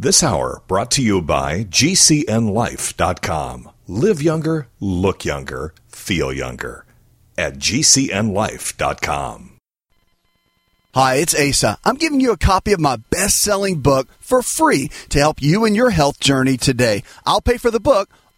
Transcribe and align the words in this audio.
This 0.00 0.22
hour 0.22 0.62
brought 0.66 0.90
to 0.92 1.02
you 1.02 1.20
by 1.20 1.64
GCNLife.com. 1.64 3.70
Live 3.86 4.22
younger, 4.22 4.66
look 4.80 5.26
younger, 5.26 5.74
feel 5.88 6.32
younger 6.32 6.86
at 7.36 7.58
GCNLife.com. 7.58 9.58
Hi, 10.94 11.16
it's 11.16 11.38
Asa. 11.38 11.76
I'm 11.84 11.96
giving 11.96 12.18
you 12.18 12.32
a 12.32 12.38
copy 12.38 12.72
of 12.72 12.80
my 12.80 12.96
best 13.10 13.42
selling 13.42 13.80
book 13.80 14.08
for 14.20 14.40
free 14.40 14.90
to 15.10 15.18
help 15.18 15.42
you 15.42 15.66
in 15.66 15.74
your 15.74 15.90
health 15.90 16.18
journey 16.18 16.56
today. 16.56 17.02
I'll 17.26 17.42
pay 17.42 17.58
for 17.58 17.70
the 17.70 17.78
book. 17.78 18.08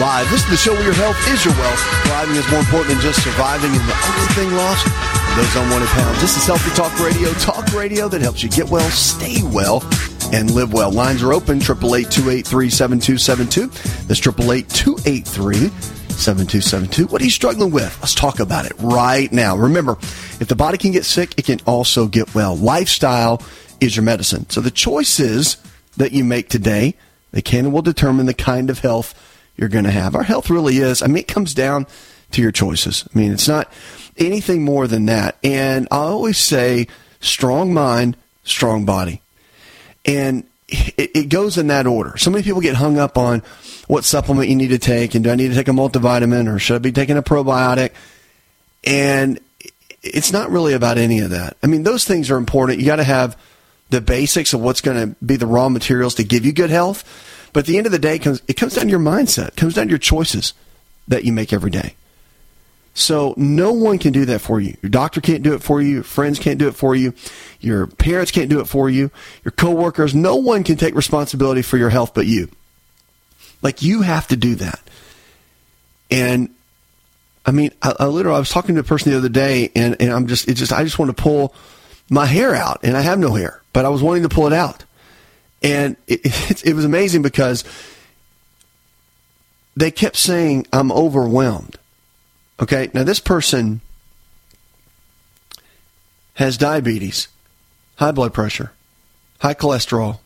Live. 0.00 0.30
This 0.30 0.42
is 0.44 0.48
the 0.48 0.56
show 0.56 0.72
where 0.72 0.82
your 0.82 0.94
health 0.94 1.18
is 1.28 1.44
your 1.44 1.52
wealth. 1.58 1.78
Thriving 2.06 2.34
is 2.34 2.50
more 2.50 2.60
important 2.60 2.94
than 2.94 3.02
just 3.02 3.22
surviving, 3.22 3.70
and 3.70 3.86
the 3.86 3.92
only 3.92 4.26
thing 4.32 4.50
lost 4.56 4.86
are 4.86 5.36
those 5.36 5.54
unwanted 5.56 5.90
pounds. 5.90 6.18
This 6.22 6.38
is 6.38 6.46
Healthy 6.46 6.70
Talk 6.70 6.98
Radio, 6.98 7.34
talk 7.34 7.70
radio 7.74 8.08
that 8.08 8.22
helps 8.22 8.42
you 8.42 8.48
get 8.48 8.70
well, 8.70 8.88
stay 8.88 9.42
well, 9.42 9.84
and 10.32 10.50
live 10.52 10.72
well. 10.72 10.90
Lines 10.90 11.22
are 11.22 11.34
open, 11.34 11.58
888-283-7272. 11.58 14.06
That's 14.06 14.22
888-283-7272. 14.22 17.10
What 17.10 17.20
are 17.20 17.24
you 17.26 17.30
struggling 17.30 17.70
with? 17.70 17.94
Let's 18.00 18.14
talk 18.14 18.40
about 18.40 18.64
it 18.64 18.72
right 18.78 19.30
now. 19.30 19.54
Remember, 19.54 19.98
if 20.40 20.48
the 20.48 20.56
body 20.56 20.78
can 20.78 20.92
get 20.92 21.04
sick, 21.04 21.34
it 21.36 21.44
can 21.44 21.60
also 21.66 22.06
get 22.06 22.34
well. 22.34 22.56
Lifestyle 22.56 23.42
is 23.82 23.96
your 23.96 24.04
medicine. 24.04 24.48
So 24.48 24.62
the 24.62 24.70
choices 24.70 25.58
that 25.98 26.12
you 26.12 26.24
make 26.24 26.48
today, 26.48 26.94
they 27.32 27.42
can 27.42 27.66
and 27.66 27.74
will 27.74 27.82
determine 27.82 28.24
the 28.24 28.32
kind 28.32 28.70
of 28.70 28.78
health 28.78 29.14
you're 29.60 29.68
going 29.68 29.84
to 29.84 29.90
have. 29.90 30.16
Our 30.16 30.22
health 30.22 30.48
really 30.48 30.78
is. 30.78 31.02
I 31.02 31.06
mean, 31.06 31.18
it 31.18 31.28
comes 31.28 31.52
down 31.52 31.86
to 32.32 32.40
your 32.40 32.50
choices. 32.50 33.06
I 33.14 33.18
mean, 33.18 33.30
it's 33.30 33.46
not 33.46 33.70
anything 34.16 34.64
more 34.64 34.86
than 34.86 35.04
that. 35.06 35.36
And 35.44 35.86
I 35.90 35.98
always 35.98 36.38
say 36.38 36.88
strong 37.20 37.74
mind, 37.74 38.16
strong 38.42 38.86
body. 38.86 39.20
And 40.06 40.44
it, 40.66 41.10
it, 41.14 41.28
goes 41.28 41.58
in 41.58 41.66
that 41.66 41.86
order. 41.86 42.16
So 42.16 42.30
many 42.30 42.42
people 42.42 42.62
get 42.62 42.76
hung 42.76 42.98
up 42.98 43.18
on 43.18 43.42
what 43.86 44.04
supplement 44.04 44.48
you 44.48 44.56
need 44.56 44.68
to 44.68 44.78
take 44.78 45.14
and 45.14 45.24
do 45.24 45.30
I 45.30 45.34
need 45.34 45.48
to 45.48 45.54
take 45.54 45.68
a 45.68 45.72
multivitamin 45.72 46.52
or 46.52 46.58
should 46.58 46.76
I 46.76 46.78
be 46.78 46.92
taking 46.92 47.18
a 47.18 47.22
probiotic? 47.22 47.92
And 48.84 49.40
it's 50.02 50.32
not 50.32 50.50
really 50.50 50.72
about 50.72 50.96
any 50.96 51.20
of 51.20 51.30
that. 51.30 51.58
I 51.62 51.66
mean, 51.66 51.82
those 51.82 52.06
things 52.06 52.30
are 52.30 52.38
important. 52.38 52.78
You 52.78 52.86
got 52.86 52.96
to 52.96 53.04
have 53.04 53.36
the 53.90 54.00
basics 54.00 54.54
of 54.54 54.60
what's 54.60 54.80
going 54.80 55.10
to 55.10 55.16
be 55.24 55.36
the 55.36 55.46
raw 55.46 55.68
materials 55.68 56.14
to 56.14 56.24
give 56.24 56.46
you 56.46 56.52
good 56.52 56.70
health. 56.70 57.04
But 57.52 57.60
at 57.60 57.66
the 57.66 57.76
end 57.78 57.86
of 57.86 57.92
the 57.92 57.98
day, 57.98 58.16
it 58.16 58.20
comes, 58.20 58.42
it 58.48 58.54
comes 58.54 58.74
down 58.74 58.84
to 58.84 58.90
your 58.90 59.00
mindset. 59.00 59.48
It 59.48 59.56
comes 59.56 59.74
down 59.74 59.86
to 59.86 59.90
your 59.90 59.98
choices 59.98 60.52
that 61.08 61.24
you 61.24 61.32
make 61.32 61.52
every 61.52 61.70
day. 61.70 61.94
So 62.94 63.34
no 63.36 63.72
one 63.72 63.98
can 63.98 64.12
do 64.12 64.24
that 64.26 64.40
for 64.40 64.60
you. 64.60 64.76
Your 64.82 64.90
doctor 64.90 65.20
can't 65.20 65.42
do 65.42 65.54
it 65.54 65.62
for 65.62 65.80
you. 65.80 65.94
Your 65.94 66.02
friends 66.02 66.38
can't 66.38 66.58
do 66.58 66.68
it 66.68 66.74
for 66.74 66.94
you. 66.94 67.14
Your 67.60 67.86
parents 67.86 68.30
can't 68.30 68.50
do 68.50 68.60
it 68.60 68.66
for 68.66 68.90
you. 68.90 69.10
Your 69.44 69.52
coworkers, 69.52 70.14
no 70.14 70.36
one 70.36 70.64
can 70.64 70.76
take 70.76 70.94
responsibility 70.94 71.62
for 71.62 71.78
your 71.78 71.90
health 71.90 72.14
but 72.14 72.26
you. 72.26 72.48
Like 73.62 73.82
you 73.82 74.02
have 74.02 74.26
to 74.28 74.36
do 74.36 74.56
that. 74.56 74.80
And 76.10 76.50
I 77.46 77.52
mean, 77.52 77.70
I, 77.80 77.94
I 78.00 78.06
literally, 78.06 78.36
I 78.36 78.40
was 78.40 78.50
talking 78.50 78.74
to 78.74 78.80
a 78.80 78.84
person 78.84 79.12
the 79.12 79.18
other 79.18 79.28
day 79.28 79.70
and, 79.74 79.96
and 80.00 80.12
I'm 80.12 80.26
just, 80.26 80.48
it 80.48 80.54
just, 80.54 80.72
I 80.72 80.82
just 80.82 80.98
want 80.98 81.16
to 81.16 81.22
pull 81.22 81.54
my 82.10 82.26
hair 82.26 82.54
out 82.54 82.80
and 82.82 82.96
I 82.96 83.02
have 83.02 83.18
no 83.18 83.34
hair, 83.34 83.62
but 83.72 83.84
I 83.84 83.88
was 83.88 84.02
wanting 84.02 84.24
to 84.24 84.28
pull 84.28 84.46
it 84.46 84.52
out. 84.52 84.84
And 85.62 85.96
it, 86.06 86.20
it, 86.24 86.66
it 86.66 86.74
was 86.74 86.84
amazing 86.84 87.22
because 87.22 87.64
they 89.76 89.90
kept 89.90 90.16
saying, 90.16 90.66
I'm 90.72 90.92
overwhelmed. 90.92 91.78
Okay, 92.60 92.90
now 92.92 93.04
this 93.04 93.20
person 93.20 93.80
has 96.34 96.58
diabetes, 96.58 97.28
high 97.96 98.12
blood 98.12 98.34
pressure, 98.34 98.72
high 99.38 99.54
cholesterol, 99.54 100.18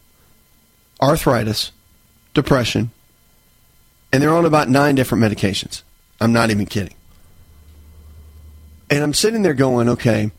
arthritis, 1.01 1.71
depression, 2.35 2.91
and 4.13 4.23
they're 4.23 4.35
on 4.35 4.45
about 4.45 4.69
nine 4.69 4.95
different 4.95 5.23
medications. 5.23 5.83
I'm 6.21 6.33
not 6.33 6.51
even 6.51 6.67
kidding. 6.67 6.95
And 8.91 9.03
I'm 9.03 9.15
sitting 9.15 9.43
there 9.43 9.55
going, 9.55 9.89
okay, 9.89 10.31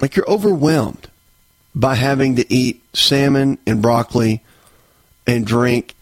like 0.00 0.16
you're 0.16 0.28
overwhelmed 0.28 1.08
by 1.74 1.94
having 1.94 2.36
to 2.36 2.52
eat 2.52 2.82
salmon 2.94 3.58
and 3.66 3.82
broccoli 3.82 4.42
and 5.26 5.46
drink, 5.46 5.94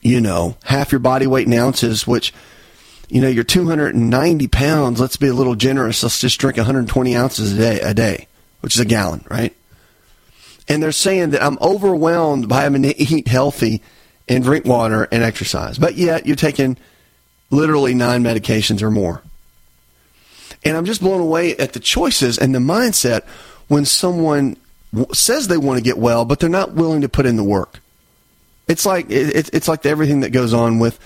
you 0.00 0.20
know, 0.20 0.56
half 0.64 0.92
your 0.92 0.98
body 0.98 1.26
weight 1.26 1.46
in 1.46 1.54
ounces, 1.54 2.06
which, 2.06 2.32
you 3.08 3.20
know, 3.20 3.28
you're 3.28 3.44
290 3.44 4.48
pounds. 4.48 5.00
Let's 5.00 5.16
be 5.16 5.28
a 5.28 5.34
little 5.34 5.54
generous. 5.54 6.02
Let's 6.02 6.20
just 6.20 6.40
drink 6.40 6.56
120 6.56 7.16
ounces 7.16 7.52
a 7.52 7.56
day, 7.56 7.80
a 7.80 7.94
day, 7.94 8.26
which 8.60 8.74
is 8.74 8.80
a 8.80 8.84
gallon, 8.84 9.24
right? 9.30 9.54
And 10.68 10.82
they're 10.82 10.92
saying 10.92 11.30
that 11.30 11.42
I'm 11.42 11.58
overwhelmed 11.60 12.48
by 12.48 12.62
having 12.62 12.82
to 12.82 13.00
eat 13.00 13.28
healthy 13.28 13.82
and 14.28 14.44
drink 14.44 14.64
water 14.64 15.08
and 15.10 15.22
exercise. 15.22 15.78
But 15.78 15.96
yet 15.96 16.26
you're 16.26 16.36
taking 16.36 16.76
literally 17.50 17.94
nine 17.94 18.22
medications 18.22 18.82
or 18.82 18.90
more. 18.90 19.22
And 20.64 20.76
I'm 20.76 20.84
just 20.84 21.00
blown 21.00 21.20
away 21.20 21.56
at 21.56 21.72
the 21.72 21.80
choices 21.80 22.38
and 22.38 22.54
the 22.54 22.58
mindset 22.58 23.24
when 23.68 23.84
someone 23.84 24.56
says 25.12 25.48
they 25.48 25.56
want 25.56 25.78
to 25.78 25.84
get 25.84 25.98
well, 25.98 26.24
but 26.24 26.40
they're 26.40 26.48
not 26.48 26.72
willing 26.72 27.02
to 27.02 27.08
put 27.08 27.26
in 27.26 27.36
the 27.36 27.44
work. 27.44 27.80
It's 28.68 28.86
like 28.86 29.06
it's 29.08 29.68
like 29.68 29.84
everything 29.84 30.20
that 30.20 30.30
goes 30.30 30.54
on 30.54 30.78
with 30.78 30.98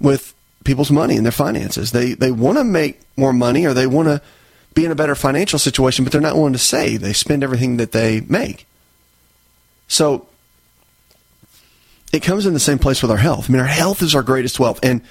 with 0.00 0.34
people's 0.64 0.90
money 0.90 1.16
and 1.16 1.24
their 1.24 1.32
finances. 1.32 1.92
They 1.92 2.14
they 2.14 2.30
want 2.30 2.58
to 2.58 2.64
make 2.64 3.00
more 3.16 3.32
money 3.32 3.66
or 3.66 3.74
they 3.74 3.86
want 3.86 4.08
to 4.08 4.22
be 4.74 4.84
in 4.84 4.90
a 4.90 4.96
better 4.96 5.14
financial 5.14 5.58
situation, 5.58 6.04
but 6.04 6.12
they're 6.12 6.20
not 6.20 6.36
willing 6.36 6.52
to 6.52 6.58
save. 6.58 7.00
They 7.00 7.12
spend 7.12 7.42
everything 7.42 7.76
that 7.76 7.92
they 7.92 8.20
make. 8.22 8.66
So 9.86 10.26
it 12.12 12.22
comes 12.22 12.46
in 12.46 12.54
the 12.54 12.60
same 12.60 12.78
place 12.78 13.02
with 13.02 13.10
our 13.10 13.16
health. 13.16 13.48
I 13.48 13.52
mean, 13.52 13.60
our 13.60 13.66
health 13.66 14.02
is 14.02 14.14
our 14.14 14.22
greatest 14.22 14.58
wealth, 14.58 14.80
and 14.82 15.02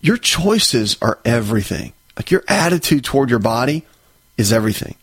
your 0.00 0.16
choices 0.16 0.96
are 1.02 1.18
everything. 1.24 1.92
Like 2.16 2.30
your 2.30 2.44
attitude 2.48 3.04
toward 3.04 3.30
your 3.30 3.38
body 3.38 3.84
is 4.36 4.52
everything 4.52 4.96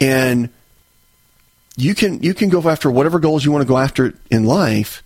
and 0.00 0.48
you 1.76 1.94
can 1.94 2.22
you 2.22 2.34
can 2.34 2.48
go 2.48 2.68
after 2.68 2.90
whatever 2.90 3.18
goals 3.18 3.44
you 3.44 3.52
want 3.52 3.62
to 3.62 3.68
go 3.68 3.78
after 3.78 4.14
in 4.30 4.44
life 4.44 5.02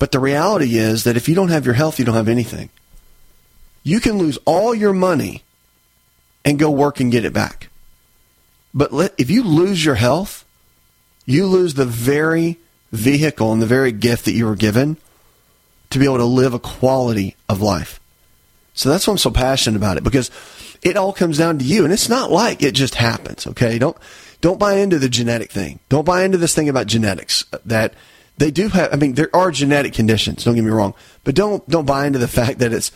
but 0.00 0.12
the 0.12 0.18
reality 0.18 0.78
is 0.78 1.04
that 1.04 1.16
if 1.16 1.28
you 1.28 1.34
don't 1.34 1.50
have 1.50 1.66
your 1.66 1.74
health 1.74 1.98
you 1.98 2.04
don't 2.04 2.14
have 2.14 2.28
anything. 2.28 2.70
You 3.82 4.00
can 4.00 4.18
lose 4.18 4.38
all 4.44 4.74
your 4.74 4.92
money 4.92 5.42
and 6.44 6.58
go 6.58 6.70
work 6.70 7.00
and 7.00 7.12
get 7.12 7.24
it 7.24 7.32
back. 7.32 7.68
But 8.74 8.92
let, 8.92 9.14
if 9.18 9.30
you 9.30 9.42
lose 9.42 9.84
your 9.84 9.94
health 9.96 10.44
you 11.26 11.46
lose 11.46 11.74
the 11.74 11.84
very 11.84 12.58
vehicle 12.92 13.52
and 13.52 13.62
the 13.62 13.66
very 13.66 13.92
gift 13.92 14.24
that 14.24 14.32
you 14.32 14.46
were 14.46 14.56
given 14.56 14.96
to 15.90 15.98
be 15.98 16.06
able 16.06 16.16
to 16.16 16.24
live 16.24 16.54
a 16.54 16.58
quality 16.58 17.36
of 17.48 17.60
life. 17.60 18.00
So 18.74 18.88
that's 18.88 19.06
why 19.06 19.12
i'm 19.12 19.18
so 19.18 19.30
passionate 19.30 19.76
about 19.76 19.96
it 19.96 20.04
because 20.04 20.30
it 20.82 20.96
all 20.96 21.12
comes 21.12 21.38
down 21.38 21.58
to 21.58 21.64
you. 21.64 21.84
And 21.84 21.92
it's 21.92 22.08
not 22.08 22.30
like 22.30 22.62
it 22.62 22.72
just 22.72 22.94
happens, 22.94 23.46
okay? 23.46 23.78
Don't, 23.78 23.96
don't 24.40 24.58
buy 24.58 24.74
into 24.74 24.98
the 24.98 25.08
genetic 25.08 25.50
thing. 25.50 25.80
Don't 25.88 26.04
buy 26.04 26.24
into 26.24 26.38
this 26.38 26.54
thing 26.54 26.68
about 26.68 26.86
genetics 26.86 27.44
uh, 27.52 27.58
that 27.66 27.94
they 28.38 28.50
do 28.50 28.68
have, 28.68 28.92
I 28.92 28.96
mean, 28.96 29.14
there 29.14 29.34
are 29.34 29.50
genetic 29.50 29.92
conditions, 29.92 30.44
don't 30.44 30.54
get 30.54 30.64
me 30.64 30.70
wrong, 30.70 30.94
but 31.24 31.34
don't, 31.34 31.66
don't 31.68 31.84
buy 31.84 32.06
into 32.06 32.18
the 32.18 32.28
fact 32.28 32.58
that 32.60 32.72
it's, 32.72 32.90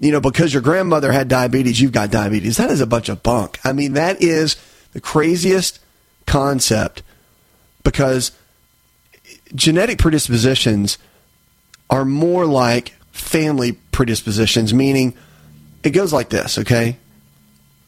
you 0.00 0.10
know, 0.10 0.20
because 0.20 0.52
your 0.52 0.62
grandmother 0.62 1.12
had 1.12 1.28
diabetes, 1.28 1.80
you've 1.80 1.92
got 1.92 2.10
diabetes. 2.10 2.56
That 2.56 2.70
is 2.70 2.80
a 2.80 2.86
bunch 2.86 3.08
of 3.08 3.22
bunk. 3.22 3.58
I 3.64 3.72
mean, 3.72 3.94
that 3.94 4.22
is 4.22 4.56
the 4.92 5.00
craziest 5.00 5.80
concept 6.26 7.02
because 7.82 8.32
genetic 9.54 9.98
predispositions 9.98 10.98
are 11.88 12.04
more 12.04 12.46
like 12.46 12.90
family 13.12 13.72
predispositions, 13.72 14.74
meaning 14.74 15.14
it 15.82 15.90
goes 15.90 16.12
like 16.12 16.30
this, 16.30 16.58
okay? 16.58 16.96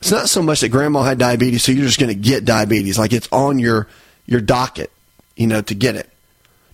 It's 0.00 0.10
not 0.10 0.28
so 0.28 0.42
much 0.42 0.60
that 0.60 0.68
grandma 0.68 1.02
had 1.02 1.18
diabetes, 1.18 1.64
so 1.64 1.72
you're 1.72 1.86
just 1.86 1.98
going 1.98 2.08
to 2.08 2.14
get 2.14 2.44
diabetes, 2.44 2.98
like 2.98 3.12
it's 3.12 3.28
on 3.32 3.58
your 3.58 3.88
your 4.26 4.40
docket, 4.40 4.92
you 5.36 5.46
know, 5.46 5.62
to 5.62 5.74
get 5.74 5.96
it. 5.96 6.08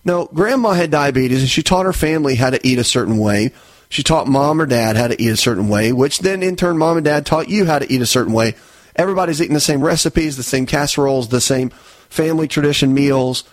No, 0.03 0.25
grandma 0.25 0.71
had 0.71 0.91
diabetes, 0.91 1.41
and 1.41 1.49
she 1.49 1.63
taught 1.63 1.85
her 1.85 1.93
family 1.93 2.35
how 2.35 2.51
to 2.51 2.67
eat 2.67 2.77
a 2.77 2.83
certain 2.83 3.17
way. 3.17 3.51
She 3.89 4.03
taught 4.03 4.27
mom 4.27 4.61
or 4.61 4.65
dad 4.65 4.97
how 4.97 5.07
to 5.07 5.19
eat 5.19 5.29
a 5.29 5.37
certain 5.37 5.69
way, 5.69 5.91
which 5.91 6.19
then 6.19 6.43
in 6.43 6.55
turn, 6.55 6.77
mom 6.77 6.97
and 6.97 7.05
dad 7.05 7.25
taught 7.25 7.49
you 7.49 7.65
how 7.65 7.79
to 7.79 7.91
eat 7.91 8.01
a 8.01 8.05
certain 8.05 8.33
way. 8.33 8.55
everybody's 8.95 9.41
eating 9.41 9.53
the 9.53 9.59
same 9.59 9.81
recipes, 9.81 10.37
the 10.37 10.43
same 10.43 10.65
casseroles, 10.65 11.27
the 11.27 11.41
same 11.41 11.69
family 12.09 12.47
tradition 12.47 12.93
meals, 12.93 13.43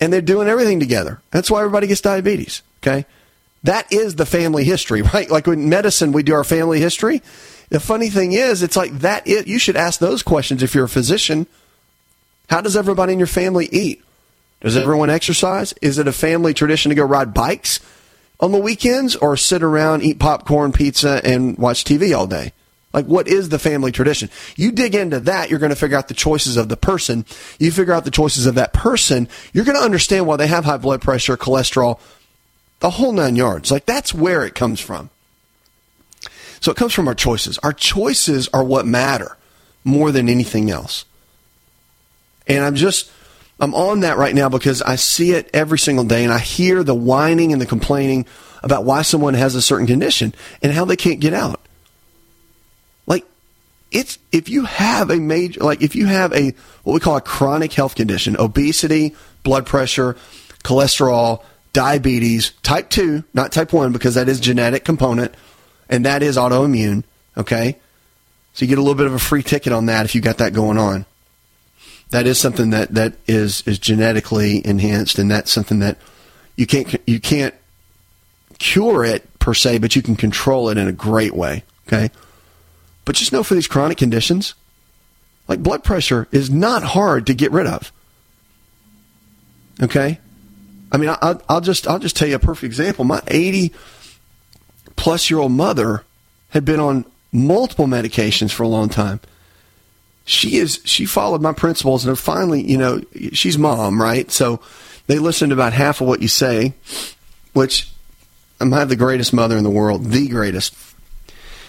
and 0.00 0.12
they're 0.12 0.20
doing 0.20 0.48
everything 0.48 0.80
together. 0.80 1.20
That's 1.30 1.50
why 1.50 1.60
everybody 1.60 1.86
gets 1.86 2.00
diabetes. 2.00 2.62
Okay. 2.82 3.06
That 3.62 3.92
is 3.92 4.16
the 4.16 4.26
family 4.26 4.64
history, 4.64 5.02
right? 5.14 5.30
Like 5.30 5.46
in 5.46 5.68
medicine, 5.68 6.12
we 6.12 6.22
do 6.22 6.34
our 6.34 6.44
family 6.44 6.80
history. 6.80 7.22
The 7.70 7.80
funny 7.80 8.10
thing 8.10 8.32
is, 8.32 8.62
it's 8.62 8.76
like 8.76 8.92
that. 8.98 9.26
It, 9.26 9.46
you 9.46 9.58
should 9.58 9.76
ask 9.76 10.00
those 10.00 10.22
questions 10.22 10.62
if 10.62 10.74
you're 10.74 10.84
a 10.84 10.88
physician. 10.88 11.46
How 12.48 12.60
does 12.60 12.76
everybody 12.76 13.12
in 13.12 13.18
your 13.18 13.28
family 13.28 13.68
eat? 13.70 14.02
Does 14.60 14.76
everyone 14.76 15.08
exercise? 15.08 15.72
Is 15.80 15.96
it 15.96 16.08
a 16.08 16.12
family 16.12 16.52
tradition 16.52 16.90
to 16.90 16.94
go 16.94 17.04
ride 17.04 17.32
bikes 17.32 17.80
on 18.40 18.52
the 18.52 18.58
weekends 18.58 19.16
or 19.16 19.36
sit 19.36 19.62
around, 19.62 20.02
eat 20.02 20.18
popcorn, 20.18 20.72
pizza, 20.72 21.20
and 21.24 21.56
watch 21.56 21.84
TV 21.84 22.16
all 22.16 22.26
day? 22.26 22.52
Like, 22.92 23.06
what 23.06 23.28
is 23.28 23.48
the 23.48 23.58
family 23.58 23.92
tradition? 23.92 24.30
You 24.56 24.72
dig 24.72 24.96
into 24.96 25.20
that, 25.20 25.48
you're 25.48 25.60
going 25.60 25.70
to 25.70 25.76
figure 25.76 25.96
out 25.96 26.08
the 26.08 26.14
choices 26.14 26.56
of 26.56 26.68
the 26.68 26.76
person. 26.76 27.24
You 27.60 27.70
figure 27.70 27.94
out 27.94 28.04
the 28.04 28.10
choices 28.10 28.46
of 28.46 28.56
that 28.56 28.72
person, 28.72 29.28
you're 29.52 29.64
going 29.64 29.78
to 29.78 29.84
understand 29.84 30.26
why 30.26 30.36
they 30.36 30.48
have 30.48 30.64
high 30.64 30.76
blood 30.76 31.00
pressure, 31.00 31.36
cholesterol, 31.36 32.00
the 32.80 32.90
whole 32.90 33.12
nine 33.12 33.36
yards. 33.36 33.70
Like, 33.70 33.86
that's 33.86 34.12
where 34.12 34.44
it 34.44 34.56
comes 34.56 34.80
from. 34.80 35.10
So 36.60 36.70
it 36.70 36.76
comes 36.76 36.92
from 36.92 37.08
our 37.08 37.14
choices. 37.14 37.58
Our 37.58 37.72
choices 37.72 38.48
are 38.48 38.62
what 38.62 38.86
matter 38.86 39.36
more 39.84 40.12
than 40.12 40.28
anything 40.28 40.70
else. 40.70 41.04
And 42.46 42.64
I'm 42.64 42.74
just 42.74 43.10
I'm 43.60 43.74
on 43.74 44.00
that 44.00 44.16
right 44.16 44.34
now 44.34 44.48
because 44.48 44.80
I 44.82 44.96
see 44.96 45.32
it 45.32 45.50
every 45.52 45.78
single 45.78 46.04
day 46.04 46.24
and 46.24 46.32
I 46.32 46.38
hear 46.38 46.82
the 46.82 46.94
whining 46.94 47.52
and 47.52 47.60
the 47.60 47.66
complaining 47.66 48.26
about 48.62 48.84
why 48.84 49.02
someone 49.02 49.34
has 49.34 49.54
a 49.54 49.62
certain 49.62 49.86
condition 49.86 50.34
and 50.62 50.72
how 50.72 50.84
they 50.84 50.96
can't 50.96 51.20
get 51.20 51.34
out. 51.34 51.60
Like 53.06 53.24
it's 53.90 54.18
if 54.32 54.48
you 54.48 54.64
have 54.64 55.10
a 55.10 55.16
major 55.16 55.60
like 55.60 55.82
if 55.82 55.94
you 55.94 56.06
have 56.06 56.32
a 56.32 56.54
what 56.84 56.94
we 56.94 57.00
call 57.00 57.16
a 57.16 57.22
chronic 57.22 57.72
health 57.72 57.94
condition, 57.94 58.36
obesity, 58.38 59.14
blood 59.42 59.66
pressure, 59.66 60.16
cholesterol, 60.64 61.42
diabetes, 61.72 62.50
type 62.62 62.90
2, 62.90 63.24
not 63.34 63.52
type 63.52 63.72
1 63.72 63.92
because 63.92 64.14
that 64.14 64.28
is 64.28 64.40
genetic 64.40 64.84
component 64.84 65.34
and 65.90 66.06
that 66.06 66.22
is 66.22 66.36
autoimmune, 66.36 67.04
okay? 67.36 67.76
So 68.54 68.64
you 68.64 68.68
get 68.68 68.78
a 68.78 68.80
little 68.80 68.96
bit 68.96 69.06
of 69.06 69.12
a 69.12 69.18
free 69.18 69.42
ticket 69.42 69.72
on 69.72 69.86
that 69.86 70.06
if 70.06 70.14
you 70.14 70.20
got 70.20 70.38
that 70.38 70.54
going 70.54 70.78
on 70.78 71.04
that 72.10 72.26
is 72.26 72.38
something 72.38 72.70
that, 72.70 72.92
that 72.94 73.14
is 73.26 73.62
is 73.66 73.78
genetically 73.78 74.64
enhanced, 74.66 75.18
and 75.18 75.30
that's 75.30 75.50
something 75.50 75.78
that 75.78 75.96
you 76.56 76.66
can't 76.66 77.00
you 77.06 77.20
can't 77.20 77.54
cure 78.58 79.04
it 79.04 79.38
per 79.38 79.54
se, 79.54 79.78
but 79.78 79.96
you 79.96 80.02
can 80.02 80.16
control 80.16 80.68
it 80.68 80.76
in 80.76 80.86
a 80.88 80.92
great 80.92 81.34
way. 81.34 81.64
Okay, 81.86 82.10
but 83.04 83.16
just 83.16 83.32
know 83.32 83.42
for 83.42 83.54
these 83.54 83.68
chronic 83.68 83.98
conditions, 83.98 84.54
like 85.48 85.62
blood 85.62 85.84
pressure, 85.84 86.28
is 86.32 86.50
not 86.50 86.82
hard 86.82 87.26
to 87.28 87.34
get 87.34 87.52
rid 87.52 87.66
of. 87.66 87.92
Okay, 89.80 90.18
I 90.92 90.96
mean, 90.96 91.14
I'll, 91.22 91.40
I'll 91.48 91.60
just 91.60 91.86
I'll 91.86 92.00
just 92.00 92.16
tell 92.16 92.28
you 92.28 92.34
a 92.34 92.40
perfect 92.40 92.64
example. 92.64 93.04
My 93.04 93.22
eighty 93.28 93.72
plus 95.00 95.30
year 95.30 95.40
old 95.40 95.50
mother 95.50 96.04
had 96.50 96.62
been 96.62 96.78
on 96.78 97.06
multiple 97.32 97.86
medications 97.86 98.52
for 98.52 98.64
a 98.64 98.68
long 98.68 98.90
time. 98.90 99.18
She 100.26 100.58
is 100.58 100.80
she 100.84 101.06
followed 101.06 101.40
my 101.40 101.54
principles 101.54 102.04
and 102.04 102.18
finally 102.18 102.62
you 102.62 102.76
know 102.76 103.00
she's 103.32 103.56
mom 103.56 104.00
right? 104.00 104.30
So 104.30 104.60
they 105.06 105.18
listen 105.18 105.48
to 105.48 105.54
about 105.54 105.72
half 105.72 106.02
of 106.02 106.06
what 106.06 106.20
you 106.20 106.28
say 106.28 106.74
which 107.54 107.90
i 108.60 108.64
might 108.64 108.78
have 108.78 108.88
the 108.90 108.94
greatest 108.94 109.32
mother 109.32 109.56
in 109.56 109.64
the 109.64 109.70
world 109.70 110.04
the 110.04 110.28
greatest. 110.28 110.74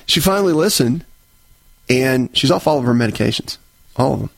She 0.06 0.19
finally 0.19 0.54
listened 0.54 1.06
and 1.89 2.36
she's 2.38 2.51
off 2.51 2.68
all 2.68 2.80
of 2.80 2.84
her 2.84 2.94
medications 2.94 3.57
all 3.95 4.13
of 4.13 4.19
them. 4.19 4.30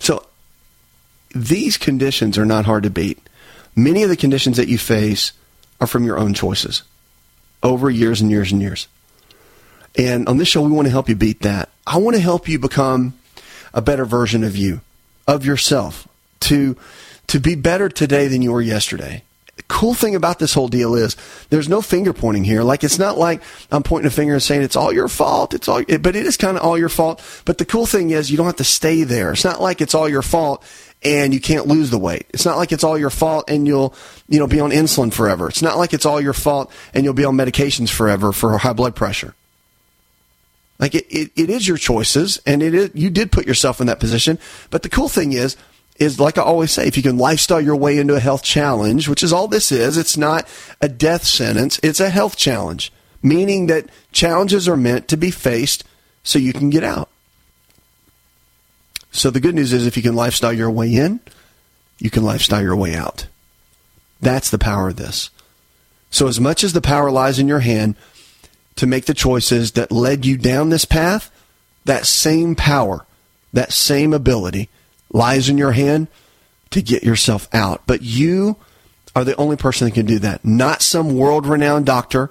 So 0.00 0.26
these 1.34 1.76
conditions 1.76 2.38
are 2.38 2.46
not 2.46 2.64
hard 2.64 2.84
to 2.84 2.90
beat. 2.90 3.18
Many 3.76 4.02
of 4.02 4.08
the 4.08 4.16
conditions 4.16 4.56
that 4.56 4.68
you 4.68 4.78
face 4.78 5.32
are 5.78 5.86
from 5.86 6.04
your 6.04 6.18
own 6.18 6.32
choices 6.32 6.84
over 7.62 7.90
years 7.90 8.20
and 8.20 8.30
years 8.30 8.52
and 8.52 8.60
years 8.60 8.88
and 9.96 10.28
on 10.28 10.38
this 10.38 10.48
show, 10.48 10.62
we 10.62 10.70
want 10.70 10.86
to 10.86 10.90
help 10.92 11.08
you 11.08 11.14
beat 11.14 11.40
that. 11.40 11.68
I 11.86 11.98
want 11.98 12.16
to 12.16 12.22
help 12.22 12.48
you 12.48 12.58
become 12.58 13.14
a 13.74 13.82
better 13.82 14.04
version 14.04 14.44
of 14.44 14.56
you, 14.56 14.80
of 15.26 15.44
yourself, 15.44 16.08
to 16.40 16.76
to 17.28 17.40
be 17.40 17.54
better 17.54 17.88
today 17.88 18.28
than 18.28 18.42
you 18.42 18.52
were 18.52 18.60
yesterday. 18.60 19.22
The 19.56 19.62
cool 19.64 19.94
thing 19.94 20.14
about 20.14 20.38
this 20.38 20.54
whole 20.54 20.68
deal 20.68 20.94
is 20.94 21.16
there's 21.50 21.68
no 21.68 21.82
finger 21.82 22.12
pointing 22.12 22.44
here. 22.44 22.62
Like 22.62 22.84
it's 22.84 22.98
not 22.98 23.18
like 23.18 23.42
I'm 23.70 23.82
pointing 23.82 24.06
a 24.06 24.10
finger 24.10 24.34
and 24.34 24.42
saying 24.42 24.62
it's 24.62 24.76
all 24.76 24.92
your 24.92 25.08
fault. 25.08 25.54
It's 25.54 25.68
all, 25.68 25.82
but 25.84 26.16
it 26.16 26.26
is 26.26 26.36
kind 26.36 26.56
of 26.56 26.62
all 26.62 26.78
your 26.78 26.88
fault. 26.88 27.22
But 27.44 27.58
the 27.58 27.64
cool 27.64 27.86
thing 27.86 28.10
is 28.10 28.30
you 28.30 28.36
don't 28.36 28.46
have 28.46 28.56
to 28.56 28.64
stay 28.64 29.04
there. 29.04 29.32
It's 29.32 29.44
not 29.44 29.60
like 29.60 29.80
it's 29.80 29.94
all 29.94 30.08
your 30.08 30.22
fault 30.22 30.64
and 31.04 31.34
you 31.34 31.40
can't 31.40 31.66
lose 31.66 31.90
the 31.90 31.98
weight. 31.98 32.26
It's 32.30 32.44
not 32.44 32.56
like 32.56 32.72
it's 32.72 32.84
all 32.84 32.98
your 32.98 33.10
fault 33.10 33.48
and 33.48 33.66
you'll, 33.66 33.94
you 34.28 34.38
know, 34.38 34.46
be 34.46 34.60
on 34.60 34.70
insulin 34.70 35.12
forever. 35.12 35.48
It's 35.48 35.62
not 35.62 35.78
like 35.78 35.92
it's 35.92 36.06
all 36.06 36.20
your 36.20 36.32
fault 36.32 36.70
and 36.94 37.04
you'll 37.04 37.14
be 37.14 37.24
on 37.24 37.36
medications 37.36 37.90
forever 37.90 38.32
for 38.32 38.56
high 38.58 38.72
blood 38.72 38.94
pressure. 38.94 39.34
Like 40.78 40.94
it, 40.94 41.06
it, 41.10 41.30
it 41.36 41.48
is 41.48 41.68
your 41.68 41.76
choices, 41.76 42.40
and 42.44 42.60
it 42.60 42.74
is 42.74 42.90
you 42.92 43.08
did 43.08 43.30
put 43.30 43.46
yourself 43.46 43.80
in 43.80 43.86
that 43.86 44.00
position. 44.00 44.36
But 44.70 44.82
the 44.82 44.88
cool 44.88 45.08
thing 45.08 45.32
is, 45.32 45.56
is 46.00 46.18
like 46.18 46.38
I 46.38 46.42
always 46.42 46.72
say, 46.72 46.88
if 46.88 46.96
you 46.96 47.04
can 47.04 47.18
lifestyle 47.18 47.60
your 47.60 47.76
way 47.76 47.98
into 47.98 48.16
a 48.16 48.20
health 48.20 48.42
challenge, 48.42 49.08
which 49.08 49.22
is 49.22 49.32
all 49.32 49.46
this 49.46 49.70
is, 49.70 49.96
it's 49.96 50.16
not 50.16 50.48
a 50.80 50.88
death 50.88 51.24
sentence, 51.24 51.78
it's 51.84 52.00
a 52.00 52.10
health 52.10 52.36
challenge, 52.36 52.92
meaning 53.22 53.68
that 53.68 53.86
challenges 54.10 54.68
are 54.68 54.76
meant 54.76 55.06
to 55.06 55.16
be 55.16 55.30
faced 55.30 55.84
so 56.24 56.40
you 56.40 56.52
can 56.52 56.68
get 56.68 56.82
out. 56.82 57.08
So 59.12 59.30
the 59.30 59.40
good 59.40 59.54
news 59.54 59.72
is 59.72 59.86
if 59.86 59.96
you 59.96 60.02
can 60.02 60.16
lifestyle 60.16 60.52
your 60.52 60.70
way 60.70 60.94
in, 60.94 61.20
you 61.98 62.10
can 62.10 62.24
lifestyle 62.24 62.62
your 62.62 62.76
way 62.76 62.94
out. 62.96 63.26
That's 64.20 64.50
the 64.50 64.58
power 64.58 64.88
of 64.88 64.96
this. 64.96 65.30
So 66.10 66.26
as 66.26 66.40
much 66.40 66.64
as 66.64 66.72
the 66.72 66.80
power 66.80 67.10
lies 67.10 67.38
in 67.38 67.46
your 67.46 67.60
hand, 67.60 67.94
to 68.76 68.86
make 68.86 69.04
the 69.04 69.14
choices 69.14 69.72
that 69.72 69.92
led 69.92 70.24
you 70.24 70.36
down 70.36 70.70
this 70.70 70.84
path, 70.84 71.30
that 71.84 72.06
same 72.06 72.54
power, 72.54 73.06
that 73.52 73.72
same 73.72 74.12
ability 74.12 74.68
lies 75.12 75.48
in 75.48 75.58
your 75.58 75.72
hand 75.72 76.08
to 76.70 76.80
get 76.80 77.02
yourself 77.02 77.48
out. 77.52 77.82
But 77.86 78.02
you 78.02 78.56
are 79.14 79.24
the 79.24 79.36
only 79.36 79.56
person 79.56 79.86
that 79.86 79.94
can 79.94 80.06
do 80.06 80.18
that. 80.20 80.44
Not 80.44 80.80
some 80.80 81.16
world 81.16 81.46
renowned 81.46 81.86
doctor, 81.86 82.30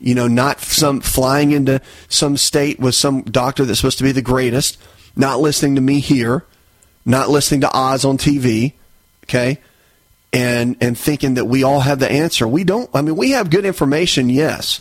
you 0.00 0.14
know, 0.14 0.28
not 0.28 0.60
some 0.60 1.00
flying 1.00 1.52
into 1.52 1.80
some 2.08 2.36
state 2.36 2.80
with 2.80 2.94
some 2.94 3.22
doctor 3.22 3.64
that's 3.64 3.78
supposed 3.78 3.98
to 3.98 4.04
be 4.04 4.12
the 4.12 4.22
greatest, 4.22 4.78
not 5.16 5.40
listening 5.40 5.76
to 5.76 5.80
me 5.80 6.00
here, 6.00 6.44
not 7.04 7.28
listening 7.28 7.62
to 7.62 7.76
Oz 7.76 8.04
on 8.04 8.18
TV, 8.18 8.72
okay? 9.24 9.58
And 10.32 10.76
and 10.80 10.96
thinking 10.96 11.34
that 11.34 11.44
we 11.44 11.62
all 11.62 11.80
have 11.80 11.98
the 11.98 12.10
answer. 12.10 12.48
We 12.48 12.64
don't. 12.64 12.88
I 12.94 13.02
mean, 13.02 13.16
we 13.16 13.32
have 13.32 13.50
good 13.50 13.66
information, 13.66 14.30
yes. 14.30 14.80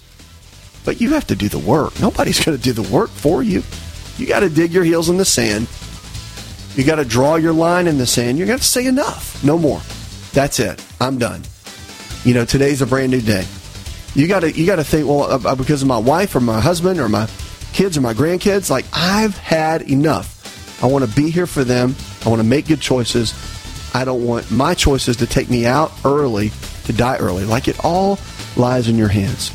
But 0.85 1.01
you 1.01 1.11
have 1.13 1.27
to 1.27 1.35
do 1.35 1.49
the 1.49 1.59
work. 1.59 1.99
Nobody's 1.99 2.43
going 2.43 2.57
to 2.57 2.63
do 2.63 2.73
the 2.73 2.89
work 2.93 3.09
for 3.09 3.43
you. 3.43 3.63
You 4.17 4.27
got 4.27 4.39
to 4.39 4.49
dig 4.49 4.71
your 4.71 4.83
heels 4.83 5.09
in 5.09 5.17
the 5.17 5.25
sand. 5.25 5.67
You 6.75 6.85
got 6.85 6.95
to 6.95 7.05
draw 7.05 7.35
your 7.35 7.53
line 7.53 7.87
in 7.87 7.97
the 7.97 8.07
sand. 8.07 8.37
You're 8.37 8.47
going 8.47 8.59
to 8.59 8.65
say 8.65 8.85
enough. 8.85 9.43
No 9.43 9.57
more. 9.57 9.81
That's 10.31 10.59
it. 10.59 10.83
I'm 10.99 11.17
done. 11.17 11.43
You 12.23 12.33
know, 12.33 12.45
today's 12.45 12.81
a 12.81 12.85
brand 12.85 13.11
new 13.11 13.21
day. 13.21 13.45
You 14.13 14.27
got 14.27 14.41
to 14.41 14.51
you 14.51 14.65
got 14.65 14.77
to 14.77 14.83
think, 14.83 15.07
well, 15.07 15.23
uh, 15.23 15.39
uh, 15.43 15.55
because 15.55 15.81
of 15.81 15.87
my 15.87 15.97
wife 15.97 16.35
or 16.35 16.39
my 16.39 16.59
husband 16.59 16.99
or 16.99 17.09
my 17.09 17.27
kids 17.73 17.97
or 17.97 18.01
my 18.01 18.13
grandkids, 18.13 18.69
like 18.69 18.85
I've 18.93 19.37
had 19.37 19.83
enough. 19.83 20.83
I 20.83 20.87
want 20.87 21.05
to 21.07 21.15
be 21.15 21.29
here 21.29 21.47
for 21.47 21.63
them. 21.63 21.95
I 22.25 22.29
want 22.29 22.41
to 22.41 22.47
make 22.47 22.67
good 22.67 22.81
choices. 22.81 23.33
I 23.93 24.05
don't 24.05 24.25
want 24.25 24.49
my 24.51 24.73
choices 24.73 25.17
to 25.17 25.27
take 25.27 25.49
me 25.49 25.65
out 25.65 25.91
early, 26.05 26.51
to 26.85 26.93
die 26.93 27.17
early. 27.17 27.45
Like 27.45 27.67
it 27.67 27.83
all 27.83 28.19
lies 28.55 28.87
in 28.87 28.97
your 28.97 29.09
hands. 29.09 29.51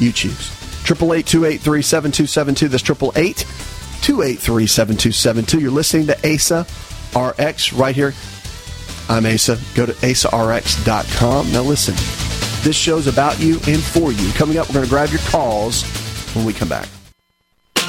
You 0.00 0.12
choose. 0.12 0.50
Triple 0.84 1.14
eight 1.14 1.26
two 1.26 1.44
eight 1.44 1.60
three 1.60 1.82
seven 1.82 2.10
two 2.10 2.26
seven 2.26 2.54
two. 2.54 2.68
That's 2.68 2.82
triple 2.82 3.12
eight 3.16 3.46
two 4.02 4.22
eight 4.22 4.38
three 4.38 4.66
seven 4.66 4.96
two 4.96 5.12
seven 5.12 5.44
two. 5.44 5.60
You're 5.60 5.70
listening 5.70 6.06
to 6.08 6.34
Asa 6.34 6.66
RX 7.16 7.72
right 7.72 7.94
here. 7.94 8.14
I'm 9.08 9.26
Asa. 9.26 9.58
Go 9.74 9.86
to 9.86 9.92
asarx.com. 9.92 11.52
Now 11.52 11.62
listen, 11.62 11.94
this 12.64 12.76
show's 12.76 13.06
about 13.06 13.40
you 13.40 13.54
and 13.66 13.82
for 13.82 14.12
you. 14.12 14.32
Coming 14.32 14.58
up, 14.58 14.68
we're 14.68 14.74
going 14.74 14.84
to 14.84 14.90
grab 14.90 15.10
your 15.10 15.20
calls 15.20 15.82
when 16.34 16.44
we 16.44 16.52
come 16.52 16.68
back. 16.68 16.88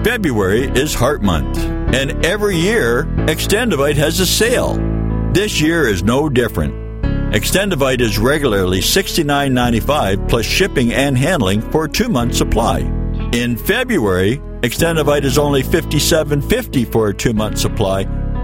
February 0.04 0.64
is 0.70 0.96
Heart 0.96 1.22
Month, 1.22 1.60
and 1.94 2.26
every 2.26 2.56
year, 2.56 3.04
Extendovite 3.28 3.98
has 3.98 4.20
a 4.20 4.26
sale. 4.26 4.80
This 5.34 5.62
year 5.62 5.88
is 5.88 6.02
no 6.02 6.28
different. 6.28 6.74
Extendovite 7.36 8.02
is 8.02 8.18
regularly 8.18 8.80
$69.95 8.80 10.28
plus 10.28 10.48
shipping 10.48 10.92
and 10.92 11.16
handling 11.16 11.62
for 11.62 11.86
a 11.86 11.90
two 11.90 12.10
month 12.10 12.34
supply. 12.34 12.80
In 13.34 13.56
February, 13.56 14.42
Extendovite 14.62 15.26
is 15.26 15.38
only 15.38 15.62
$57.50 15.62 16.92
for 16.92 17.10
a 17.10 17.14
two 17.14 17.34
month 17.34 17.60
supply 17.60 18.08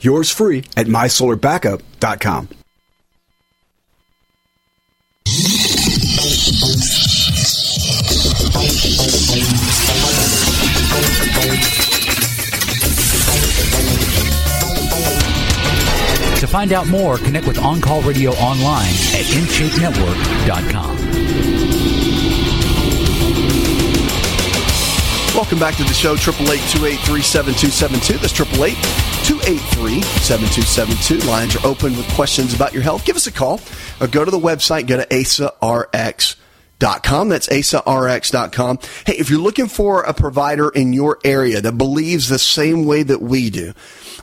Yours 0.00 0.30
free 0.30 0.58
at 0.76 0.86
mysolarbackup.com. 0.86 2.48
To 16.38 16.46
find 16.46 16.72
out 16.72 16.86
more, 16.86 17.18
connect 17.18 17.48
with 17.48 17.58
On 17.58 17.80
Call 17.80 18.00
Radio 18.02 18.30
online 18.34 18.86
at 18.86 19.24
InShapeNetwork.com. 19.26 22.07
Welcome 25.38 25.60
back 25.60 25.76
to 25.76 25.84
the 25.84 25.94
show, 25.94 26.16
888-283-7272. 26.16 28.20
That's 28.20 28.32
888-283-7272. 28.32 31.28
Lines 31.28 31.54
are 31.54 31.64
open 31.64 31.96
with 31.96 32.08
questions 32.14 32.54
about 32.54 32.74
your 32.74 32.82
health. 32.82 33.04
Give 33.04 33.14
us 33.14 33.28
a 33.28 33.32
call 33.32 33.60
or 34.00 34.08
go 34.08 34.24
to 34.24 34.32
the 34.32 34.40
website, 34.40 34.88
go 34.88 34.96
to 34.96 35.06
asarx.com. 35.06 36.34
That's 37.28 37.46
asarx.com. 37.46 38.78
Hey, 39.06 39.16
if 39.16 39.30
you're 39.30 39.38
looking 39.38 39.68
for 39.68 40.02
a 40.02 40.12
provider 40.12 40.70
in 40.70 40.92
your 40.92 41.20
area 41.22 41.60
that 41.60 41.78
believes 41.78 42.28
the 42.28 42.40
same 42.40 42.84
way 42.84 43.04
that 43.04 43.22
we 43.22 43.48
do, 43.48 43.74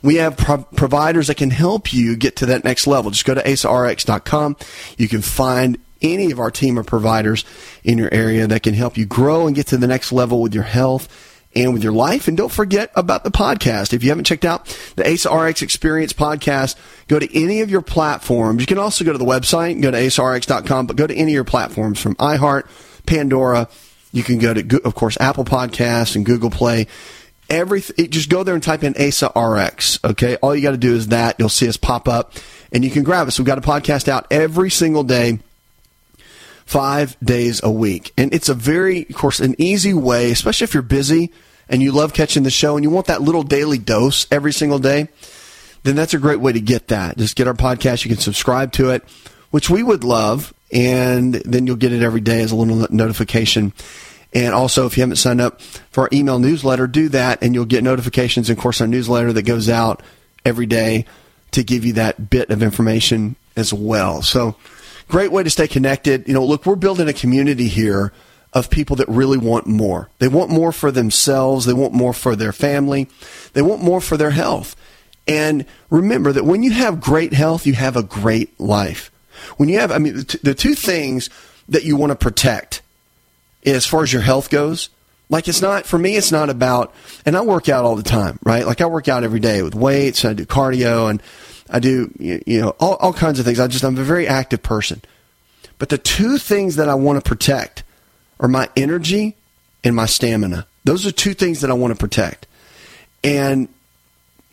we 0.04 0.16
have 0.16 0.36
pro- 0.36 0.64
providers 0.64 1.28
that 1.28 1.38
can 1.38 1.50
help 1.50 1.94
you 1.94 2.18
get 2.18 2.36
to 2.36 2.48
that 2.48 2.66
next 2.66 2.88
level. 2.88 3.10
Just 3.10 3.24
go 3.24 3.34
to 3.34 3.42
asarx.com. 3.42 4.58
You 4.98 5.08
can 5.08 5.22
find 5.22 5.78
any 6.06 6.32
of 6.32 6.40
our 6.40 6.52
team 6.52 6.78
of 6.78 6.86
providers 6.86 7.44
in 7.84 7.98
your 7.98 8.14
area 8.14 8.48
that 8.48 8.64
can 8.64 8.74
help 8.74 8.98
you 8.98 9.06
grow 9.06 9.48
and 9.48 9.56
get 9.56 9.68
to 9.68 9.78
the 9.78 9.88
next 9.88 10.12
level 10.12 10.42
with 10.42 10.54
your 10.54 10.64
health 10.64 11.10
and 11.56 11.74
with 11.74 11.84
your 11.84 11.94
life. 11.94 12.28
And 12.28 12.36
don't 12.36 12.52
forget 12.52 12.92
about 12.96 13.24
the 13.24 13.32
podcast. 13.32 13.94
If 13.94 14.04
you 14.04 14.10
haven't 14.10 14.26
checked 14.26 14.46
out 14.46 14.66
the 14.96 15.12
Asa 15.12 15.34
RX 15.34 15.62
Experience 15.62 16.14
podcast, 16.14 16.76
go 17.08 17.18
to 17.18 17.36
any 17.36 17.62
of 17.62 17.72
your 17.72 17.82
platforms. 17.82 18.62
You 18.62 18.68
can 18.68 18.78
also 18.78 19.06
go 19.06 19.14
to 19.14 19.18
the 19.18 19.26
website, 19.26 19.82
go 19.82 19.92
to 19.92 19.98
asarx.com, 19.98 20.88
but 20.88 20.98
go 20.98 21.08
to 21.08 21.16
any 21.16 21.32
of 21.32 21.36
your 21.36 21.44
platforms 21.44 22.00
from 22.00 22.16
iHeart, 22.16 22.68
Pandora. 23.06 23.70
You 24.12 24.24
can 24.24 24.40
go 24.40 24.54
to, 24.54 24.82
of 24.84 24.96
course, 24.96 25.18
Apple 25.20 25.46
Podcasts 25.46 26.16
and 26.16 26.26
Google 26.26 26.50
Play. 26.50 26.88
Everything, 27.50 28.10
just 28.10 28.30
go 28.30 28.44
there 28.44 28.56
and 28.56 28.64
type 28.64 28.84
in 28.84 28.96
ASA 29.00 29.32
RX. 29.36 30.00
Okay. 30.04 30.36
All 30.38 30.56
you 30.56 30.62
got 30.62 30.72
to 30.72 30.78
do 30.78 30.96
is 30.96 31.08
that. 31.08 31.36
You'll 31.38 31.50
see 31.50 31.70
us 31.70 31.78
pop 31.78 32.08
up 32.08 32.34
and 32.72 32.84
you 32.84 32.90
can 32.90 33.04
grab 33.04 33.28
us. 33.28 33.38
We've 33.38 33.46
got 33.46 33.58
a 33.58 33.62
podcast 33.62 34.08
out 34.08 34.26
every 34.32 34.72
single 34.72 35.04
day 35.04 35.40
five 36.66 37.16
days 37.24 37.62
a 37.64 37.72
week. 37.72 38.12
And 38.18 38.34
it's 38.34 38.50
a 38.50 38.54
very, 38.54 39.08
of 39.10 39.16
course, 39.16 39.40
an 39.40 39.56
easy 39.58 39.94
way, 39.94 40.32
especially 40.32 40.66
if 40.66 40.74
you're 40.74 40.84
busy 40.84 41.32
and 41.70 41.82
you 41.82 41.92
love 41.92 42.14
catching 42.14 42.44
the 42.44 42.50
show 42.50 42.76
and 42.76 42.84
you 42.84 42.90
want 42.90 43.08
that 43.08 43.22
little 43.22 43.44
daily 43.44 43.78
dose 43.78 44.28
every 44.32 44.54
single 44.54 44.80
day, 44.80 45.08
then 45.84 45.96
that's 45.96 46.14
a 46.14 46.20
great 46.20 46.40
way 46.40 46.52
to 46.52 46.62
get 46.62 46.88
that. 46.88 47.18
Just 47.18 47.36
get 47.36 47.48
our 47.48 47.54
podcast. 47.54 48.04
You 48.04 48.10
can 48.10 48.20
subscribe 48.20 48.72
to 48.74 48.90
it, 48.90 49.04
which 49.52 49.70
we 49.70 49.84
would 49.84 50.04
love. 50.04 50.54
And 50.72 51.36
then 51.36 51.68
you'll 51.68 51.76
get 51.76 51.94
it 51.94 52.02
every 52.02 52.22
day 52.22 52.42
as 52.42 52.52
a 52.52 52.56
little 52.56 52.88
notification. 52.90 53.72
And 54.34 54.54
also, 54.54 54.86
if 54.86 54.98
you 54.98 55.02
haven't 55.02 55.16
signed 55.18 55.40
up 55.40 55.62
for 55.62 56.02
our 56.02 56.10
email 56.12 56.40
newsletter, 56.40 56.88
do 56.88 57.08
that 57.10 57.42
and 57.42 57.54
you'll 57.54 57.66
get 57.66 57.84
notifications. 57.84 58.50
And 58.50 58.58
of 58.58 58.62
course, 58.62 58.82
our 58.82 58.88
newsletter 58.88 59.32
that 59.34 59.44
goes 59.44 59.70
out 59.70 60.02
every 60.44 60.66
day 60.66 61.06
to 61.52 61.64
give 61.64 61.86
you 61.86 61.94
that 61.94 62.30
bit 62.30 62.50
of 62.50 62.62
information 62.62 63.36
as 63.56 63.74
well. 63.74 64.22
So, 64.22 64.56
great 65.08 65.32
way 65.32 65.44
to 65.44 65.50
stay 65.50 65.68
connected. 65.68 66.28
You 66.28 66.34
know, 66.34 66.46
look, 66.46 66.66
we're 66.66 66.76
building 66.76 67.08
a 67.08 67.14
community 67.14 67.68
here 67.68 68.12
of 68.54 68.70
people 68.70 68.96
that 68.96 69.10
really 69.10 69.38
want 69.38 69.68
more. 69.68 70.10
They 70.20 70.30
want 70.30 70.50
more 70.50 70.72
for 70.72 70.90
themselves. 70.92 71.66
They 71.66 71.74
want 71.74 71.94
more 71.94 72.14
for 72.14 72.36
their 72.36 72.54
family. 72.54 73.10
They 73.54 73.62
want 73.62 73.84
more 73.84 74.00
for 74.00 74.16
their 74.16 74.32
health. 74.32 74.76
And 75.28 75.66
remember 75.90 76.32
that 76.32 76.46
when 76.46 76.64
you 76.64 76.72
have 76.72 77.02
great 77.02 77.34
health, 77.34 77.66
you 77.66 77.74
have 77.74 77.98
a 77.98 78.04
great 78.04 78.58
life. 78.60 79.12
When 79.58 79.70
you 79.70 79.80
have, 79.80 79.92
I 79.92 79.98
mean, 79.98 80.18
the, 80.18 80.24
t- 80.24 80.40
the 80.42 80.54
two 80.54 80.76
things 80.76 81.30
that 81.68 81.84
you 81.84 81.98
want 81.98 82.12
to 82.12 82.16
protect 82.16 82.82
as 83.66 83.86
far 83.86 84.04
as 84.04 84.14
your 84.14 84.22
health 84.22 84.50
goes, 84.50 84.90
like 85.30 85.48
it's 85.48 85.62
not, 85.62 85.86
for 85.86 85.98
me, 85.98 86.16
it's 86.16 86.32
not 86.32 86.50
about, 86.50 86.94
and 87.26 87.36
I 87.36 87.42
work 87.42 87.68
out 87.68 87.84
all 87.84 87.96
the 87.96 88.04
time, 88.04 88.40
right? 88.44 88.66
Like 88.66 88.80
I 88.80 88.86
work 88.86 89.08
out 89.08 89.24
every 89.24 89.40
day 89.40 89.64
with 89.64 89.74
weights, 89.74 90.24
I 90.24 90.34
do 90.34 90.46
cardio 90.46 91.10
and 91.10 91.22
I 91.70 91.80
do, 91.80 92.12
you 92.20 92.62
know, 92.62 92.76
all, 92.80 92.96
all 92.96 93.14
kinds 93.14 93.40
of 93.40 93.46
things. 93.46 93.60
I 93.60 93.68
just, 93.68 93.84
I'm 93.84 93.98
a 93.98 94.04
very 94.04 94.28
active 94.28 94.62
person. 94.62 95.02
But 95.78 95.90
the 95.90 95.98
two 95.98 96.38
things 96.38 96.76
that 96.76 96.90
I 96.90 96.96
want 96.96 97.24
to 97.24 97.28
protect 97.28 97.84
are 98.40 98.48
my 98.48 98.70
energy 98.76 99.36
and 99.84 99.96
my 99.96 100.06
stamina. 100.06 100.68
Those 100.84 101.06
are 101.06 101.12
two 101.12 101.34
things 101.34 101.62
that 101.62 101.72
I 101.72 101.74
want 101.74 101.94
to 101.94 102.00
protect. 102.00 102.48
And 103.24 103.68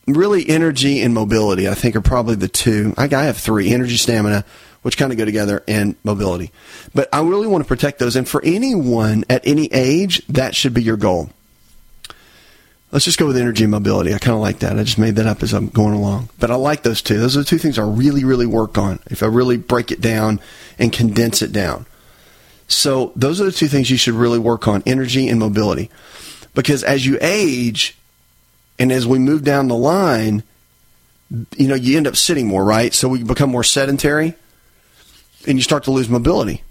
really, 0.06 0.48
energy 0.48 1.02
and 1.02 1.12
mobility, 1.12 1.68
I 1.68 1.74
think, 1.74 1.94
are 1.96 2.00
probably 2.00 2.36
the 2.36 2.48
two. 2.48 2.94
I, 2.96 3.04
I 3.04 3.24
have 3.24 3.36
three 3.36 3.72
energy, 3.72 3.96
stamina, 3.96 4.44
which 4.80 4.96
kind 4.96 5.12
of 5.12 5.18
go 5.18 5.24
together, 5.24 5.62
and 5.68 5.94
mobility. 6.04 6.50
But 6.94 7.08
I 7.12 7.20
really 7.20 7.46
want 7.46 7.62
to 7.62 7.68
protect 7.68 7.98
those. 7.98 8.16
And 8.16 8.28
for 8.28 8.42
anyone 8.44 9.24
at 9.28 9.46
any 9.46 9.66
age, 9.66 10.26
that 10.28 10.56
should 10.56 10.74
be 10.74 10.82
your 10.82 10.96
goal. 10.96 11.30
Let's 12.92 13.06
just 13.06 13.18
go 13.18 13.26
with 13.26 13.38
energy 13.38 13.64
and 13.64 13.70
mobility. 13.70 14.14
I 14.14 14.18
kind 14.18 14.34
of 14.34 14.42
like 14.42 14.58
that. 14.58 14.78
I 14.78 14.84
just 14.84 14.98
made 14.98 15.16
that 15.16 15.26
up 15.26 15.42
as 15.42 15.54
I'm 15.54 15.68
going 15.68 15.94
along. 15.94 16.28
But 16.38 16.50
I 16.50 16.56
like 16.56 16.82
those 16.82 17.00
two. 17.00 17.18
Those 17.18 17.36
are 17.36 17.40
the 17.40 17.46
two 17.46 17.56
things 17.56 17.78
I 17.78 17.84
really, 17.84 18.22
really 18.22 18.44
work 18.44 18.76
on. 18.76 19.00
If 19.06 19.22
I 19.22 19.26
really 19.26 19.56
break 19.56 19.90
it 19.90 20.02
down 20.02 20.40
and 20.78 20.92
condense 20.92 21.40
it 21.40 21.52
down. 21.52 21.86
So 22.68 23.12
those 23.16 23.40
are 23.40 23.44
the 23.44 23.52
two 23.52 23.66
things 23.66 23.90
you 23.90 23.96
should 23.96 24.14
really 24.14 24.38
work 24.38 24.68
on 24.68 24.82
energy 24.84 25.26
and 25.28 25.40
mobility. 25.40 25.90
Because 26.54 26.84
as 26.84 27.06
you 27.06 27.16
age 27.22 27.96
and 28.78 28.92
as 28.92 29.06
we 29.06 29.18
move 29.18 29.42
down 29.42 29.68
the 29.68 29.74
line, 29.74 30.42
you 31.56 31.68
know, 31.68 31.74
you 31.74 31.96
end 31.96 32.06
up 32.06 32.16
sitting 32.16 32.46
more, 32.46 32.62
right? 32.62 32.92
So 32.92 33.08
we 33.08 33.22
become 33.22 33.50
more 33.50 33.64
sedentary 33.64 34.34
and 35.46 35.56
you 35.56 35.62
start 35.62 35.84
to 35.84 35.90
lose 35.90 36.10
mobility. 36.10 36.62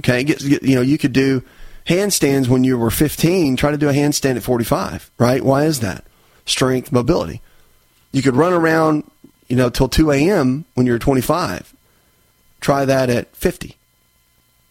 Okay. 0.00 0.24
You 0.40 0.74
know, 0.74 0.80
you 0.80 0.96
could 0.96 1.12
do 1.12 1.42
handstands 1.86 2.48
when 2.48 2.64
you 2.64 2.76
were 2.78 2.90
15, 2.90 3.56
try 3.56 3.70
to 3.70 3.76
do 3.76 3.88
a 3.88 3.92
handstand 3.92 4.36
at 4.36 4.42
45, 4.42 5.10
right? 5.18 5.42
Why 5.42 5.64
is 5.64 5.80
that? 5.80 6.04
Strength, 6.44 6.92
mobility. 6.92 7.40
You 8.12 8.22
could 8.22 8.36
run 8.36 8.52
around, 8.52 9.04
you 9.48 9.56
know, 9.56 9.70
till 9.70 9.88
2 9.88 10.10
a.m. 10.10 10.64
when 10.74 10.86
you're 10.86 10.98
25. 10.98 11.74
Try 12.60 12.84
that 12.84 13.10
at 13.10 13.34
50. 13.36 13.76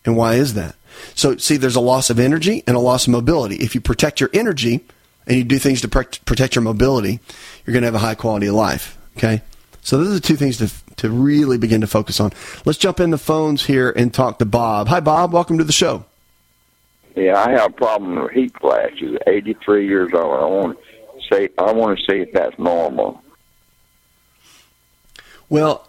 And 0.06 0.16
why 0.16 0.36
is 0.36 0.54
that? 0.54 0.76
So, 1.14 1.38
see, 1.38 1.58
there's 1.58 1.76
a 1.76 1.82
loss 1.82 2.10
of 2.10 2.20
energy 2.20 2.64
and 2.68 2.76
a 2.76 2.80
loss 2.80 3.08
of 3.08 3.12
mobility. 3.12 3.56
If 3.58 3.76
you 3.76 3.82
protect 3.82 4.20
your 4.20 4.30
energy 4.34 4.86
and 5.28 5.38
you 5.38 5.44
do 5.44 5.60
things 5.60 5.82
to 5.82 5.88
protect 5.88 6.56
your 6.56 6.64
mobility, 6.64 7.20
you're 7.66 7.74
going 7.74 7.82
to 7.82 7.88
have 7.88 7.96
a 7.96 8.00
high 8.00 8.16
quality 8.16 8.48
of 8.48 8.56
life. 8.56 8.98
Okay? 9.18 9.42
So, 9.82 9.98
those 9.98 10.10
are 10.10 10.14
the 10.14 10.20
two 10.20 10.36
things 10.36 10.58
to, 10.58 10.72
to 10.98 11.10
really 11.10 11.58
begin 11.58 11.82
to 11.82 11.88
focus 11.88 12.20
on. 12.20 12.32
Let's 12.66 12.80
jump 12.80 13.00
in 13.00 13.10
the 13.10 13.18
phones 13.18 13.66
here 13.66 13.92
and 13.96 14.14
talk 14.14 14.40
to 14.40 14.46
Bob. 14.46 14.88
Hi, 14.88 15.00
Bob. 15.00 15.34
Welcome 15.34 15.58
to 15.58 15.64
the 15.64 15.74
show. 15.74 16.06
Yeah, 17.16 17.42
I 17.42 17.52
have 17.52 17.72
a 17.72 17.74
problem 17.74 18.22
with 18.22 18.32
heat 18.32 18.54
flashes. 18.60 19.18
Eighty-three 19.26 19.88
years 19.88 20.12
old. 20.14 20.40
I 20.40 20.46
want 20.46 20.78
to 20.78 21.36
say 21.36 21.50
I 21.58 21.72
want 21.72 21.98
to 21.98 22.06
see 22.06 22.20
if 22.20 22.34
that's 22.34 22.60
normal. 22.60 23.22
Well, 25.48 25.88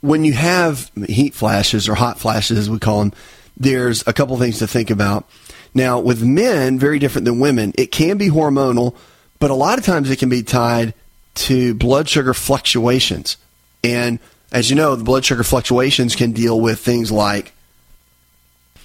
when 0.00 0.24
you 0.24 0.32
have 0.34 0.92
heat 1.08 1.34
flashes 1.34 1.88
or 1.88 1.94
hot 1.94 2.20
flashes, 2.20 2.58
as 2.58 2.70
we 2.70 2.78
call 2.78 3.00
them, 3.00 3.12
there's 3.56 4.06
a 4.06 4.12
couple 4.12 4.36
things 4.36 4.60
to 4.60 4.66
think 4.66 4.90
about. 4.90 5.28
Now, 5.74 5.98
with 5.98 6.22
men, 6.22 6.78
very 6.78 7.00
different 7.00 7.24
than 7.24 7.40
women, 7.40 7.72
it 7.76 7.90
can 7.90 8.16
be 8.16 8.28
hormonal, 8.28 8.94
but 9.40 9.50
a 9.50 9.54
lot 9.54 9.78
of 9.78 9.84
times 9.84 10.08
it 10.08 10.20
can 10.20 10.28
be 10.28 10.44
tied 10.44 10.94
to 11.34 11.74
blood 11.74 12.08
sugar 12.08 12.32
fluctuations. 12.32 13.38
And 13.82 14.20
as 14.52 14.70
you 14.70 14.76
know, 14.76 14.94
the 14.94 15.02
blood 15.02 15.24
sugar 15.24 15.42
fluctuations 15.42 16.14
can 16.14 16.30
deal 16.30 16.60
with 16.60 16.78
things 16.78 17.10
like 17.10 17.52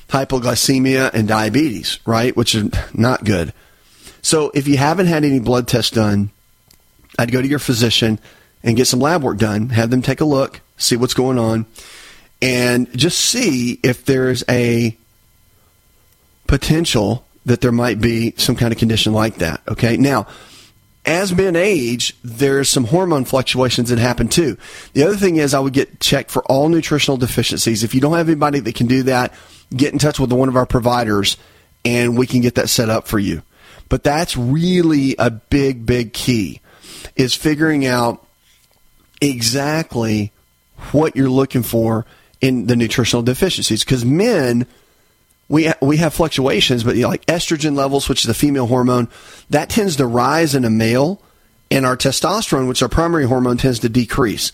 hypoglycemia 0.10 1.14
and 1.14 1.28
diabetes, 1.28 2.00
right? 2.06 2.36
Which 2.36 2.56
is 2.56 2.72
not 2.94 3.24
good. 3.24 3.54
So 4.22 4.52
if 4.54 4.68
you 4.68 4.78
haven't 4.78 5.08
had 5.08 5.24
any 5.24 5.40
blood 5.40 5.68
tests 5.68 5.92
done, 5.92 6.32
I'd 7.18 7.32
go 7.32 7.42
to 7.42 7.48
your 7.48 7.60
physician 7.60 8.20
and 8.64 8.76
get 8.76 8.86
some 8.86 9.00
lab 9.00 9.24
work 9.24 9.38
done, 9.38 9.70
have 9.70 9.90
them 9.90 10.02
take 10.02 10.22
a 10.22 10.26
look, 10.26 10.62
see 10.78 10.98
what's 10.98 11.14
going 11.14 11.40
on, 11.40 11.66
and 12.42 12.92
just 12.98 13.20
see 13.20 13.80
if 13.84 14.06
there's 14.06 14.44
a 14.50 14.98
potential 16.48 17.26
that 17.46 17.62
there 17.62 17.72
might 17.72 18.02
be 18.02 18.34
some 18.38 18.56
kind 18.56 18.74
of 18.74 18.80
condition 18.80 19.14
like 19.14 19.36
that. 19.36 19.62
Okay. 19.68 19.98
Now, 19.98 20.28
as 21.06 21.34
men 21.34 21.56
age, 21.56 22.16
there's 22.24 22.70
some 22.70 22.86
hormone 22.86 23.26
fluctuations 23.26 23.90
that 23.90 24.00
happen 24.00 24.28
too. 24.28 24.58
The 24.94 25.04
other 25.04 25.16
thing 25.16 25.38
is 25.38 25.54
I 25.54 25.60
would 25.60 25.74
get 25.74 26.00
checked 26.00 26.30
for 26.30 26.44
all 26.44 26.70
nutritional 26.70 27.18
deficiencies. 27.18 27.84
If 27.84 27.96
you 27.96 28.02
don't 28.02 28.18
have 28.18 28.28
anybody 28.28 28.60
that 28.60 28.76
can 28.76 28.88
do 28.88 29.04
that, 29.04 29.34
get 29.76 29.94
in 29.94 30.00
touch 30.00 30.20
with 30.20 30.32
one 30.32 30.50
of 30.50 30.56
our 30.56 30.66
providers 30.66 31.38
and 31.86 32.18
we 32.18 32.28
can 32.28 32.42
get 32.42 32.56
that 32.56 32.70
set 32.70 32.90
up 32.90 33.08
for 33.08 33.20
you. 33.20 33.42
But 33.88 34.04
that's 34.04 34.38
really 34.38 35.16
a 35.18 35.30
big, 35.30 35.86
big 35.86 36.14
key 36.14 36.62
is 37.16 37.34
figuring 37.34 37.86
out 37.86 38.26
exactly 39.22 40.32
what 40.92 41.16
you're 41.16 41.30
looking 41.30 41.64
for 41.64 42.06
in 42.42 42.68
the 42.68 42.76
nutritional 42.76 43.24
deficiencies. 43.24 43.84
Because 43.84 44.06
men, 44.06 44.68
we 45.48 45.72
we 45.82 45.98
have 45.98 46.14
fluctuations, 46.14 46.84
but 46.84 46.96
you 46.96 47.04
know, 47.04 47.10
like 47.10 47.26
estrogen 47.26 47.76
levels, 47.76 48.08
which 48.08 48.22
is 48.22 48.28
the 48.28 48.34
female 48.34 48.68
hormone, 48.68 49.08
that 49.50 49.70
tends 49.70 49.96
to 49.96 50.06
rise 50.06 50.54
in 50.54 50.66
a 50.66 50.70
male, 50.70 51.22
and 51.72 51.86
our 51.86 51.98
testosterone, 51.98 52.68
which 52.68 52.80
is 52.80 52.84
our 52.84 52.90
primary 52.90 53.26
hormone, 53.26 53.58
tends 53.58 53.80
to 53.80 53.90
decrease 53.90 54.52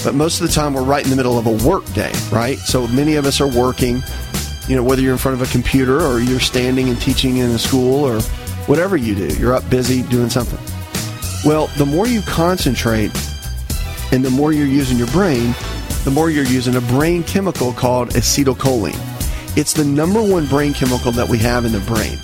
but 0.04 0.14
most 0.14 0.40
of 0.40 0.46
the 0.46 0.52
time 0.52 0.74
we're 0.74 0.82
right 0.82 1.02
in 1.02 1.10
the 1.10 1.16
middle 1.16 1.38
of 1.38 1.46
a 1.46 1.68
work 1.68 1.84
day, 1.92 2.12
right? 2.30 2.58
So 2.58 2.86
many 2.88 3.16
of 3.16 3.26
us 3.26 3.40
are 3.40 3.48
working, 3.48 4.02
you 4.68 4.76
know, 4.76 4.82
whether 4.82 5.02
you're 5.02 5.12
in 5.12 5.18
front 5.18 5.40
of 5.40 5.48
a 5.48 5.50
computer 5.52 6.00
or 6.00 6.20
you're 6.20 6.40
standing 6.40 6.88
and 6.88 7.00
teaching 7.00 7.38
in 7.38 7.50
a 7.50 7.58
school 7.58 8.04
or 8.04 8.20
whatever 8.66 8.96
you 8.96 9.14
do, 9.14 9.28
you're 9.38 9.54
up 9.54 9.68
busy 9.70 10.02
doing 10.02 10.30
something. 10.30 10.58
Well, 11.44 11.66
the 11.76 11.86
more 11.86 12.06
you 12.06 12.22
concentrate 12.22 13.10
and 14.12 14.24
the 14.24 14.30
more 14.30 14.52
you're 14.52 14.66
using 14.66 14.98
your 14.98 15.08
brain, 15.08 15.54
the 16.04 16.10
more 16.10 16.30
you're 16.30 16.44
using 16.44 16.76
a 16.76 16.80
brain 16.80 17.24
chemical 17.24 17.72
called 17.72 18.10
acetylcholine. 18.10 18.98
It's 19.56 19.72
the 19.72 19.84
number 19.84 20.22
one 20.22 20.46
brain 20.46 20.72
chemical 20.72 21.12
that 21.12 21.28
we 21.28 21.38
have 21.38 21.64
in 21.64 21.72
the 21.72 21.80
brain, 21.80 22.18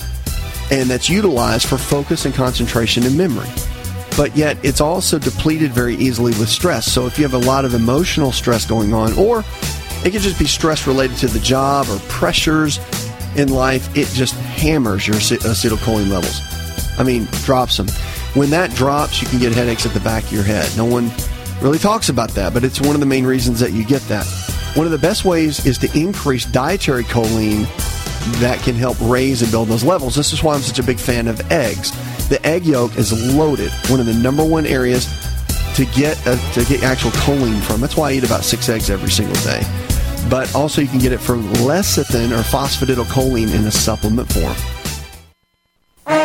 and 0.71 0.89
that's 0.89 1.09
utilized 1.09 1.67
for 1.67 1.77
focus 1.77 2.25
and 2.25 2.35
concentration 2.35 3.05
and 3.05 3.17
memory 3.17 3.49
but 4.19 4.37
yet 4.37 4.59
it's 4.65 4.81
also 4.81 5.17
depleted 5.17 5.71
very 5.71 5.95
easily 5.95 6.33
with 6.41 6.49
stress. 6.49 6.91
So 6.91 7.07
if 7.07 7.19
you 7.19 7.25
have 7.29 7.41
a 7.41 7.47
lot 7.47 7.65
of 7.65 7.73
emotional 7.73 8.33
stress 8.33 8.67
going 8.67 8.93
on, 8.93 9.13
or 9.17 9.45
it 10.05 10.11
could 10.11 10.23
just 10.23 10.41
be 10.41 10.45
stress 10.45 10.89
related 10.89 11.17
to 11.19 11.29
the 11.29 11.39
job 11.39 11.87
or 11.89 12.01
pressures 12.09 12.81
in 13.37 13.49
life, 13.49 13.97
it 13.97 14.09
just 14.09 14.35
hammers 14.35 15.07
your 15.07 15.19
acetylcholine 15.19 16.11
levels. 16.11 16.41
I 16.99 17.05
mean, 17.05 17.29
drops 17.45 17.77
them. 17.77 17.87
When 18.35 18.51
that 18.51 18.75
drops, 18.75 19.23
you 19.23 19.29
can 19.29 19.39
get 19.39 19.53
headaches 19.53 19.87
at 19.87 19.93
the 19.93 20.01
back 20.01 20.25
of 20.25 20.33
your 20.33 20.43
head. 20.43 20.71
No 20.77 20.85
one 20.85 21.11
really 21.61 21.79
talks 21.79 22.09
about 22.09 22.31
that, 22.31 22.53
but 22.55 22.65
it's 22.65 22.81
one 22.81 22.95
of 22.95 23.01
the 23.01 23.07
main 23.07 23.25
reasons 23.25 23.61
that 23.61 23.73
you 23.73 23.85
get 23.85 24.03
that. 24.03 24.27
One 24.75 24.87
of 24.87 24.93
the 24.93 24.99
best 24.99 25.25
ways 25.25 25.65
is 25.67 25.79
to 25.79 25.99
increase 25.99 26.45
dietary 26.45 27.05
choline 27.05 27.67
that 28.41 28.61
can 28.61 28.75
help 28.75 28.97
raise 29.01 29.43
and 29.43 29.51
build 29.51 29.69
those 29.69 29.83
levels. 29.83 30.15
This 30.15 30.33
is 30.33 30.43
why 30.43 30.55
I'm 30.55 30.61
such 30.61 30.79
a 30.79 30.83
big 30.83 30.99
fan 30.99 31.27
of 31.27 31.51
eggs. 31.51 31.91
The 32.29 32.45
egg 32.47 32.67
yolk 32.67 32.97
is 32.97 33.35
loaded, 33.35 33.73
one 33.89 34.01
of 34.01 34.07
the 34.07 34.15
number 34.15 34.45
one 34.45 34.67
areas 34.67 35.07
to 35.75 35.85
get 35.87 36.19
a, 36.27 36.37
to 36.53 36.65
get 36.67 36.83
actual 36.83 37.11
choline 37.13 37.63
from. 37.63 37.81
That's 37.81 37.97
why 37.97 38.11
I 38.11 38.13
eat 38.15 38.25
about 38.25 38.45
six 38.45 38.69
eggs 38.69 38.91
every 38.91 39.11
single 39.11 39.37
day. 39.43 39.63
But 40.29 40.55
also, 40.55 40.83
you 40.83 40.89
can 40.89 40.99
get 40.99 41.13
it 41.13 41.21
from 41.21 41.45
lecithin 41.55 42.33
or 42.33 42.43
phosphatidylcholine 42.43 43.55
in 43.55 43.65
a 43.65 43.71
supplement 43.71 44.31
form. 44.31 44.55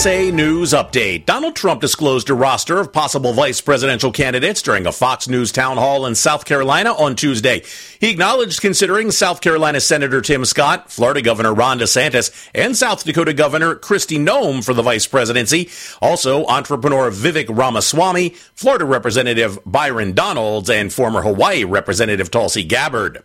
USA 0.00 0.30
News 0.30 0.72
Update. 0.72 1.26
Donald 1.26 1.54
Trump 1.54 1.82
disclosed 1.82 2.30
a 2.30 2.34
roster 2.34 2.80
of 2.80 2.90
possible 2.90 3.34
vice 3.34 3.60
presidential 3.60 4.10
candidates 4.10 4.62
during 4.62 4.86
a 4.86 4.92
Fox 4.92 5.28
News 5.28 5.52
town 5.52 5.76
hall 5.76 6.06
in 6.06 6.14
South 6.14 6.46
Carolina 6.46 6.94
on 6.94 7.14
Tuesday. 7.14 7.62
He 7.98 8.10
acknowledged 8.10 8.62
considering 8.62 9.10
South 9.10 9.42
Carolina 9.42 9.78
Senator 9.78 10.22
Tim 10.22 10.46
Scott, 10.46 10.90
Florida 10.90 11.20
Governor 11.20 11.52
Ron 11.52 11.80
DeSantis, 11.80 12.48
and 12.54 12.74
South 12.74 13.04
Dakota 13.04 13.34
Governor 13.34 13.74
Kristi 13.74 14.18
Noem 14.18 14.64
for 14.64 14.72
the 14.72 14.80
vice 14.80 15.06
presidency. 15.06 15.68
Also, 16.00 16.46
entrepreneur 16.46 17.10
Vivek 17.10 17.54
Ramaswamy, 17.54 18.30
Florida 18.54 18.86
Representative 18.86 19.58
Byron 19.66 20.14
Donalds, 20.14 20.70
and 20.70 20.90
former 20.90 21.20
Hawaii 21.20 21.64
Representative 21.64 22.30
Tulsi 22.30 22.64
Gabbard. 22.64 23.22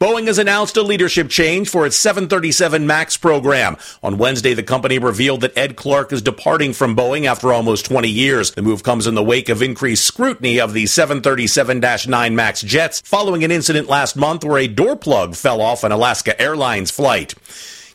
Boeing 0.00 0.26
has 0.26 0.38
announced 0.38 0.76
a 0.76 0.82
leadership 0.82 1.28
change 1.28 1.68
for 1.68 1.86
its 1.86 1.96
737 1.96 2.84
MAX 2.84 3.16
program. 3.16 3.76
On 4.02 4.18
Wednesday, 4.18 4.52
the 4.52 4.62
company 4.62 4.98
revealed 4.98 5.42
that 5.42 5.56
Ed 5.56 5.76
Clark 5.76 6.12
is 6.12 6.20
departing 6.20 6.72
from 6.72 6.96
Boeing 6.96 7.26
after 7.26 7.52
almost 7.52 7.86
20 7.86 8.08
years. 8.08 8.50
The 8.50 8.62
move 8.62 8.82
comes 8.82 9.06
in 9.06 9.14
the 9.14 9.22
wake 9.22 9.48
of 9.48 9.62
increased 9.62 10.04
scrutiny 10.04 10.58
of 10.58 10.72
the 10.72 10.84
737-9 10.84 12.34
MAX 12.34 12.60
jets 12.62 13.02
following 13.02 13.44
an 13.44 13.52
incident 13.52 13.88
last 13.88 14.16
month 14.16 14.44
where 14.44 14.58
a 14.58 14.66
door 14.66 14.96
plug 14.96 15.36
fell 15.36 15.60
off 15.60 15.84
an 15.84 15.92
Alaska 15.92 16.40
Airlines 16.42 16.90
flight. 16.90 17.34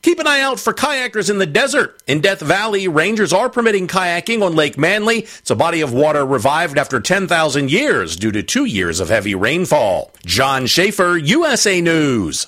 Keep 0.02 0.20
an 0.20 0.28
eye 0.28 0.42
out 0.42 0.60
for 0.60 0.74
kayakers 0.74 1.30
in 1.30 1.40
the 1.40 1.46
desert. 1.46 2.02
In 2.08 2.22
Death 2.22 2.40
Valley, 2.40 2.88
rangers 2.88 3.34
are 3.34 3.50
permitting 3.50 3.88
kayaking 3.88 4.42
on 4.42 4.56
Lake 4.56 4.78
Manly. 4.78 5.20
It's 5.20 5.50
a 5.50 5.56
body 5.56 5.82
of 5.82 5.94
water 5.94 6.26
revived 6.26 6.78
after 6.78 7.00
10,000 7.02 7.70
years 7.70 8.16
due 8.16 8.32
to 8.32 8.42
two 8.42 8.66
years 8.66 9.00
of 9.00 9.10
heavy 9.10 9.36
rainfall. 9.36 10.12
John 10.26 10.68
Schaefer, 10.68 11.18
USA 11.18 11.82
News. 11.82 12.48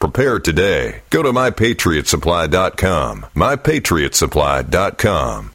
Prepare 0.00 0.40
today. 0.40 1.02
Go 1.10 1.22
to 1.22 1.30
mypatriotsupply.com. 1.30 3.26
Mypatriotsupply.com. 3.34 5.52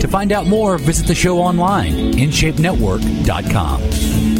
To 0.00 0.08
find 0.08 0.32
out 0.32 0.46
more, 0.46 0.76
visit 0.76 1.06
the 1.06 1.14
show 1.14 1.38
online, 1.38 2.12
InShapeNetwork.com. 2.12 4.39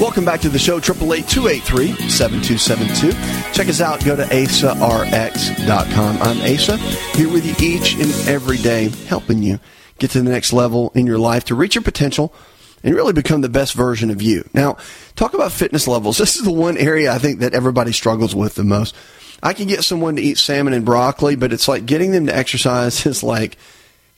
Welcome 0.00 0.24
back 0.24 0.40
to 0.40 0.48
the 0.48 0.58
show, 0.58 0.80
888-283-7272. 0.80 3.54
Check 3.54 3.68
us 3.68 3.80
out. 3.80 4.04
Go 4.04 4.16
to 4.16 4.24
asarx.com. 4.24 6.16
I'm 6.20 6.52
Asa, 6.52 6.76
here 7.16 7.32
with 7.32 7.46
you 7.46 7.54
each 7.64 7.94
and 7.94 8.10
every 8.28 8.58
day, 8.58 8.88
helping 9.06 9.44
you 9.44 9.60
get 10.00 10.10
to 10.10 10.20
the 10.20 10.28
next 10.28 10.52
level 10.52 10.90
in 10.96 11.06
your 11.06 11.18
life 11.18 11.44
to 11.44 11.54
reach 11.54 11.76
your 11.76 11.84
potential 11.84 12.34
and 12.82 12.92
really 12.92 13.12
become 13.12 13.40
the 13.40 13.48
best 13.48 13.74
version 13.74 14.10
of 14.10 14.20
you. 14.20 14.42
Now, 14.52 14.78
talk 15.14 15.32
about 15.32 15.52
fitness 15.52 15.86
levels. 15.86 16.18
This 16.24 16.34
is 16.34 16.42
the 16.42 16.52
one 16.52 16.76
area 16.76 17.12
I 17.12 17.18
think 17.18 17.38
that 17.38 17.54
everybody 17.54 17.92
struggles 17.92 18.34
with 18.34 18.56
the 18.56 18.64
most. 18.64 18.96
I 19.44 19.52
can 19.52 19.68
get 19.68 19.84
someone 19.84 20.16
to 20.16 20.22
eat 20.22 20.38
salmon 20.38 20.72
and 20.72 20.84
broccoli, 20.84 21.36
but 21.36 21.52
it's 21.52 21.68
like 21.68 21.86
getting 21.86 22.10
them 22.10 22.26
to 22.26 22.36
exercise 22.36 23.06
is 23.12 23.22
like, 23.22 23.56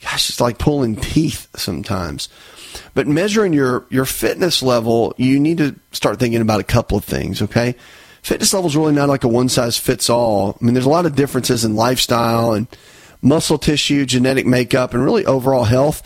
gosh, 0.06 0.30
it's 0.30 0.40
like 0.40 0.58
pulling 0.58 0.96
teeth 0.96 1.48
sometimes. 1.56 2.28
But 2.94 3.08
measuring 3.08 3.52
your, 3.52 3.84
your 3.90 4.04
fitness 4.04 4.62
level, 4.62 5.14
you 5.16 5.40
need 5.40 5.58
to 5.58 5.74
start 5.90 6.20
thinking 6.20 6.40
about 6.40 6.60
a 6.60 6.64
couple 6.64 6.96
of 6.96 7.04
things, 7.04 7.42
okay? 7.42 7.74
Fitness 8.22 8.54
level 8.54 8.68
is 8.68 8.76
really 8.76 8.94
not 8.94 9.08
like 9.08 9.24
a 9.24 9.28
one 9.28 9.48
size 9.48 9.76
fits 9.76 10.08
all. 10.08 10.56
I 10.60 10.64
mean, 10.64 10.74
there's 10.74 10.86
a 10.86 10.90
lot 10.90 11.06
of 11.06 11.16
differences 11.16 11.64
in 11.64 11.74
lifestyle 11.74 12.52
and 12.52 12.68
muscle 13.20 13.58
tissue, 13.58 14.06
genetic 14.06 14.46
makeup, 14.46 14.94
and 14.94 15.04
really 15.04 15.26
overall 15.26 15.64
health 15.64 16.02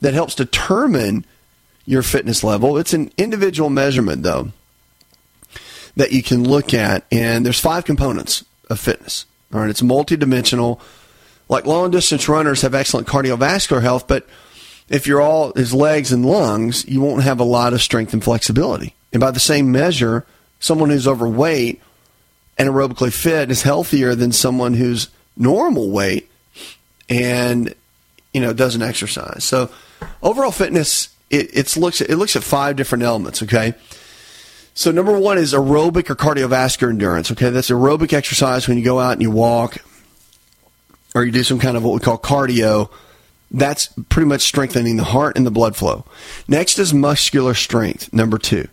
that 0.00 0.14
helps 0.14 0.34
determine 0.34 1.26
your 1.84 2.02
fitness 2.02 2.42
level. 2.42 2.78
It's 2.78 2.94
an 2.94 3.10
individual 3.18 3.68
measurement, 3.68 4.22
though, 4.22 4.52
that 5.96 6.12
you 6.12 6.22
can 6.22 6.48
look 6.48 6.72
at. 6.72 7.04
And 7.12 7.44
there's 7.44 7.60
five 7.60 7.84
components 7.84 8.44
of 8.70 8.80
fitness. 8.80 9.26
All 9.52 9.60
right, 9.60 9.70
it's 9.70 9.82
multidimensional. 9.82 10.80
Like 11.52 11.66
long 11.66 11.90
distance 11.90 12.30
runners 12.30 12.62
have 12.62 12.74
excellent 12.74 13.06
cardiovascular 13.06 13.82
health, 13.82 14.08
but 14.08 14.26
if 14.88 15.06
you're 15.06 15.20
all 15.20 15.52
his 15.52 15.74
legs 15.74 16.10
and 16.10 16.24
lungs, 16.24 16.88
you 16.88 17.02
won't 17.02 17.22
have 17.24 17.40
a 17.40 17.44
lot 17.44 17.74
of 17.74 17.82
strength 17.82 18.14
and 18.14 18.24
flexibility. 18.24 18.94
And 19.12 19.20
by 19.20 19.32
the 19.32 19.38
same 19.38 19.70
measure, 19.70 20.24
someone 20.60 20.88
who's 20.88 21.06
overweight 21.06 21.82
and 22.56 22.70
aerobically 22.70 23.12
fit 23.12 23.50
is 23.50 23.62
healthier 23.62 24.14
than 24.14 24.32
someone 24.32 24.72
who's 24.72 25.10
normal 25.36 25.90
weight 25.90 26.30
and 27.10 27.74
you 28.32 28.40
know 28.40 28.54
doesn't 28.54 28.80
exercise. 28.80 29.44
So 29.44 29.70
overall 30.22 30.52
fitness 30.52 31.10
it, 31.28 31.76
looks 31.76 32.00
at, 32.00 32.08
it 32.08 32.16
looks 32.16 32.34
at 32.34 32.42
five 32.42 32.76
different 32.76 33.04
elements. 33.04 33.42
Okay. 33.42 33.74
So 34.72 34.90
number 34.90 35.18
one 35.18 35.36
is 35.36 35.52
aerobic 35.52 36.08
or 36.08 36.16
cardiovascular 36.16 36.88
endurance. 36.88 37.30
Okay, 37.30 37.50
that's 37.50 37.68
aerobic 37.68 38.14
exercise 38.14 38.66
when 38.66 38.78
you 38.78 38.84
go 38.84 38.98
out 38.98 39.12
and 39.12 39.20
you 39.20 39.30
walk, 39.30 39.76
or 41.14 41.24
you 41.24 41.32
do 41.32 41.42
some 41.42 41.58
kind 41.58 41.76
of 41.76 41.84
what 41.84 41.94
we 41.94 42.00
call 42.00 42.18
cardio 42.18 42.90
that's 43.52 43.88
pretty 44.08 44.26
much 44.26 44.40
strengthening 44.40 44.96
the 44.96 45.04
heart 45.04 45.36
and 45.36 45.46
the 45.46 45.50
blood 45.50 45.76
flow. 45.76 46.04
Next 46.48 46.78
is 46.78 46.94
muscular 46.94 47.54
strength, 47.54 48.12
number 48.12 48.38
two. 48.38 48.68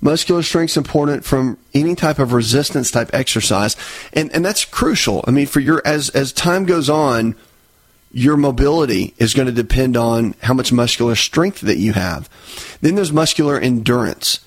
Muscular 0.00 0.42
strength 0.42 0.70
is 0.72 0.76
important 0.76 1.24
from 1.24 1.58
any 1.74 1.94
type 1.94 2.18
of 2.18 2.32
resistance 2.32 2.90
type 2.90 3.10
exercise. 3.12 3.74
And, 4.12 4.30
and 4.32 4.44
that's 4.44 4.64
crucial. 4.64 5.24
I 5.26 5.32
mean, 5.32 5.46
for 5.46 5.60
your, 5.60 5.82
as, 5.84 6.10
as 6.10 6.32
time 6.32 6.66
goes 6.66 6.88
on, 6.88 7.34
your 8.12 8.36
mobility 8.36 9.14
is 9.18 9.34
going 9.34 9.46
to 9.46 9.52
depend 9.52 9.96
on 9.96 10.34
how 10.42 10.54
much 10.54 10.72
muscular 10.72 11.16
strength 11.16 11.62
that 11.62 11.78
you 11.78 11.94
have. 11.94 12.28
Then 12.80 12.94
there's 12.94 13.12
muscular 13.12 13.58
endurance. 13.58 14.40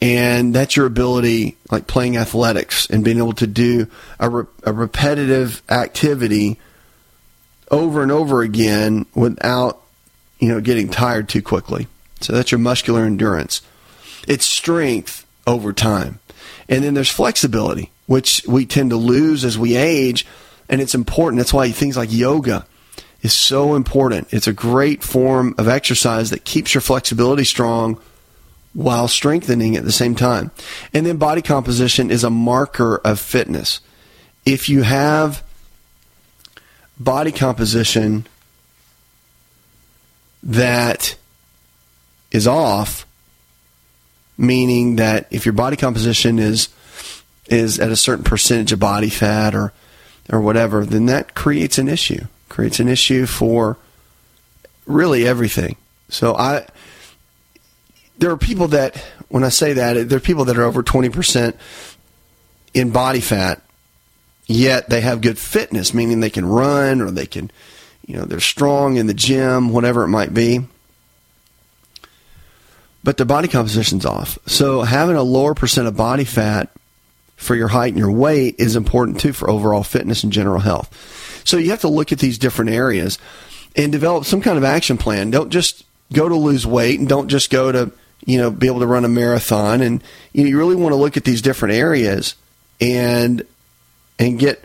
And 0.00 0.54
that's 0.54 0.76
your 0.76 0.86
ability, 0.86 1.56
like 1.70 1.86
playing 1.86 2.16
athletics 2.16 2.88
and 2.90 3.02
being 3.02 3.18
able 3.18 3.32
to 3.34 3.46
do 3.46 3.88
a, 4.20 4.28
re- 4.28 4.44
a 4.62 4.72
repetitive 4.72 5.62
activity 5.70 6.58
over 7.70 8.02
and 8.02 8.12
over 8.12 8.42
again 8.42 9.06
without, 9.14 9.80
you 10.38 10.48
know, 10.48 10.60
getting 10.60 10.90
tired 10.90 11.28
too 11.28 11.42
quickly. 11.42 11.86
So 12.20 12.32
that's 12.32 12.52
your 12.52 12.58
muscular 12.58 13.04
endurance. 13.04 13.62
It's 14.28 14.44
strength 14.44 15.26
over 15.46 15.72
time. 15.72 16.20
And 16.68 16.84
then 16.84 16.94
there's 16.94 17.10
flexibility, 17.10 17.90
which 18.06 18.42
we 18.46 18.66
tend 18.66 18.90
to 18.90 18.96
lose 18.96 19.44
as 19.44 19.58
we 19.58 19.76
age. 19.76 20.26
And 20.68 20.80
it's 20.80 20.94
important. 20.94 21.38
That's 21.38 21.54
why 21.54 21.70
things 21.70 21.96
like 21.96 22.12
yoga 22.12 22.66
is 23.22 23.32
so 23.32 23.74
important. 23.74 24.32
It's 24.32 24.46
a 24.46 24.52
great 24.52 25.02
form 25.02 25.54
of 25.58 25.68
exercise 25.68 26.30
that 26.30 26.44
keeps 26.44 26.74
your 26.74 26.80
flexibility 26.80 27.44
strong 27.44 28.00
while 28.76 29.08
strengthening 29.08 29.74
at 29.74 29.84
the 29.84 29.90
same 29.90 30.14
time. 30.14 30.50
And 30.92 31.06
then 31.06 31.16
body 31.16 31.40
composition 31.40 32.10
is 32.10 32.22
a 32.22 32.28
marker 32.28 32.98
of 32.98 33.18
fitness. 33.18 33.80
If 34.44 34.68
you 34.68 34.82
have 34.82 35.42
body 37.00 37.32
composition 37.32 38.26
that 40.42 41.16
is 42.30 42.46
off, 42.46 43.06
meaning 44.36 44.96
that 44.96 45.26
if 45.30 45.46
your 45.46 45.54
body 45.54 45.76
composition 45.76 46.38
is 46.38 46.68
is 47.46 47.78
at 47.78 47.90
a 47.90 47.96
certain 47.96 48.24
percentage 48.24 48.72
of 48.72 48.78
body 48.78 49.08
fat 49.08 49.54
or 49.54 49.72
or 50.30 50.42
whatever, 50.42 50.84
then 50.84 51.06
that 51.06 51.34
creates 51.34 51.78
an 51.78 51.88
issue. 51.88 52.26
Creates 52.50 52.78
an 52.78 52.88
issue 52.88 53.24
for 53.24 53.78
really 54.84 55.26
everything. 55.26 55.76
So 56.10 56.36
I 56.36 56.66
there 58.18 58.30
are 58.30 58.36
people 58.36 58.68
that 58.68 58.96
when 59.28 59.44
I 59.44 59.48
say 59.48 59.74
that, 59.74 60.08
there 60.08 60.16
are 60.16 60.20
people 60.20 60.46
that 60.46 60.58
are 60.58 60.62
over 60.62 60.82
20% 60.82 61.54
in 62.74 62.90
body 62.90 63.20
fat 63.20 63.62
yet 64.46 64.88
they 64.88 65.00
have 65.00 65.20
good 65.20 65.38
fitness, 65.38 65.92
meaning 65.92 66.20
they 66.20 66.30
can 66.30 66.46
run 66.46 67.00
or 67.00 67.10
they 67.10 67.26
can, 67.26 67.50
you 68.06 68.16
know, 68.16 68.24
they're 68.24 68.40
strong 68.40 68.96
in 68.96 69.06
the 69.06 69.14
gym, 69.14 69.70
whatever 69.70 70.04
it 70.04 70.08
might 70.08 70.32
be. 70.32 70.60
But 73.04 73.16
their 73.16 73.26
body 73.26 73.48
composition's 73.48 74.06
off. 74.06 74.38
So 74.46 74.82
having 74.82 75.16
a 75.16 75.22
lower 75.22 75.54
percent 75.54 75.86
of 75.86 75.96
body 75.96 76.24
fat 76.24 76.70
for 77.36 77.54
your 77.54 77.68
height 77.68 77.90
and 77.92 77.98
your 77.98 78.10
weight 78.10 78.56
is 78.58 78.76
important 78.76 79.20
too 79.20 79.32
for 79.32 79.50
overall 79.50 79.82
fitness 79.82 80.24
and 80.24 80.32
general 80.32 80.60
health. 80.60 81.42
So 81.44 81.56
you 81.58 81.70
have 81.70 81.82
to 81.82 81.88
look 81.88 82.10
at 82.10 82.18
these 82.18 82.38
different 82.38 82.70
areas 82.70 83.18
and 83.76 83.92
develop 83.92 84.24
some 84.24 84.40
kind 84.40 84.58
of 84.58 84.64
action 84.64 84.96
plan. 84.96 85.30
Don't 85.30 85.50
just 85.50 85.84
go 86.12 86.28
to 86.28 86.34
lose 86.34 86.66
weight 86.66 86.98
and 86.98 87.08
don't 87.08 87.28
just 87.28 87.50
go 87.50 87.70
to, 87.70 87.92
you 88.24 88.38
know, 88.38 88.50
be 88.50 88.66
able 88.66 88.80
to 88.80 88.86
run 88.86 89.04
a 89.04 89.08
marathon. 89.08 89.82
And 89.82 90.02
you, 90.32 90.44
know, 90.44 90.50
you 90.50 90.58
really 90.58 90.76
want 90.76 90.92
to 90.92 90.96
look 90.96 91.16
at 91.16 91.24
these 91.24 91.42
different 91.42 91.74
areas 91.74 92.34
and 92.80 93.42
and 94.18 94.38
get 94.38 94.64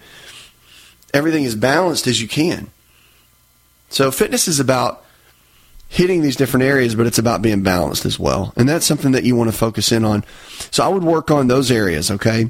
everything 1.13 1.45
as 1.45 1.55
balanced 1.55 2.07
as 2.07 2.21
you 2.21 2.27
can. 2.27 2.69
So 3.89 4.11
fitness 4.11 4.47
is 4.47 4.59
about 4.59 5.03
hitting 5.89 6.21
these 6.21 6.37
different 6.37 6.63
areas, 6.63 6.95
but 6.95 7.05
it's 7.05 7.19
about 7.19 7.41
being 7.41 7.63
balanced 7.63 8.05
as 8.05 8.17
well. 8.17 8.53
And 8.55 8.67
that's 8.67 8.85
something 8.85 9.11
that 9.11 9.25
you 9.25 9.35
want 9.35 9.51
to 9.51 9.57
focus 9.57 9.91
in 9.91 10.05
on. 10.05 10.23
So 10.71 10.85
I 10.85 10.87
would 10.87 11.03
work 11.03 11.29
on 11.29 11.47
those 11.47 11.69
areas, 11.69 12.09
okay? 12.09 12.49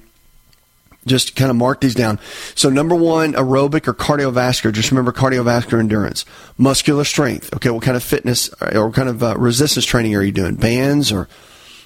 Just 1.08 1.36
kind 1.36 1.50
of 1.50 1.58
mark 1.58 1.82
these 1.82 1.96
down. 1.96 2.20
So 2.54 2.70
number 2.70 2.94
one, 2.94 3.34
aerobic 3.34 3.88
or 3.88 3.94
cardiovascular. 3.94 4.72
Just 4.72 4.92
remember 4.92 5.12
cardiovascular 5.12 5.80
endurance. 5.80 6.26
Muscular 6.58 7.04
strength. 7.04 7.54
Okay, 7.56 7.72
what 7.72 7.82
kind 7.82 7.98
of 7.98 8.04
fitness 8.04 8.54
or 8.62 8.88
what 8.88 8.96
kind 8.96 9.10
of 9.10 9.24
uh, 9.24 9.36
resistance 9.38 9.86
training 9.86 10.16
are 10.16 10.22
you 10.22 10.32
doing? 10.32 10.56
Bands 10.56 11.12
or 11.12 11.28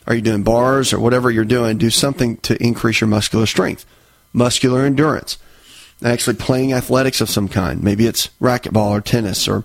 are 0.05 0.15
you 0.15 0.21
doing 0.21 0.43
bars 0.43 0.91
or 0.91 0.99
whatever 0.99 1.31
you're 1.31 1.45
doing? 1.45 1.77
Do 1.77 1.89
something 1.89 2.37
to 2.37 2.61
increase 2.61 2.99
your 2.99 3.07
muscular 3.07 3.45
strength 3.45 3.85
muscular 4.35 4.85
endurance. 4.85 5.37
Actually, 6.03 6.35
playing 6.35 6.73
athletics 6.73 7.21
of 7.21 7.29
some 7.29 7.47
kind. 7.47 7.81
Maybe 7.81 8.05
it's 8.05 8.27
racquetball 8.41 8.91
or 8.91 9.01
tennis 9.01 9.47
or 9.47 9.63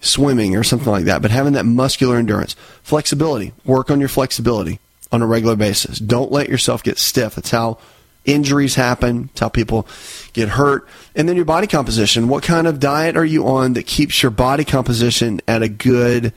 swimming 0.00 0.56
or 0.56 0.64
something 0.64 0.90
like 0.90 1.04
that. 1.04 1.20
But 1.20 1.30
having 1.30 1.52
that 1.52 1.66
muscular 1.66 2.16
endurance, 2.16 2.56
flexibility. 2.82 3.52
Work 3.64 3.90
on 3.90 4.00
your 4.00 4.08
flexibility 4.08 4.80
on 5.12 5.20
a 5.20 5.26
regular 5.26 5.56
basis. 5.56 5.98
Don't 5.98 6.32
let 6.32 6.48
yourself 6.48 6.82
get 6.82 6.98
stiff. 6.98 7.34
That's 7.34 7.50
how 7.50 7.78
injuries 8.24 8.74
happen. 8.74 9.30
It's 9.32 9.40
how 9.40 9.48
people 9.48 9.86
get 10.32 10.50
hurt. 10.50 10.86
And 11.14 11.28
then 11.28 11.36
your 11.36 11.44
body 11.44 11.66
composition. 11.66 12.28
What 12.28 12.42
kind 12.42 12.66
of 12.66 12.80
diet 12.80 13.16
are 13.16 13.24
you 13.24 13.46
on 13.48 13.74
that 13.74 13.86
keeps 13.86 14.22
your 14.22 14.30
body 14.30 14.64
composition 14.64 15.40
at 15.48 15.62
a 15.62 15.68
good 15.68 16.32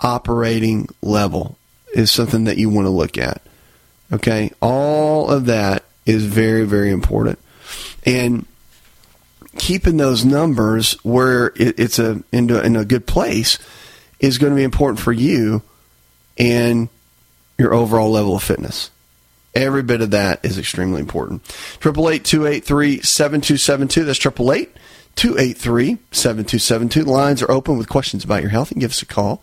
operating 0.00 0.88
level? 1.00 1.56
Is 1.94 2.10
something 2.10 2.44
that 2.44 2.56
you 2.56 2.70
want 2.70 2.86
to 2.86 2.90
look 2.90 3.18
at. 3.18 3.42
Okay, 4.10 4.50
all 4.60 5.30
of 5.30 5.44
that 5.46 5.84
is 6.06 6.24
very, 6.24 6.64
very 6.64 6.90
important. 6.90 7.38
And 8.04 8.46
keeping 9.58 9.98
those 9.98 10.24
numbers 10.24 10.92
where 11.02 11.52
it's 11.56 11.98
a 11.98 12.22
in, 12.32 12.50
a 12.50 12.60
in 12.60 12.76
a 12.76 12.84
good 12.84 13.06
place 13.06 13.58
is 14.20 14.38
going 14.38 14.52
to 14.52 14.56
be 14.56 14.62
important 14.62 15.00
for 15.00 15.12
you 15.12 15.62
and 16.38 16.88
your 17.58 17.74
overall 17.74 18.10
level 18.10 18.36
of 18.36 18.42
fitness. 18.42 18.90
Every 19.54 19.82
bit 19.82 20.00
of 20.00 20.10
that 20.12 20.44
is 20.44 20.58
extremely 20.58 21.00
important. 21.00 21.44
Triple 21.80 22.08
eight 22.08 22.24
two 22.24 22.46
eight 22.46 22.64
three 22.64 23.00
seven 23.02 23.40
two 23.40 23.56
seven 23.56 23.88
two. 23.88 24.04
That's 24.04 24.18
triple 24.18 24.52
eight 24.52 24.74
two 25.14 25.38
eight 25.38 25.58
three 25.58 25.98
seven 26.10 26.44
two 26.44 26.58
seven 26.58 26.88
two. 26.88 27.04
The 27.04 27.10
lines 27.10 27.42
are 27.42 27.50
open 27.50 27.76
with 27.76 27.88
questions 27.88 28.24
about 28.24 28.42
your 28.42 28.50
health. 28.50 28.70
You 28.70 28.76
can 28.76 28.80
give 28.80 28.92
us 28.92 29.02
a 29.02 29.06
call. 29.06 29.42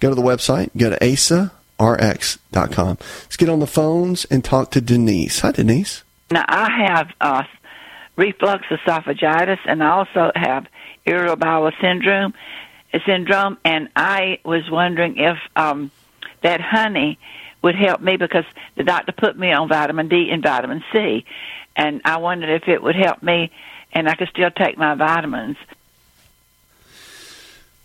Go 0.00 0.10
to 0.10 0.14
the 0.14 0.22
website. 0.22 0.70
Go 0.76 0.90
to 0.90 1.12
ASA 1.12 1.52
rx.com. 1.80 2.98
Let's 3.00 3.36
get 3.36 3.48
on 3.48 3.60
the 3.60 3.66
phones 3.66 4.24
and 4.26 4.44
talk 4.44 4.70
to 4.72 4.80
Denise. 4.80 5.40
Hi, 5.40 5.52
Denise. 5.52 6.02
Now, 6.30 6.44
I 6.48 6.86
have 6.86 7.08
uh, 7.20 7.42
reflux 8.16 8.66
esophagitis 8.66 9.58
and 9.64 9.82
I 9.82 9.90
also 9.90 10.32
have 10.34 10.66
irritable 11.06 11.36
bowel 11.36 11.70
syndrome, 11.80 12.34
syndrome, 13.06 13.58
and 13.64 13.88
I 13.94 14.40
was 14.44 14.68
wondering 14.70 15.16
if 15.16 15.38
um, 15.56 15.90
that 16.42 16.60
honey 16.60 17.18
would 17.68 17.76
help 17.76 18.00
me 18.00 18.16
because 18.16 18.46
the 18.76 18.82
doctor 18.82 19.12
put 19.12 19.38
me 19.38 19.52
on 19.52 19.68
vitamin 19.68 20.08
D 20.08 20.30
and 20.30 20.42
vitamin 20.42 20.82
C, 20.90 21.26
and 21.76 22.00
I 22.02 22.16
wondered 22.16 22.48
if 22.48 22.66
it 22.66 22.82
would 22.82 22.96
help 22.96 23.22
me 23.22 23.50
and 23.92 24.08
I 24.08 24.14
could 24.14 24.28
still 24.28 24.50
take 24.50 24.78
my 24.78 24.94
vitamins. 24.94 25.58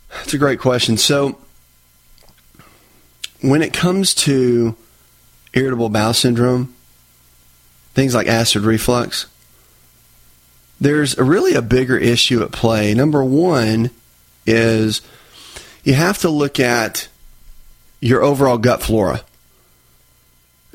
That's 0.10 0.34
a 0.34 0.38
great 0.38 0.60
question. 0.60 0.96
So, 0.96 1.38
when 3.42 3.62
it 3.62 3.74
comes 3.74 4.14
to 4.14 4.78
irritable 5.54 5.90
bowel 5.90 6.14
syndrome, 6.14 6.74
things 7.94 8.16
like 8.16 8.28
acid 8.28 8.62
reflux, 8.62 9.26
there's 10.80 11.18
really 11.18 11.56
a 11.56 11.62
bigger 11.62 11.98
issue 11.98 12.42
at 12.42 12.54
play. 12.54 12.94
Number 12.94 13.22
one 13.22 13.90
is 14.46 15.02
you 15.84 15.94
have 15.94 16.20
to 16.20 16.30
look 16.30 16.58
at 16.58 17.10
your 18.00 18.24
overall 18.24 18.58
gut 18.58 18.82
flora. 18.82 19.26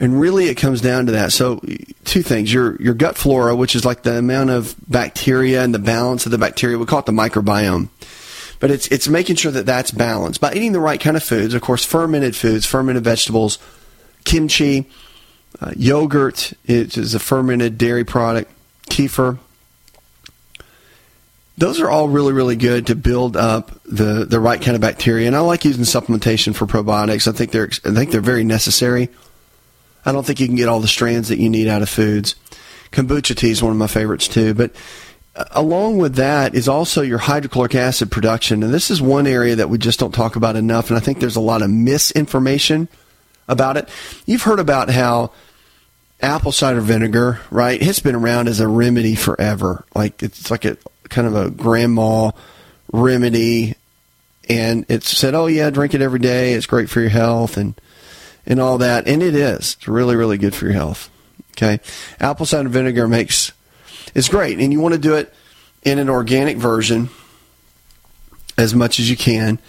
And 0.01 0.21
really, 0.21 0.47
it 0.47 0.55
comes 0.55 0.81
down 0.81 1.07
to 1.07 1.13
that. 1.13 1.33
So, 1.33 1.61
two 2.05 2.23
things: 2.23 2.53
your 2.53 2.81
your 2.81 2.95
gut 2.95 3.17
flora, 3.17 3.57
which 3.57 3.75
is 3.75 3.85
like 3.85 4.03
the 4.03 4.17
amount 4.17 4.51
of 4.51 4.77
bacteria 4.89 5.63
and 5.65 5.75
the 5.75 5.81
balance 5.81 6.25
of 6.25 6.31
the 6.33 6.39
bacteria. 6.39 6.79
We 6.79 6.87
call 6.87 7.01
it 7.01 7.07
the 7.07 7.13
microbiome. 7.13 7.89
But 8.61 8.71
it's 8.71 8.87
it's 8.89 9.09
making 9.09 9.37
sure 9.37 9.53
that 9.53 9.67
that's 9.67 9.91
balanced 9.91 10.41
by 10.41 10.53
eating 10.53 10.73
the 10.73 10.81
right 10.81 11.01
kind 11.01 11.17
of 11.17 11.23
foods. 11.23 11.55
Of 11.55 11.63
course, 11.63 11.85
fermented 11.85 12.37
foods, 12.37 12.67
fermented 12.67 13.05
vegetables, 13.05 13.59
kimchi, 14.25 14.89
uh, 15.61 15.73
yogurt 15.77 16.53
it 16.65 16.97
is 16.97 17.15
a 17.15 17.19
fermented 17.19 17.79
dairy 17.79 18.05
product, 18.05 18.51
kefir. 18.89 19.39
Those 21.57 21.81
are 21.81 21.91
all 21.91 22.09
really, 22.09 22.33
really 22.33 22.55
good 22.55 22.87
to 22.87 22.95
build 22.95 23.37
up 23.37 23.73
the, 23.85 24.25
the 24.25 24.39
right 24.39 24.63
kind 24.63 24.77
of 24.77 24.81
bacteria. 24.81 25.27
And 25.27 25.35
I 25.35 25.41
like 25.41 25.65
using 25.65 25.83
supplementation 25.83 26.55
for 26.55 26.67
probiotics. 26.67 27.27
I 27.27 27.33
think 27.33 27.51
they're 27.51 27.71
I 27.85 27.95
think 27.95 28.13
they're 28.13 28.21
very 28.21 28.45
necessary. 28.45 29.09
I 30.05 30.13
don't 30.13 30.25
think 30.25 30.41
you 30.41 30.47
can 30.47 30.57
get 30.57 30.69
all 30.69 30.81
the 30.81 30.89
strands 30.89 31.29
that 31.29 31.39
you 31.39 31.51
need 31.51 31.69
out 31.69 31.83
of 31.83 31.89
foods. 31.89 32.35
Kombucha 32.93 33.37
tea 33.37 33.51
is 33.51 33.63
one 33.63 33.73
of 33.73 33.79
my 33.79 33.87
favorites 33.87 34.29
too. 34.29 34.55
But 34.55 34.73
uh, 35.37 35.45
along 35.53 35.99
with 35.99 36.15
that 36.15 36.55
is 36.55 36.69
also 36.69 37.03
your 37.03 37.19
hydrochloric 37.19 37.75
acid 37.75 38.11
production. 38.11 38.63
And 38.63 38.73
this 38.73 38.91
is 38.91 39.03
one 39.03 39.27
area 39.27 39.57
that 39.57 39.69
we 39.69 39.79
just 39.79 40.01
don't 40.01 40.15
talk 40.15 40.37
about 40.37 40.57
enough. 40.57 40.89
And 40.89 40.97
I 40.97 41.01
think 41.01 41.21
there's 41.21 41.37
a 41.37 41.41
lot 41.41 41.63
of 41.63 41.71
misinformation 41.71 42.89
about 43.49 43.77
it. 43.77 43.89
You've 44.27 44.43
heard 44.43 44.61
about 44.61 44.91
how 44.91 45.33
apple 46.21 46.53
cider 46.53 46.81
vinegar, 46.81 47.41
right? 47.51 47.81
It's 47.81 48.01
been 48.01 48.15
around 48.15 48.49
as 48.49 48.61
a 48.61 48.69
remedy 48.69 49.15
forever. 49.15 49.85
Like 49.95 50.23
it's 50.23 50.51
like 50.51 50.65
a 50.65 50.79
kind 51.09 51.27
of 51.27 51.37
a 51.37 51.51
grandma 51.51 52.31
remedy. 52.93 53.75
And 54.49 54.87
it's 54.89 55.15
said, 55.17 55.35
oh 55.35 55.47
yeah, 55.47 55.69
drink 55.69 55.93
it 55.93 56.01
every 56.01 56.21
day. 56.21 56.55
It's 56.55 56.67
great 56.67 56.89
for 56.89 57.01
your 57.01 57.11
health 57.11 57.59
and, 57.59 57.79
and 58.49 58.59
all 58.59 58.79
that. 58.79 59.07
And 59.07 59.23
it 59.23 59.37
is. 59.37 59.77
It's 59.79 59.87
really, 59.87 60.17
really 60.17 60.39
good 60.39 60.55
for 60.55 60.65
your 60.65 60.75
health. 60.75 61.09
Okay. 61.53 61.79
Apple 62.19 62.47
cider 62.47 62.69
vinegar 62.69 63.07
makes 63.07 63.53
it's 64.15 64.29
great. 64.29 64.59
And 64.59 64.73
you 64.73 64.81
want 64.81 64.95
to 64.95 65.01
do 65.01 65.15
it 65.15 65.33
in 65.85 66.01
an 66.01 66.09
organic 66.09 66.57
version 66.57 67.11
as 68.57 68.75
much 68.75 68.99
as 68.99 69.09
you 69.09 69.17
can. 69.17 69.61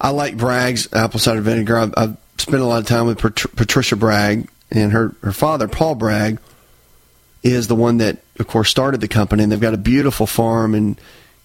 I 0.00 0.10
like 0.10 0.36
Bragg's 0.36 0.92
apple 0.92 1.20
cider 1.20 1.40
vinegar. 1.40 1.78
I've, 1.78 1.94
I've 1.96 2.16
spent 2.36 2.62
a 2.62 2.66
lot 2.66 2.80
of 2.80 2.86
time 2.86 3.06
with 3.06 3.18
Pat- 3.18 3.56
Patricia 3.56 3.96
Bragg, 3.96 4.48
and 4.70 4.92
her, 4.92 5.14
her 5.22 5.32
father, 5.32 5.68
Paul 5.68 5.94
Bragg, 5.94 6.38
is 7.42 7.68
the 7.68 7.74
one 7.74 7.98
that, 7.98 8.18
of 8.38 8.46
course, 8.46 8.68
started 8.70 9.00
the 9.00 9.08
company. 9.08 9.44
And 9.44 9.52
they've 9.52 9.60
got 9.60 9.72
a 9.72 9.78
beautiful 9.78 10.26
farm 10.26 10.74
in 10.74 10.96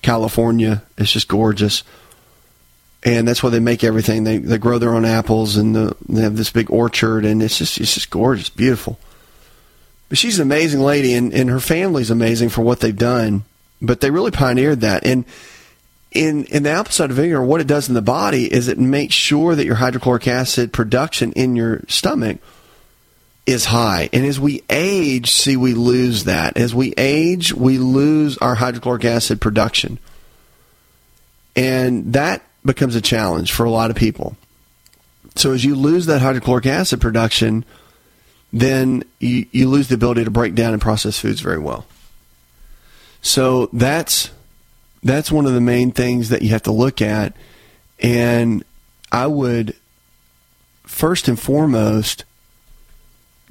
California. 0.01 0.83
It's 0.97 1.11
just 1.11 1.27
gorgeous. 1.27 1.83
And 3.03 3.27
that's 3.27 3.41
why 3.41 3.49
they 3.49 3.59
make 3.59 3.83
everything. 3.83 4.25
They 4.25 4.39
they 4.39 4.57
grow 4.57 4.77
their 4.77 4.93
own 4.93 5.05
apples, 5.05 5.55
and 5.55 5.73
the, 5.73 5.95
they 6.09 6.21
have 6.21 6.35
this 6.35 6.49
big 6.51 6.69
orchard, 6.69 7.23
and 7.23 7.41
it's 7.41 7.57
just 7.57 7.79
it's 7.79 7.93
just 7.93 8.09
gorgeous, 8.09 8.49
beautiful. 8.49 8.99
But 10.09 10.17
she's 10.17 10.39
an 10.39 10.47
amazing 10.47 10.81
lady, 10.81 11.13
and, 11.13 11.33
and 11.33 11.49
her 11.49 11.59
family's 11.59 12.09
amazing 12.09 12.49
for 12.49 12.61
what 12.61 12.81
they've 12.81 12.95
done. 12.95 13.43
But 13.81 14.01
they 14.01 14.11
really 14.11 14.31
pioneered 14.31 14.81
that. 14.81 15.05
And 15.05 15.23
in 16.11 16.45
in 16.45 16.63
the 16.63 16.71
apple 16.71 16.91
cider 16.91 17.13
vinegar, 17.13 17.41
what 17.43 17.61
it 17.61 17.67
does 17.67 17.87
in 17.87 17.95
the 17.95 18.01
body 18.01 18.51
is 18.51 18.67
it 18.67 18.79
makes 18.79 19.13
sure 19.13 19.55
that 19.55 19.65
your 19.65 19.75
hydrochloric 19.75 20.27
acid 20.27 20.73
production 20.73 21.31
in 21.33 21.55
your 21.55 21.83
stomach 21.87 22.39
is 23.45 23.65
high. 23.65 24.09
And 24.11 24.25
as 24.25 24.39
we 24.39 24.63
age, 24.69 25.31
see, 25.31 25.57
we 25.57 25.73
lose 25.73 26.25
that. 26.25 26.57
As 26.57 26.75
we 26.75 26.93
age, 26.97 27.53
we 27.53 27.77
lose 27.77 28.37
our 28.39 28.55
hydrochloric 28.55 29.05
acid 29.05 29.39
production. 29.39 29.99
And 31.55 32.13
that 32.13 32.43
becomes 32.69 32.95
a 32.95 33.01
challenge 33.01 33.51
for 33.51 33.65
a 33.65 33.71
lot 33.71 33.89
of 33.89 33.95
people. 33.95 34.37
So 35.35 35.53
as 35.53 35.65
you 35.65 35.73
lose 35.73 36.05
that 36.05 36.21
hydrochloric 36.21 36.67
acid 36.67 37.01
production, 37.01 37.65
then 38.53 39.03
you, 39.17 39.47
you 39.51 39.67
lose 39.67 39.87
the 39.87 39.95
ability 39.95 40.23
to 40.23 40.29
break 40.29 40.53
down 40.53 40.73
and 40.73 40.81
process 40.81 41.19
foods 41.19 41.41
very 41.41 41.57
well. 41.57 41.87
So 43.23 43.71
that's 43.73 44.29
that's 45.01 45.31
one 45.31 45.47
of 45.47 45.53
the 45.53 45.61
main 45.61 45.91
things 45.91 46.29
that 46.29 46.43
you 46.43 46.49
have 46.49 46.61
to 46.63 46.71
look 46.71 47.01
at. 47.01 47.33
And 47.99 48.63
I 49.11 49.25
would 49.25 49.75
first 50.83 51.27
and 51.27 51.39
foremost 51.39 52.23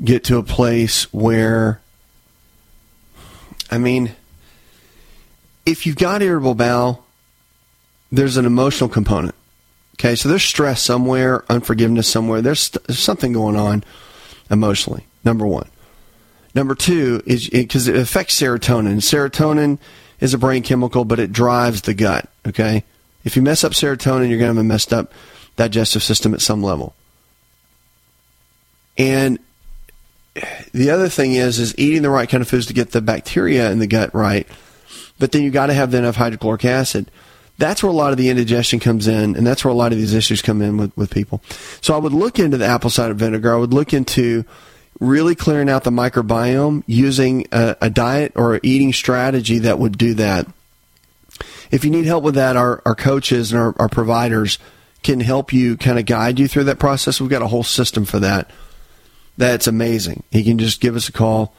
get 0.02 0.22
to 0.24 0.38
a 0.38 0.44
place 0.44 1.12
where, 1.12 1.80
I 3.68 3.78
mean, 3.78 4.12
if 5.66 5.86
you've 5.86 5.96
got 5.96 6.22
irritable 6.22 6.54
bowel, 6.54 7.04
there's 8.11 8.36
an 8.36 8.46
emotional 8.46 8.88
component. 8.88 9.34
Okay, 9.94 10.14
so 10.14 10.28
there's 10.28 10.44
stress 10.44 10.80
somewhere, 10.82 11.44
unforgiveness 11.50 12.09
somewhere. 12.09 12.40
There's, 12.40 12.70
there's 12.70 13.00
something 13.00 13.32
going 13.32 13.56
on 13.56 13.82
emotionally. 14.50 15.06
Number 15.24 15.46
one. 15.46 15.68
Number 16.54 16.74
two 16.74 17.22
is 17.26 17.48
because 17.48 17.88
it, 17.88 17.96
it 17.96 18.00
affects 18.00 18.40
serotonin. 18.40 18.96
Serotonin 18.96 19.78
is 20.20 20.34
a 20.34 20.38
brain 20.38 20.62
chemical, 20.62 21.04
but 21.04 21.18
it 21.18 21.32
drives 21.32 21.82
the 21.82 21.94
gut. 21.94 22.28
Okay, 22.46 22.84
if 23.24 23.36
you 23.36 23.42
mess 23.42 23.64
up 23.64 23.72
serotonin, 23.72 24.28
you're 24.28 24.38
going 24.38 24.52
to 24.52 24.54
have 24.54 24.56
a 24.59 24.64
messed 24.64 24.92
up 24.92 25.12
digestive 25.56 26.02
system 26.02 26.32
at 26.32 26.40
some 26.40 26.62
level. 26.62 26.94
And 28.96 29.38
the 30.72 30.90
other 30.90 31.09
thing 31.09 31.32
is 31.34 31.59
is 31.59 31.76
eating 31.78 32.02
the 32.02 32.11
right 32.11 32.28
kind 32.28 32.40
of 32.40 32.48
foods 32.48 32.66
to 32.66 32.72
get 32.72 32.92
the 32.92 33.00
bacteria 33.00 33.70
in 33.70 33.78
the 33.78 33.86
gut 33.86 34.14
right. 34.14 34.46
But 35.18 35.32
then 35.32 35.42
you 35.42 35.50
got 35.50 35.66
to 35.66 35.74
have 35.74 35.92
enough 35.94 36.16
hydrochloric 36.16 36.64
acid. 36.64 37.11
That's 37.59 37.82
where 37.82 37.90
a 37.90 37.94
lot 37.94 38.12
of 38.12 38.18
the 38.18 38.30
indigestion 38.30 38.78
comes 38.78 39.09
in, 39.09 39.34
and 39.36 39.44
that's 39.44 39.64
where 39.64 39.72
a 39.72 39.76
lot 39.76 39.90
of 39.90 39.98
these 39.98 40.14
issues 40.14 40.40
come 40.42 40.62
in 40.62 40.76
with, 40.76 40.96
with 40.96 41.11
people. 41.11 41.42
So 41.80 41.92
I 41.92 41.98
would 41.98 42.12
look 42.12 42.38
into 42.38 42.56
the 42.56 42.66
apple 42.66 42.88
cider 42.88 43.14
vinegar. 43.14 43.52
I 43.52 43.56
would 43.56 43.74
look 43.74 43.92
into 43.92 44.44
really 45.00 45.34
clearing 45.34 45.68
out 45.68 45.84
the 45.84 45.90
microbiome 45.90 46.84
using 46.86 47.46
a, 47.50 47.76
a 47.80 47.90
diet 47.90 48.32
or 48.36 48.61
eating 48.62 48.92
strategy 48.92 49.59
that 49.61 49.78
would 49.78 49.98
do 49.98 50.14
that. 50.14 50.46
If 51.70 51.84
you 51.84 51.90
need 51.90 52.04
help 52.04 52.24
with 52.24 52.36
that, 52.36 52.56
our, 52.56 52.80
our 52.86 52.94
coaches 52.94 53.52
and 53.52 53.61
our, 53.61 53.74
our 53.78 53.88
providers 53.88 54.59
can 55.02 55.20
help 55.20 55.52
you 55.52 55.76
kind 55.76 55.98
of 55.98 56.06
guide 56.06 56.38
you 56.38 56.48
through 56.48 56.64
that 56.64 56.78
process. 56.78 57.20
We've 57.20 57.30
got 57.30 57.42
a 57.42 57.48
whole 57.48 57.62
system 57.62 58.04
for 58.04 58.20
that. 58.20 58.50
That's 59.36 59.66
amazing. 59.66 60.22
You 60.30 60.44
can 60.44 60.59
just 60.59 60.80
give 60.80 60.96
us 60.96 61.09
a 61.09 61.12
call 61.12 61.54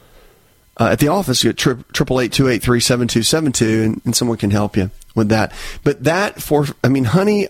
uh, 0.78 0.88
at 0.92 0.98
the 0.98 1.08
office 1.08 1.44
at 1.44 1.56
triple 1.56 2.20
eight 2.20 2.32
two 2.32 2.48
eight 2.48 2.62
three 2.62 2.80
seven 2.80 3.06
two 3.08 3.22
seven 3.22 3.52
two, 3.52 3.98
and 4.04 4.16
someone 4.16 4.36
can 4.36 4.50
help 4.50 4.76
you 4.76 4.90
with 5.14 5.28
that. 5.30 5.52
But 5.84 6.04
that 6.04 6.40
for, 6.42 6.66
I 6.84 6.88
mean, 6.88 7.04
honey, 7.04 7.48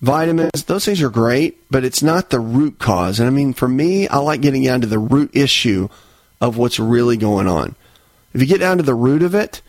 vitamins, 0.00 0.64
those 0.64 0.84
things 0.84 1.02
are 1.02 1.10
great, 1.10 1.62
but 1.70 1.84
it's 1.84 2.02
not 2.02 2.30
the 2.30 2.40
root 2.40 2.78
cause. 2.78 3.20
And 3.20 3.26
I 3.26 3.30
mean, 3.30 3.52
for 3.52 3.68
me, 3.68 4.08
I 4.08 4.18
like 4.18 4.40
getting 4.40 4.64
down 4.64 4.80
to 4.80 4.86
the 4.86 4.98
root 4.98 5.30
issue 5.34 5.88
of 6.40 6.56
what's 6.56 6.78
really 6.78 7.16
going 7.16 7.46
on. 7.46 7.74
If 8.32 8.40
you 8.40 8.46
get 8.46 8.60
down 8.60 8.78
to 8.78 8.82
the 8.82 8.94
root 8.94 9.22
of 9.22 9.34
it, 9.34 9.62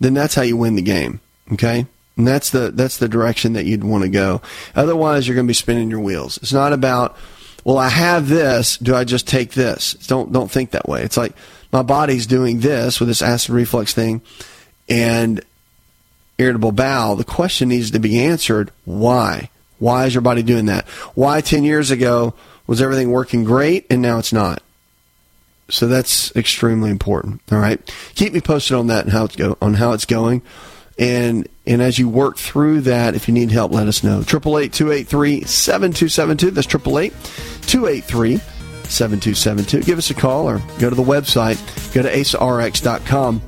then 0.00 0.14
that's 0.14 0.34
how 0.34 0.42
you 0.42 0.56
win 0.56 0.76
the 0.76 0.82
game. 0.82 1.20
Okay. 1.52 1.86
And 2.16 2.26
that's 2.26 2.50
the, 2.50 2.70
that's 2.70 2.98
the 2.98 3.08
direction 3.08 3.54
that 3.54 3.66
you'd 3.66 3.84
want 3.84 4.04
to 4.04 4.08
go. 4.08 4.40
Otherwise, 4.74 5.26
you're 5.26 5.34
going 5.34 5.46
to 5.46 5.50
be 5.50 5.54
spinning 5.54 5.90
your 5.90 6.00
wheels. 6.00 6.38
It's 6.38 6.52
not 6.52 6.72
about, 6.72 7.16
well, 7.64 7.78
I 7.78 7.88
have 7.88 8.28
this. 8.28 8.78
Do 8.78 8.94
I 8.94 9.04
just 9.04 9.28
take 9.28 9.52
this? 9.52 9.92
Don't, 9.92 10.32
don't 10.32 10.50
think 10.50 10.70
that 10.70 10.88
way. 10.88 11.02
It's 11.02 11.16
like, 11.16 11.32
my 11.72 11.82
body's 11.82 12.26
doing 12.26 12.60
this 12.60 13.00
with 13.00 13.08
this 13.08 13.22
acid 13.22 13.50
reflux 13.50 13.92
thing 13.92 14.22
and 14.88 15.44
irritable 16.38 16.72
bowel, 16.72 17.16
the 17.16 17.24
question 17.24 17.68
needs 17.68 17.90
to 17.92 17.98
be 17.98 18.18
answered 18.20 18.70
why? 18.84 19.50
Why 19.78 20.06
is 20.06 20.14
your 20.14 20.22
body 20.22 20.42
doing 20.42 20.66
that? 20.66 20.88
Why 21.14 21.40
10 21.40 21.64
years 21.64 21.90
ago 21.90 22.34
was 22.66 22.80
everything 22.80 23.10
working 23.10 23.44
great 23.44 23.86
and 23.90 24.00
now 24.02 24.18
it's 24.18 24.32
not? 24.32 24.62
So 25.68 25.86
that's 25.88 26.34
extremely 26.36 26.90
important. 26.90 27.40
All 27.50 27.58
right. 27.58 27.80
Keep 28.14 28.32
me 28.32 28.40
posted 28.40 28.76
on 28.76 28.86
that 28.86 29.04
and 29.04 29.12
how 29.12 29.24
it's 29.24 29.36
go 29.36 29.58
on 29.60 29.74
how 29.74 29.92
it's 29.92 30.04
going. 30.04 30.42
And 30.98 31.48
and 31.66 31.82
as 31.82 31.98
you 31.98 32.08
work 32.08 32.38
through 32.38 32.82
that, 32.82 33.14
if 33.14 33.28
you 33.28 33.34
need 33.34 33.50
help, 33.50 33.72
let 33.72 33.88
us 33.88 34.04
know. 34.04 34.22
Triple 34.22 34.58
eight 34.58 34.72
two 34.72 34.92
eight 34.92 35.08
three 35.08 35.42
seven 35.42 35.92
two 35.92 36.08
seven 36.08 36.36
two. 36.36 36.52
That's 36.52 36.66
triple 36.66 36.98
eight 36.98 37.12
two 37.62 37.86
eight 37.86 38.04
three 38.04 38.40
7272. 38.88 39.82
Give 39.82 39.98
us 39.98 40.10
a 40.10 40.14
call 40.14 40.48
or 40.48 40.60
go 40.78 40.88
to 40.88 40.96
the 40.96 41.02
website. 41.02 41.58
Go 41.92 42.02
to 42.02 42.12
asarx.com. 42.12 43.42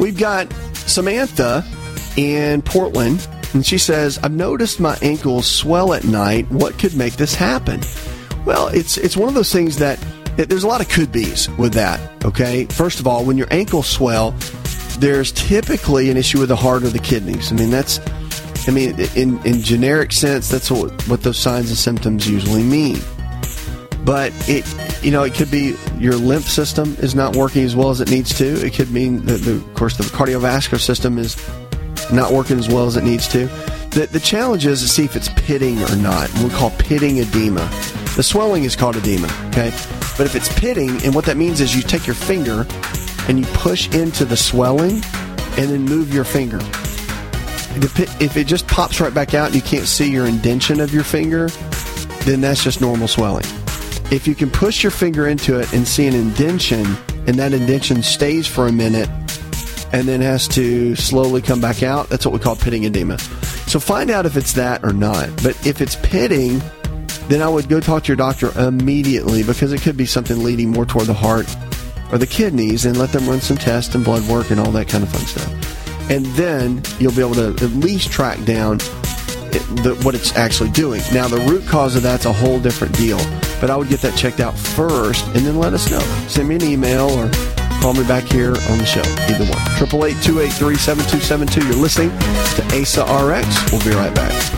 We've 0.00 0.18
got 0.18 0.52
Samantha 0.88 1.64
in 2.16 2.62
Portland, 2.62 3.26
and 3.54 3.64
she 3.64 3.78
says, 3.78 4.18
I've 4.22 4.32
noticed 4.32 4.80
my 4.80 4.96
ankles 5.02 5.46
swell 5.46 5.92
at 5.92 6.04
night. 6.04 6.50
What 6.50 6.78
could 6.78 6.96
make 6.96 7.14
this 7.14 7.34
happen? 7.34 7.80
Well, 8.44 8.68
it's, 8.68 8.96
it's 8.96 9.16
one 9.16 9.28
of 9.28 9.34
those 9.34 9.52
things 9.52 9.76
that 9.78 9.98
there's 10.36 10.64
a 10.64 10.68
lot 10.68 10.80
of 10.80 10.88
could 10.88 11.12
be's 11.12 11.48
with 11.50 11.74
that, 11.74 12.24
okay? 12.24 12.64
First 12.66 13.00
of 13.00 13.06
all, 13.06 13.24
when 13.24 13.36
your 13.36 13.48
ankles 13.50 13.88
swell, 13.88 14.32
there's 14.98 15.32
typically 15.32 16.10
an 16.10 16.16
issue 16.16 16.40
with 16.40 16.48
the 16.48 16.56
heart 16.56 16.82
or 16.82 16.88
the 16.88 16.98
kidneys. 16.98 17.52
I 17.52 17.56
mean, 17.56 17.70
that's, 17.70 18.00
I 18.68 18.70
mean, 18.70 18.98
in, 19.16 19.38
in 19.44 19.60
generic 19.62 20.12
sense, 20.12 20.48
that's 20.48 20.70
what, 20.70 20.90
what 21.08 21.22
those 21.22 21.38
signs 21.38 21.68
and 21.68 21.78
symptoms 21.78 22.28
usually 22.28 22.62
mean 22.62 23.00
but 24.04 24.32
it 24.48 24.64
you 25.02 25.10
know 25.10 25.22
it 25.22 25.34
could 25.34 25.50
be 25.50 25.76
your 25.98 26.14
lymph 26.14 26.48
system 26.48 26.96
is 27.00 27.14
not 27.14 27.36
working 27.36 27.64
as 27.64 27.76
well 27.76 27.90
as 27.90 28.00
it 28.00 28.10
needs 28.10 28.36
to. 28.38 28.44
It 28.64 28.74
could 28.74 28.90
mean 28.90 29.24
that 29.26 29.38
the, 29.42 29.56
of 29.56 29.74
course 29.74 29.96
the 29.96 30.04
cardiovascular 30.04 30.80
system 30.80 31.18
is 31.18 31.36
not 32.12 32.32
working 32.32 32.58
as 32.58 32.68
well 32.68 32.86
as 32.86 32.96
it 32.96 33.04
needs 33.04 33.28
to. 33.28 33.46
The, 33.90 34.08
the 34.10 34.20
challenge 34.20 34.66
is 34.66 34.82
to 34.82 34.88
see 34.88 35.04
if 35.04 35.16
it's 35.16 35.28
pitting 35.30 35.82
or 35.82 35.96
not 35.96 36.32
we 36.38 36.50
call 36.50 36.70
pitting 36.72 37.18
edema. 37.18 37.68
The 38.16 38.22
swelling 38.22 38.64
is 38.64 38.76
called 38.76 38.96
edema 38.96 39.28
okay? 39.48 39.70
But 40.16 40.26
if 40.26 40.34
it's 40.34 40.52
pitting 40.58 41.02
and 41.04 41.14
what 41.14 41.24
that 41.26 41.36
means 41.36 41.60
is 41.60 41.76
you 41.76 41.82
take 41.82 42.06
your 42.06 42.16
finger 42.16 42.66
and 43.28 43.38
you 43.38 43.46
push 43.46 43.88
into 43.94 44.24
the 44.24 44.36
swelling 44.36 45.02
and 45.56 45.70
then 45.70 45.82
move 45.82 46.14
your 46.14 46.24
finger. 46.24 46.58
If 48.20 48.36
it 48.36 48.46
just 48.46 48.66
pops 48.66 49.00
right 49.00 49.14
back 49.14 49.34
out 49.34 49.46
and 49.46 49.54
you 49.54 49.62
can't 49.62 49.86
see 49.86 50.10
your 50.10 50.26
indention 50.26 50.80
of 50.80 50.92
your 50.92 51.04
finger 51.04 51.48
then 52.28 52.40
that's 52.42 52.62
just 52.62 52.80
normal 52.80 53.08
swelling 53.08 53.46
if 54.10 54.26
you 54.26 54.34
can 54.34 54.50
push 54.50 54.82
your 54.82 54.90
finger 54.90 55.28
into 55.28 55.58
it 55.60 55.72
and 55.72 55.86
see 55.86 56.06
an 56.06 56.14
indention, 56.14 56.84
and 57.26 57.36
that 57.36 57.52
indention 57.52 58.02
stays 58.02 58.46
for 58.46 58.66
a 58.66 58.72
minute 58.72 59.08
and 59.92 60.06
then 60.06 60.20
has 60.20 60.48
to 60.48 60.94
slowly 60.96 61.42
come 61.42 61.60
back 61.60 61.82
out, 61.82 62.08
that's 62.08 62.24
what 62.24 62.32
we 62.32 62.38
call 62.38 62.56
pitting 62.56 62.84
edema. 62.84 63.18
So 63.18 63.78
find 63.78 64.10
out 64.10 64.26
if 64.26 64.36
it's 64.36 64.54
that 64.54 64.84
or 64.84 64.92
not. 64.92 65.28
But 65.42 65.66
if 65.66 65.80
it's 65.80 65.96
pitting, 65.96 66.60
then 67.28 67.42
I 67.42 67.48
would 67.48 67.68
go 67.68 67.80
talk 67.80 68.04
to 68.04 68.08
your 68.08 68.16
doctor 68.16 68.58
immediately 68.58 69.42
because 69.42 69.72
it 69.72 69.82
could 69.82 69.96
be 69.96 70.06
something 70.06 70.42
leading 70.42 70.70
more 70.70 70.86
toward 70.86 71.06
the 71.06 71.14
heart 71.14 71.46
or 72.10 72.16
the 72.16 72.26
kidneys 72.26 72.86
and 72.86 72.96
let 72.96 73.12
them 73.12 73.28
run 73.28 73.40
some 73.40 73.58
tests 73.58 73.94
and 73.94 74.04
blood 74.04 74.26
work 74.28 74.50
and 74.50 74.58
all 74.58 74.70
that 74.72 74.88
kind 74.88 75.04
of 75.04 75.10
fun 75.10 75.26
stuff. 75.26 76.10
And 76.10 76.24
then 76.26 76.82
you'll 76.98 77.12
be 77.12 77.20
able 77.20 77.34
to 77.34 77.48
at 77.48 77.70
least 77.72 78.10
track 78.10 78.42
down 78.46 78.78
the, 79.82 79.98
what 80.02 80.14
it's 80.14 80.34
actually 80.36 80.70
doing. 80.70 81.02
Now, 81.12 81.28
the 81.28 81.40
root 81.40 81.66
cause 81.66 81.96
of 81.96 82.02
that's 82.02 82.24
a 82.24 82.32
whole 82.32 82.58
different 82.58 82.96
deal, 82.96 83.18
but 83.60 83.70
I 83.70 83.76
would 83.76 83.88
get 83.88 84.00
that 84.00 84.16
checked 84.16 84.40
out 84.40 84.56
first 84.58 85.24
and 85.26 85.46
then 85.46 85.58
let 85.58 85.74
us 85.74 85.90
know. 85.90 86.00
Send 86.28 86.48
me 86.48 86.56
an 86.56 86.64
email 86.64 87.10
or 87.10 87.30
call 87.80 87.94
me 87.94 88.04
back 88.06 88.24
here 88.24 88.50
on 88.70 88.78
the 88.78 88.86
show. 88.86 89.02
Either 89.32 89.44
one. 89.44 89.58
888 90.04 90.52
You're 91.64 91.76
listening 91.76 92.10
to 92.10 92.80
ASA 92.80 93.02
RX. 93.04 93.72
We'll 93.72 93.84
be 93.84 93.90
right 93.90 94.14
back. 94.14 94.57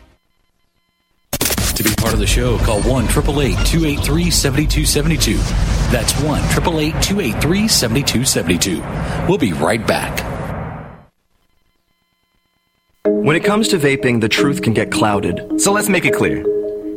To 1.81 1.89
be 1.89 1.95
part 1.95 2.13
of 2.13 2.19
the 2.19 2.27
show, 2.27 2.59
call 2.59 2.79
1 2.83 3.05
888 3.05 3.65
283 3.65 4.29
7272. 4.29 5.37
That's 5.91 6.13
1 6.21 6.39
888 6.39 7.01
283 7.01 7.67
7272. 7.67 9.27
We'll 9.27 9.39
be 9.39 9.53
right 9.53 9.85
back. 9.87 10.19
When 13.03 13.35
it 13.35 13.43
comes 13.43 13.69
to 13.69 13.79
vaping, 13.79 14.21
the 14.21 14.29
truth 14.29 14.61
can 14.61 14.73
get 14.73 14.91
clouded. 14.91 15.59
So 15.59 15.71
let's 15.71 15.89
make 15.89 16.05
it 16.05 16.13
clear. 16.13 16.45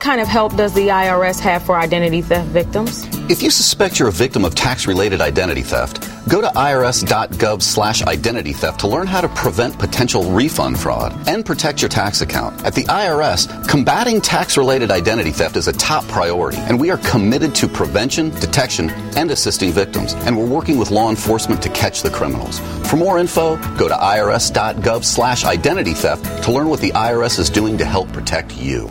What 0.00 0.06
kind 0.06 0.22
of 0.22 0.28
help 0.28 0.56
does 0.56 0.72
the 0.72 0.88
IRS 0.88 1.38
have 1.40 1.62
for 1.62 1.76
identity 1.76 2.22
theft 2.22 2.48
victims? 2.48 3.06
If 3.30 3.42
you 3.42 3.50
suspect 3.50 3.98
you're 3.98 4.08
a 4.08 4.12
victim 4.12 4.46
of 4.46 4.54
tax-related 4.54 5.20
identity 5.20 5.60
theft, 5.60 6.08
go 6.26 6.40
to 6.40 6.46
irs.gov 6.46 7.60
slash 7.60 8.02
identity 8.04 8.54
theft 8.54 8.80
to 8.80 8.88
learn 8.88 9.06
how 9.06 9.20
to 9.20 9.28
prevent 9.28 9.78
potential 9.78 10.22
refund 10.32 10.80
fraud 10.80 11.12
and 11.28 11.44
protect 11.44 11.82
your 11.82 11.90
tax 11.90 12.22
account. 12.22 12.64
At 12.64 12.74
the 12.74 12.84
IRS, 12.84 13.68
combating 13.68 14.22
tax-related 14.22 14.90
identity 14.90 15.32
theft 15.32 15.58
is 15.58 15.68
a 15.68 15.72
top 15.74 16.08
priority, 16.08 16.56
and 16.60 16.80
we 16.80 16.90
are 16.90 16.98
committed 16.98 17.54
to 17.56 17.68
prevention, 17.68 18.30
detection, 18.40 18.88
and 19.18 19.30
assisting 19.30 19.70
victims. 19.70 20.14
And 20.14 20.34
we're 20.34 20.48
working 20.48 20.78
with 20.78 20.90
law 20.90 21.10
enforcement 21.10 21.60
to 21.60 21.68
catch 21.68 22.00
the 22.00 22.08
criminals. 22.08 22.58
For 22.88 22.96
more 22.96 23.18
info, 23.18 23.56
go 23.76 23.86
to 23.86 23.94
irs.gov 23.94 25.04
slash 25.04 25.44
identity 25.44 25.92
theft 25.92 26.42
to 26.44 26.52
learn 26.52 26.70
what 26.70 26.80
the 26.80 26.92
IRS 26.92 27.38
is 27.38 27.50
doing 27.50 27.76
to 27.76 27.84
help 27.84 28.10
protect 28.14 28.56
you. 28.56 28.90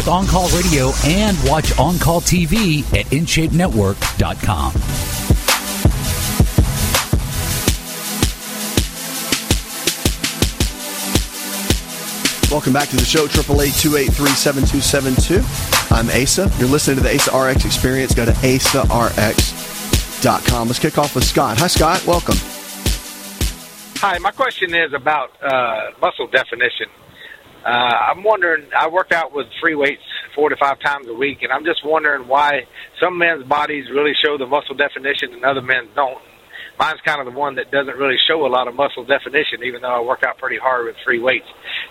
With 0.00 0.08
On 0.08 0.26
Call 0.26 0.48
Radio 0.56 0.90
and 1.04 1.36
watch 1.44 1.78
On 1.78 1.98
Call 1.98 2.22
TV 2.22 2.80
at 2.98 3.04
InShapeNetwork.com. 3.12 4.72
Welcome 12.50 12.72
back 12.72 12.88
to 12.88 12.96
the 12.96 13.04
show, 13.04 13.26
888-283-7272. 13.26 15.92
I'm 15.92 16.08
Asa. 16.08 16.50
You're 16.58 16.70
listening 16.70 16.96
to 16.96 17.02
the 17.02 17.14
Asa 17.14 17.38
RX 17.38 17.66
Experience. 17.66 18.14
Go 18.14 18.24
to 18.24 18.32
asarx.com. 18.32 19.06
Let's 20.66 20.78
kick 20.78 20.96
off 20.96 21.14
with 21.14 21.24
Scott. 21.24 21.58
Hi, 21.58 21.66
Scott. 21.66 22.06
Welcome. 22.06 22.36
Hi, 23.98 24.16
my 24.16 24.30
question 24.30 24.74
is 24.74 24.94
about 24.94 25.32
uh, 25.42 25.90
muscle 26.00 26.28
definition. 26.28 26.86
Uh, 27.64 27.68
I'm 27.68 28.22
wondering, 28.22 28.66
I 28.76 28.88
work 28.88 29.12
out 29.12 29.34
with 29.34 29.46
free 29.60 29.74
weights 29.74 30.02
four 30.34 30.48
to 30.48 30.56
five 30.56 30.80
times 30.80 31.06
a 31.08 31.14
week, 31.14 31.42
and 31.42 31.52
I'm 31.52 31.64
just 31.64 31.84
wondering 31.84 32.26
why 32.26 32.66
some 33.00 33.18
men's 33.18 33.44
bodies 33.44 33.90
really 33.90 34.12
show 34.24 34.38
the 34.38 34.46
muscle 34.46 34.74
definition 34.74 35.34
and 35.34 35.44
other 35.44 35.60
men 35.60 35.88
don't. 35.94 36.18
Mine's 36.78 37.00
kind 37.04 37.20
of 37.20 37.26
the 37.26 37.38
one 37.38 37.56
that 37.56 37.70
doesn't 37.70 37.96
really 37.96 38.16
show 38.26 38.46
a 38.46 38.48
lot 38.48 38.66
of 38.66 38.74
muscle 38.74 39.04
definition, 39.04 39.62
even 39.64 39.82
though 39.82 39.94
I 39.94 40.00
work 40.00 40.22
out 40.24 40.38
pretty 40.38 40.56
hard 40.56 40.86
with 40.86 40.96
free 41.04 41.20
weights. 41.20 41.46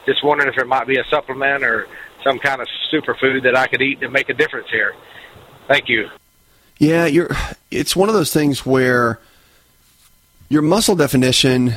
Just 0.07 0.23
wondering 0.23 0.49
if 0.49 0.55
there 0.55 0.65
might 0.65 0.87
be 0.87 0.97
a 0.97 1.03
supplement 1.11 1.63
or 1.63 1.87
some 2.23 2.39
kind 2.39 2.59
of 2.59 2.67
superfood 2.91 3.43
that 3.43 3.55
I 3.55 3.67
could 3.67 3.83
eat 3.83 3.99
to 4.01 4.09
make 4.09 4.29
a 4.29 4.33
difference 4.33 4.67
here. 4.71 4.95
Thank 5.67 5.89
you. 5.89 6.09
Yeah, 6.79 7.05
you're. 7.05 7.29
It's 7.69 7.95
one 7.95 8.09
of 8.09 8.15
those 8.15 8.33
things 8.33 8.65
where 8.65 9.19
your 10.49 10.63
muscle 10.63 10.95
definition 10.95 11.75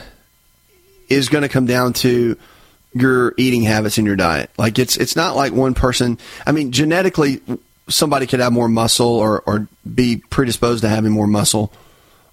is 1.11 1.29
going 1.29 1.43
to 1.43 1.49
come 1.49 1.67
down 1.67 1.93
to 1.93 2.39
your 2.95 3.35
eating 3.37 3.63
habits 3.63 3.99
in 3.99 4.07
your 4.07 4.17
diet. 4.17 4.51
Like 4.59 4.79
it's 4.79 4.97
it's 4.97 5.17
not 5.17 5.37
like 5.37 5.53
one 5.53 5.75
person. 5.75 6.19
I 6.47 6.53
mean, 6.53 6.73
genetically, 6.73 7.41
somebody 7.89 8.27
could 8.27 8.41
have 8.41 8.53
more 8.53 8.69
muscle 8.69 9.09
or 9.09 9.43
or 9.47 9.69
be 9.95 10.23
predisposed 10.31 10.83
to 10.83 10.89
having 10.89 11.13
more 11.13 11.27
muscle, 11.27 11.73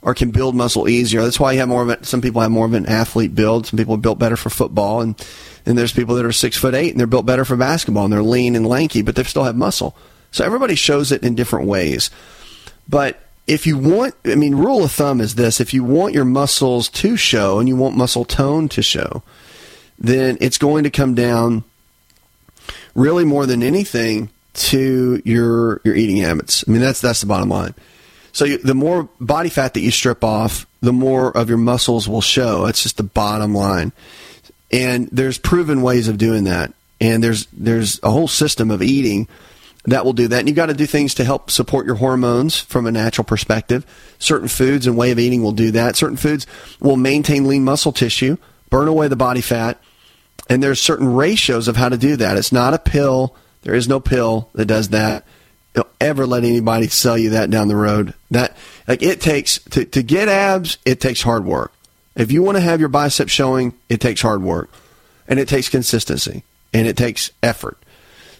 or 0.02 0.14
can 0.14 0.32
build 0.32 0.56
muscle 0.56 0.88
easier. 0.88 1.22
That's 1.22 1.40
why 1.40 1.54
you 1.54 1.60
have 1.60 1.70
more 1.70 1.84
of 1.84 1.90
it. 1.90 2.06
Some 2.06 2.22
people 2.22 2.42
have 2.42 2.52
more 2.52 2.66
of 2.66 2.74
an 2.74 2.86
athlete 2.86 3.36
build. 3.36 3.68
Some 3.68 3.78
people 3.78 3.96
are 3.96 4.00
built 4.00 4.20
better 4.20 4.38
for 4.38 4.50
football, 4.50 5.02
and 5.02 5.16
and 5.66 5.78
there's 5.78 5.94
people 5.94 6.16
that 6.16 6.26
are 6.26 6.32
six 6.32 6.58
foot 6.58 6.74
eight 6.74 6.92
and 6.92 7.00
they're 7.00 7.08
built 7.08 7.26
better 7.26 7.46
for 7.46 7.56
basketball 7.56 8.06
and 8.06 8.14
they're 8.14 8.24
lean 8.24 8.56
and 8.56 8.68
lanky, 8.68 9.02
but 9.02 9.16
they 9.16 9.24
still 9.24 9.44
have 9.44 9.56
muscle. 9.56 9.96
So 10.32 10.46
everybody 10.46 10.76
shows 10.76 11.12
it 11.12 11.24
in 11.24 11.36
different 11.36 11.68
ways. 11.68 12.12
But 12.88 13.22
if 13.48 13.66
you 13.66 13.78
want, 13.78 14.16
I 14.26 14.36
mean, 14.36 14.56
rule 14.56 14.84
of 14.84 14.92
thumb 14.92 15.22
is 15.22 15.36
this: 15.36 15.60
if 15.60 15.74
you 15.74 15.84
want 15.84 16.14
your 16.14 16.26
muscles 16.26 16.90
to 16.90 17.18
show 17.18 17.60
and 17.60 17.68
you 17.68 17.76
want 17.76 17.98
muscle 17.98 18.26
tone 18.26 18.70
to 18.70 18.82
show, 18.82 19.24
then 20.00 20.38
it's 20.42 20.58
going 20.58 20.86
to 20.86 20.90
come 20.90 21.14
down 21.14 21.64
really 22.96 23.26
more 23.26 23.46
than 23.46 23.62
anything 23.62 24.30
to 24.54 25.22
your 25.26 25.82
your 25.84 25.96
eating 25.96 26.18
habits. 26.18 26.64
I 26.68 26.72
mean, 26.72 26.82
that's 26.82 27.02
that's 27.02 27.22
the 27.22 27.28
bottom 27.28 27.50
line. 27.50 27.76
So 28.32 28.46
you, 28.46 28.58
the 28.58 28.76
more 28.76 29.10
body 29.20 29.50
fat 29.50 29.74
that 29.74 29.82
you 29.82 29.92
strip 29.92 30.24
off, 30.24 30.66
the 30.82 30.94
more 30.94 31.36
of 31.36 31.50
your 31.50 31.58
muscles 31.58 32.08
will 32.08 32.22
show. 32.22 32.66
That's 32.66 32.84
just 32.84 32.98
the 32.98 33.04
bottom 33.04 33.54
line. 33.54 33.92
And 34.72 35.10
there's 35.12 35.38
proven 35.38 35.82
ways 35.82 36.08
of 36.08 36.18
doing 36.18 36.44
that. 36.46 36.74
And 37.02 37.24
there's 37.24 37.48
there's 37.48 38.00
a 38.04 38.12
whole 38.12 38.28
system 38.28 38.72
of 38.72 38.82
eating 38.82 39.28
that 39.86 40.06
will 40.06 40.14
do 40.14 40.28
that. 40.28 40.40
And 40.40 40.48
you've 40.48 40.56
got 40.56 40.68
to 40.68 40.74
do 40.74 40.86
things 40.86 41.16
to 41.16 41.24
help 41.24 41.50
support 41.50 41.86
your 41.86 41.96
hormones 41.96 42.60
from 42.60 42.86
a 42.86 42.92
natural 42.92 43.26
perspective. 43.26 43.86
Certain 44.20 44.48
foods 44.48 44.86
and 44.86 44.98
way 44.98 45.12
of 45.12 45.20
eating 45.20 45.42
will 45.42 45.54
do 45.54 45.72
that. 45.72 45.96
Certain 45.96 46.18
foods 46.18 46.46
will 46.80 46.98
maintain 46.98 47.48
lean 47.48 47.64
muscle 47.64 47.94
tissue, 47.94 48.38
burn 48.70 48.88
away 48.88 49.08
the 49.08 49.16
body 49.16 49.42
fat, 49.42 49.80
and 50.50 50.62
there's 50.62 50.82
certain 50.82 51.14
ratios 51.14 51.68
of 51.68 51.78
how 51.78 51.90
to 51.90 51.98
do 51.98 52.16
that. 52.16 52.38
It's 52.38 52.52
not 52.52 52.74
a 52.74 52.80
pill. 52.80 53.36
There 53.62 53.76
is 53.76 53.88
no 53.88 54.00
pill 54.00 54.50
that 54.54 54.66
does 54.66 54.90
that. 54.90 55.26
Don't 55.74 55.88
ever 56.02 56.26
let 56.26 56.44
anybody 56.44 56.88
sell 56.88 57.18
you 57.18 57.30
that 57.32 57.52
down 57.52 57.68
the 57.68 57.76
road. 57.76 58.16
That 58.32 58.58
like 58.88 59.04
it 59.04 59.22
takes 59.22 59.60
to, 59.60 59.86
to 59.86 60.02
get 60.02 60.28
abs, 60.28 60.80
it 60.84 61.00
takes 61.00 61.22
hard 61.22 61.46
work. 61.46 61.72
If 62.16 62.32
you 62.32 62.42
want 62.42 62.58
to 62.58 62.62
have 62.62 62.80
your 62.80 62.90
biceps 62.90 63.32
showing, 63.32 63.74
it 63.88 64.02
takes 64.02 64.22
hard 64.22 64.42
work. 64.42 64.70
And 65.28 65.40
it 65.40 65.48
takes 65.48 65.70
consistency. 65.70 66.44
And 66.74 66.88
it 66.88 66.98
takes 66.98 67.32
effort. 67.44 67.78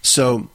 So 0.02 0.50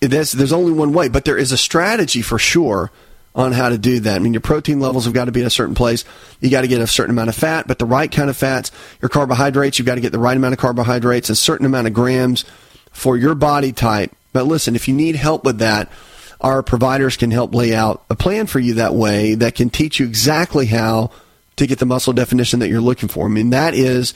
there's 0.00 0.32
there's 0.32 0.52
only 0.52 0.72
one 0.72 0.92
way, 0.92 1.08
but 1.08 1.24
there 1.24 1.38
is 1.38 1.52
a 1.52 1.56
strategy 1.56 2.22
for 2.22 2.38
sure 2.38 2.90
on 3.36 3.52
how 3.52 3.68
to 3.68 3.76
do 3.76 4.00
that. 4.00 4.16
I 4.16 4.18
mean, 4.18 4.32
your 4.32 4.40
protein 4.40 4.80
levels 4.80 5.04
have 5.04 5.14
got 5.14 5.26
to 5.26 5.32
be 5.32 5.42
in 5.42 5.46
a 5.46 5.50
certain 5.50 5.74
place. 5.74 6.04
You 6.40 6.50
got 6.50 6.62
to 6.62 6.68
get 6.68 6.80
a 6.80 6.86
certain 6.86 7.10
amount 7.10 7.28
of 7.28 7.34
fat, 7.34 7.68
but 7.68 7.78
the 7.78 7.84
right 7.84 8.10
kind 8.10 8.30
of 8.30 8.36
fats. 8.36 8.72
Your 9.02 9.10
carbohydrates, 9.10 9.78
you've 9.78 9.86
got 9.86 9.96
to 9.96 10.00
get 10.00 10.12
the 10.12 10.18
right 10.18 10.36
amount 10.36 10.54
of 10.54 10.58
carbohydrates, 10.58 11.28
a 11.28 11.36
certain 11.36 11.66
amount 11.66 11.86
of 11.86 11.92
grams 11.92 12.46
for 12.90 13.16
your 13.16 13.34
body 13.34 13.72
type. 13.72 14.10
But 14.32 14.46
listen, 14.46 14.74
if 14.74 14.88
you 14.88 14.94
need 14.94 15.16
help 15.16 15.44
with 15.44 15.58
that, 15.58 15.92
our 16.40 16.62
providers 16.62 17.16
can 17.16 17.30
help 17.30 17.54
lay 17.54 17.74
out 17.74 18.04
a 18.08 18.16
plan 18.16 18.46
for 18.46 18.58
you 18.58 18.74
that 18.74 18.94
way 18.94 19.34
that 19.34 19.54
can 19.54 19.70
teach 19.70 20.00
you 20.00 20.06
exactly 20.06 20.66
how 20.66 21.10
to 21.56 21.66
get 21.66 21.78
the 21.78 21.86
muscle 21.86 22.12
definition 22.12 22.60
that 22.60 22.68
you're 22.68 22.80
looking 22.80 23.08
for. 23.08 23.26
I 23.26 23.28
mean, 23.28 23.50
that 23.50 23.74
is, 23.74 24.14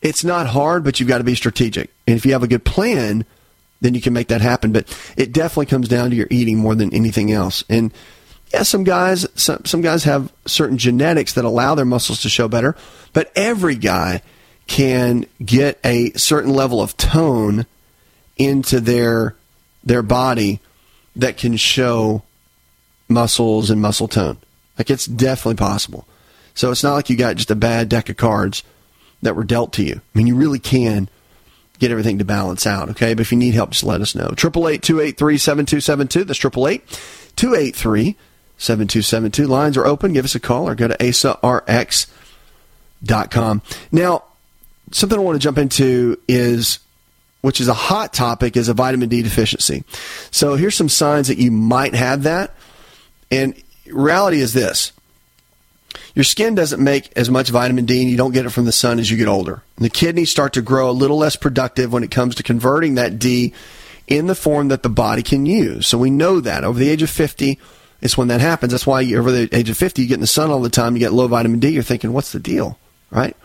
it's 0.00 0.24
not 0.24 0.48
hard, 0.48 0.82
but 0.84 0.98
you've 0.98 1.08
got 1.08 1.18
to 1.18 1.24
be 1.24 1.34
strategic. 1.34 1.90
And 2.06 2.16
if 2.16 2.26
you 2.26 2.32
have 2.32 2.42
a 2.42 2.48
good 2.48 2.64
plan, 2.64 3.24
then 3.80 3.94
you 3.94 4.00
can 4.00 4.12
make 4.12 4.28
that 4.28 4.40
happen. 4.40 4.72
But 4.72 4.96
it 5.16 5.32
definitely 5.32 5.66
comes 5.66 5.88
down 5.88 6.10
to 6.10 6.16
your 6.16 6.28
eating 6.30 6.58
more 6.58 6.74
than 6.74 6.94
anything 6.94 7.32
else. 7.32 7.64
And 7.68 7.92
yeah, 8.52 8.62
some 8.62 8.84
guys 8.84 9.26
some, 9.34 9.64
some 9.64 9.80
guys 9.80 10.04
have 10.04 10.32
certain 10.46 10.78
genetics 10.78 11.32
that 11.34 11.44
allow 11.44 11.74
their 11.74 11.84
muscles 11.84 12.22
to 12.22 12.28
show 12.28 12.48
better, 12.48 12.76
but 13.12 13.32
every 13.34 13.76
guy 13.76 14.22
can 14.66 15.26
get 15.44 15.78
a 15.84 16.10
certain 16.12 16.52
level 16.52 16.80
of 16.80 16.96
tone 16.96 17.66
into 18.36 18.80
their 18.80 19.34
their 19.84 20.02
body 20.02 20.60
that 21.16 21.36
can 21.36 21.56
show 21.56 22.22
muscles 23.08 23.70
and 23.70 23.80
muscle 23.80 24.08
tone. 24.08 24.38
Like 24.78 24.90
it's 24.90 25.06
definitely 25.06 25.56
possible. 25.56 26.06
So 26.54 26.70
it's 26.70 26.82
not 26.82 26.94
like 26.94 27.10
you 27.10 27.16
got 27.16 27.36
just 27.36 27.50
a 27.50 27.56
bad 27.56 27.88
deck 27.88 28.08
of 28.08 28.16
cards 28.16 28.62
that 29.22 29.36
were 29.36 29.44
dealt 29.44 29.72
to 29.74 29.82
you. 29.82 29.94
I 29.94 30.18
mean, 30.18 30.26
you 30.26 30.36
really 30.36 30.58
can 30.58 31.08
get 31.78 31.90
everything 31.90 32.18
to 32.18 32.24
balance 32.24 32.66
out. 32.66 32.90
Okay, 32.90 33.14
but 33.14 33.22
if 33.22 33.32
you 33.32 33.38
need 33.38 33.54
help, 33.54 33.70
just 33.70 33.84
let 33.84 34.00
us 34.00 34.14
know. 34.14 34.28
Triple 34.36 34.68
eight 34.68 34.82
two 34.82 35.00
eight 35.00 35.16
three 35.16 35.38
seven 35.38 35.64
two 35.64 35.80
seven 35.80 36.06
two. 36.06 36.24
That's 36.24 36.38
triple 36.38 36.68
eight 36.68 36.84
two 37.34 37.54
eight 37.54 37.74
three 37.74 38.16
7272. 38.62 39.46
Lines 39.46 39.76
are 39.76 39.84
open. 39.84 40.12
Give 40.12 40.24
us 40.24 40.36
a 40.36 40.40
call 40.40 40.68
or 40.68 40.74
go 40.76 40.86
to 40.86 40.96
asarx.com. 40.96 42.06
Now, 43.90 44.24
something 44.92 45.18
I 45.18 45.22
want 45.22 45.34
to 45.34 45.42
jump 45.42 45.58
into 45.58 46.20
is, 46.28 46.78
which 47.40 47.60
is 47.60 47.66
a 47.66 47.74
hot 47.74 48.12
topic, 48.12 48.56
is 48.56 48.68
a 48.68 48.74
vitamin 48.74 49.08
D 49.08 49.22
deficiency. 49.22 49.82
So 50.30 50.54
here's 50.54 50.76
some 50.76 50.88
signs 50.88 51.26
that 51.26 51.38
you 51.38 51.50
might 51.50 51.94
have 51.94 52.22
that. 52.22 52.54
And 53.32 53.60
reality 53.86 54.40
is 54.40 54.52
this. 54.52 54.92
Your 56.14 56.24
skin 56.24 56.54
doesn't 56.54 56.82
make 56.82 57.10
as 57.16 57.30
much 57.30 57.48
vitamin 57.48 57.84
D 57.84 58.00
and 58.00 58.10
you 58.10 58.16
don't 58.16 58.32
get 58.32 58.46
it 58.46 58.50
from 58.50 58.66
the 58.66 58.72
sun 58.72 59.00
as 59.00 59.10
you 59.10 59.16
get 59.16 59.26
older. 59.26 59.62
And 59.76 59.84
the 59.84 59.90
kidneys 59.90 60.30
start 60.30 60.52
to 60.52 60.62
grow 60.62 60.88
a 60.88 60.92
little 60.92 61.18
less 61.18 61.34
productive 61.34 61.92
when 61.92 62.04
it 62.04 62.12
comes 62.12 62.36
to 62.36 62.42
converting 62.44 62.94
that 62.94 63.18
D 63.18 63.54
in 64.06 64.26
the 64.28 64.34
form 64.34 64.68
that 64.68 64.82
the 64.82 64.88
body 64.88 65.22
can 65.22 65.46
use. 65.46 65.86
So 65.86 65.98
we 65.98 66.10
know 66.10 66.38
that 66.40 66.64
over 66.64 66.78
the 66.78 66.88
age 66.88 67.02
of 67.02 67.10
50, 67.10 67.58
it's 68.02 68.18
when 68.18 68.28
that 68.28 68.40
happens. 68.40 68.72
That's 68.72 68.86
why 68.86 69.02
over 69.14 69.30
the 69.30 69.48
age 69.56 69.70
of 69.70 69.76
50, 69.76 70.02
you 70.02 70.08
get 70.08 70.14
in 70.14 70.20
the 70.20 70.26
sun 70.26 70.50
all 70.50 70.60
the 70.60 70.68
time, 70.68 70.94
you 70.94 71.00
get 71.00 71.12
low 71.12 71.28
vitamin 71.28 71.60
D. 71.60 71.68
You're 71.68 71.82
thinking, 71.82 72.12
what's 72.12 72.32
the 72.32 72.40
deal? 72.40 72.78
Right? 73.10 73.36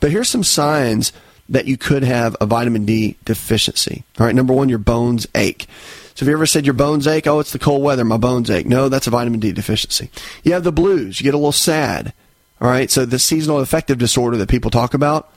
But 0.00 0.10
here's 0.10 0.28
some 0.28 0.44
signs 0.44 1.12
that 1.48 1.66
you 1.66 1.76
could 1.76 2.02
have 2.02 2.36
a 2.40 2.46
vitamin 2.46 2.84
D 2.84 3.16
deficiency. 3.24 4.04
All 4.18 4.26
right. 4.26 4.34
Number 4.34 4.52
one, 4.52 4.68
your 4.68 4.78
bones 4.78 5.26
ache. 5.34 5.66
So 6.14 6.24
have 6.24 6.28
you 6.28 6.34
ever 6.34 6.46
said 6.46 6.64
your 6.64 6.74
bones 6.74 7.06
ache? 7.06 7.26
Oh, 7.26 7.40
it's 7.40 7.52
the 7.52 7.58
cold 7.58 7.82
weather. 7.82 8.04
My 8.04 8.16
bones 8.16 8.50
ache. 8.50 8.66
No, 8.66 8.88
that's 8.88 9.06
a 9.06 9.10
vitamin 9.10 9.38
D 9.38 9.52
deficiency. 9.52 10.10
You 10.42 10.54
have 10.54 10.64
the 10.64 10.72
blues. 10.72 11.20
You 11.20 11.24
get 11.24 11.34
a 11.34 11.38
little 11.38 11.52
sad. 11.52 12.12
All 12.60 12.68
right. 12.68 12.90
So 12.90 13.04
the 13.04 13.18
seasonal 13.18 13.60
affective 13.60 13.98
disorder 13.98 14.38
that 14.38 14.48
people 14.48 14.70
talk 14.70 14.94
about, 14.94 15.30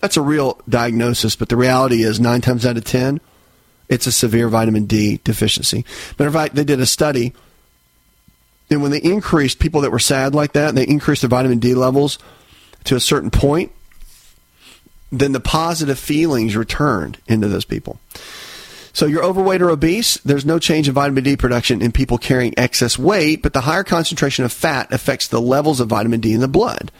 that's 0.00 0.16
a 0.16 0.22
real 0.22 0.60
diagnosis. 0.68 1.34
But 1.34 1.48
the 1.48 1.56
reality 1.56 2.02
is 2.02 2.20
nine 2.20 2.40
times 2.40 2.64
out 2.64 2.76
of 2.76 2.84
10, 2.84 3.20
it's 3.88 4.06
a 4.06 4.12
severe 4.12 4.48
vitamin 4.48 4.86
D 4.86 5.20
deficiency. 5.24 5.84
Matter 6.18 6.28
of 6.28 6.34
fact, 6.34 6.54
they 6.54 6.64
did 6.64 6.80
a 6.80 6.86
study, 6.86 7.32
and 8.70 8.82
when 8.82 8.90
they 8.90 9.00
increased 9.00 9.58
people 9.58 9.80
that 9.82 9.92
were 9.92 9.98
sad 9.98 10.34
like 10.34 10.52
that, 10.52 10.74
they 10.74 10.86
increased 10.86 11.22
their 11.22 11.28
vitamin 11.28 11.58
D 11.58 11.74
levels 11.74 12.18
to 12.84 12.96
a 12.96 13.00
certain 13.00 13.30
point, 13.30 13.72
then 15.12 15.32
the 15.32 15.40
positive 15.40 15.98
feelings 15.98 16.56
returned 16.56 17.18
into 17.26 17.48
those 17.48 17.64
people. 17.64 17.98
So 18.92 19.06
you're 19.06 19.24
overweight 19.24 19.60
or 19.60 19.70
obese, 19.70 20.16
there's 20.18 20.46
no 20.46 20.58
change 20.58 20.88
in 20.88 20.94
vitamin 20.94 21.22
D 21.22 21.36
production 21.36 21.82
in 21.82 21.92
people 21.92 22.16
carrying 22.16 22.54
excess 22.56 22.98
weight, 22.98 23.42
but 23.42 23.52
the 23.52 23.60
higher 23.60 23.84
concentration 23.84 24.44
of 24.44 24.52
fat 24.52 24.90
affects 24.90 25.28
the 25.28 25.40
levels 25.40 25.80
of 25.80 25.88
vitamin 25.88 26.20
D 26.20 26.32
in 26.32 26.40
the 26.40 26.48
blood. 26.48 26.90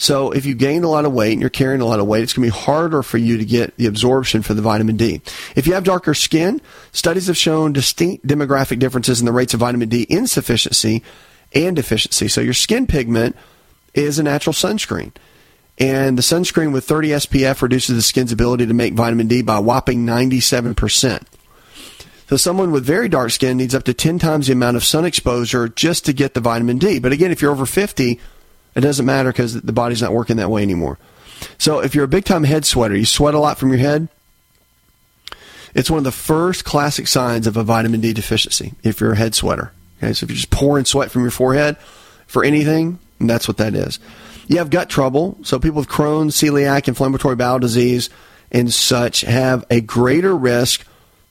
So 0.00 0.30
if 0.30 0.46
you 0.46 0.54
gain 0.54 0.82
a 0.82 0.88
lot 0.88 1.04
of 1.04 1.12
weight 1.12 1.32
and 1.32 1.42
you're 1.42 1.50
carrying 1.50 1.82
a 1.82 1.84
lot 1.84 2.00
of 2.00 2.06
weight, 2.06 2.22
it's 2.22 2.32
going 2.32 2.48
to 2.48 2.56
be 2.56 2.58
harder 2.58 3.02
for 3.02 3.18
you 3.18 3.36
to 3.36 3.44
get 3.44 3.76
the 3.76 3.84
absorption 3.84 4.40
for 4.40 4.54
the 4.54 4.62
vitamin 4.62 4.96
D. 4.96 5.20
If 5.54 5.66
you 5.66 5.74
have 5.74 5.84
darker 5.84 6.14
skin, 6.14 6.62
studies 6.90 7.26
have 7.26 7.36
shown 7.36 7.74
distinct 7.74 8.26
demographic 8.26 8.78
differences 8.78 9.20
in 9.20 9.26
the 9.26 9.32
rates 9.32 9.52
of 9.52 9.60
vitamin 9.60 9.90
D 9.90 10.06
insufficiency 10.08 11.02
and 11.54 11.76
deficiency. 11.76 12.28
So 12.28 12.40
your 12.40 12.54
skin 12.54 12.86
pigment 12.86 13.36
is 13.92 14.18
a 14.18 14.22
natural 14.22 14.54
sunscreen. 14.54 15.12
And 15.76 16.16
the 16.16 16.22
sunscreen 16.22 16.72
with 16.72 16.86
30 16.86 17.08
SPF 17.10 17.60
reduces 17.60 17.94
the 17.94 18.02
skin's 18.02 18.32
ability 18.32 18.64
to 18.64 18.74
make 18.74 18.94
vitamin 18.94 19.28
D 19.28 19.42
by 19.42 19.58
whopping 19.58 20.06
97%. 20.06 21.26
So 22.30 22.38
someone 22.38 22.72
with 22.72 22.86
very 22.86 23.10
dark 23.10 23.32
skin 23.32 23.58
needs 23.58 23.74
up 23.74 23.84
to 23.84 23.92
10 23.92 24.18
times 24.18 24.46
the 24.46 24.54
amount 24.54 24.78
of 24.78 24.84
sun 24.84 25.04
exposure 25.04 25.68
just 25.68 26.06
to 26.06 26.14
get 26.14 26.32
the 26.32 26.40
vitamin 26.40 26.78
D. 26.78 27.00
But 27.00 27.12
again, 27.12 27.30
if 27.30 27.42
you're 27.42 27.52
over 27.52 27.66
50, 27.66 28.18
it 28.74 28.80
doesn't 28.80 29.06
matter 29.06 29.30
because 29.30 29.60
the 29.60 29.72
body's 29.72 30.02
not 30.02 30.12
working 30.12 30.36
that 30.36 30.50
way 30.50 30.62
anymore. 30.62 30.98
So 31.58 31.80
if 31.80 31.94
you're 31.94 32.04
a 32.04 32.08
big 32.08 32.24
time 32.24 32.44
head 32.44 32.64
sweater, 32.64 32.96
you 32.96 33.04
sweat 33.04 33.34
a 33.34 33.38
lot 33.38 33.58
from 33.58 33.70
your 33.70 33.78
head, 33.78 34.08
it's 35.74 35.90
one 35.90 35.98
of 35.98 36.04
the 36.04 36.12
first 36.12 36.64
classic 36.64 37.06
signs 37.06 37.46
of 37.46 37.56
a 37.56 37.62
vitamin 37.62 38.00
D 38.00 38.12
deficiency 38.12 38.74
if 38.82 39.00
you're 39.00 39.12
a 39.12 39.16
head 39.16 39.34
sweater. 39.34 39.72
Okay, 39.98 40.12
so 40.12 40.24
if 40.24 40.30
you're 40.30 40.36
just 40.36 40.50
pouring 40.50 40.84
sweat 40.84 41.10
from 41.10 41.22
your 41.22 41.30
forehead 41.30 41.76
for 42.26 42.44
anything, 42.44 42.98
that's 43.20 43.46
what 43.46 43.58
that 43.58 43.74
is. 43.74 43.98
You 44.48 44.58
have 44.58 44.70
gut 44.70 44.90
trouble, 44.90 45.38
so 45.42 45.60
people 45.60 45.78
with 45.78 45.88
Crohn's, 45.88 46.36
celiac, 46.36 46.88
inflammatory 46.88 47.36
bowel 47.36 47.60
disease, 47.60 48.10
and 48.50 48.72
such 48.72 49.20
have 49.20 49.64
a 49.70 49.80
greater 49.80 50.36
risk 50.36 50.84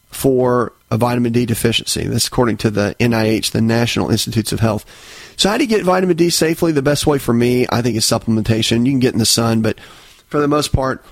for 0.10 0.72
a 0.92 0.98
vitamin 0.98 1.32
D 1.32 1.46
deficiency. 1.46 2.08
That's 2.08 2.28
according 2.28 2.58
to 2.58 2.70
the 2.70 2.96
NIH, 3.00 3.52
the 3.52 3.62
National 3.62 4.10
Institutes 4.10 4.52
of 4.52 4.60
Health. 4.60 4.86
So, 5.38 5.50
how 5.50 5.58
do 5.58 5.64
you 5.64 5.70
get 5.70 5.84
vitamin 5.84 6.18
D 6.18 6.30
safely? 6.30 6.72
The 6.72 6.82
best 6.82 7.06
way 7.08 7.18
for 7.18 7.34
me, 7.34 7.68
I 7.70 7.82
think, 7.82 7.96
is 7.96 8.06
supplementation. 8.06 8.86
You 8.86 8.92
can 8.92 9.00
get 9.00 9.14
in 9.14 9.20
the 9.20 9.26
sun, 9.26 9.62
but 9.62 9.80
for 10.28 10.40
the 10.40 10.48
most 10.48 10.74
part, 10.74 11.04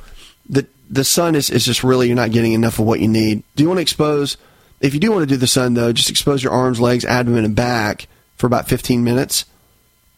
the 0.49 0.65
the 0.89 1.03
sun 1.03 1.36
is, 1.36 1.49
is 1.49 1.65
just 1.65 1.84
really 1.84 2.07
you're 2.07 2.15
not 2.15 2.32
getting 2.32 2.53
enough 2.53 2.80
of 2.80 2.86
what 2.86 2.99
you 2.99 3.07
need. 3.07 3.43
Do 3.55 3.63
you 3.63 3.69
want 3.69 3.78
to 3.78 3.84
expose? 3.84 4.38
If 4.80 4.93
you 4.93 4.99
do 4.99 5.11
want 5.11 5.23
to 5.23 5.28
do 5.28 5.38
the 5.38 5.47
sun, 5.47 5.73
though, 5.73 5.91
just 5.91 6.09
expose 6.09 6.43
your 6.43 6.53
arms, 6.53 6.80
legs, 6.80 7.03
abdomen, 7.03 7.45
and 7.45 7.55
back 7.55 8.07
for 8.36 8.45
about 8.45 8.69
15 8.69 9.03
minutes 9.03 9.45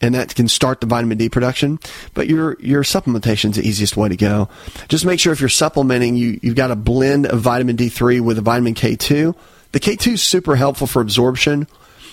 and 0.02 0.16
that 0.16 0.34
can 0.36 0.48
start 0.48 0.82
the 0.82 0.88
vitamin 0.88 1.18
D 1.18 1.30
production. 1.30 1.80
But 2.14 2.28
your 2.28 2.58
your 2.60 2.84
supplementation 2.84 3.52
is 3.52 3.58
the 3.58 3.68
easiest 3.68 3.98
way 3.98 4.10
to 4.10 4.18
go. 4.18 4.50
Just 4.88 5.06
make 5.06 5.20
sure 5.20 5.34
if 5.34 5.40
you're 5.40 5.50
supplementing, 5.50 6.16
you 6.16 6.40
you've 6.42 6.56
got 6.56 6.72
a 6.72 6.76
blend 6.76 7.26
of 7.28 7.42
vitamin 7.42 7.78
D3 7.78 8.22
with 8.22 8.38
a 8.38 8.42
vitamin 8.42 8.74
K2. 8.74 9.36
The 9.72 9.80
K2 9.80 10.14
is 10.14 10.24
super 10.24 10.56
helpful 10.56 10.88
for 10.88 11.02
absorption. 11.02 11.68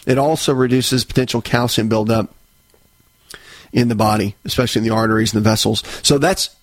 It 0.06 0.18
also 0.18 0.54
reduces 0.54 1.04
potential 1.04 1.40
calcium 1.40 1.88
buildup 1.88 2.32
in 3.72 3.88
the 3.88 3.94
body, 3.94 4.36
especially 4.44 4.80
in 4.80 4.88
the 4.88 4.94
arteries 4.94 5.34
and 5.34 5.44
the 5.44 5.48
vessels. 5.48 5.82
So 6.02 6.18
that's 6.18 6.54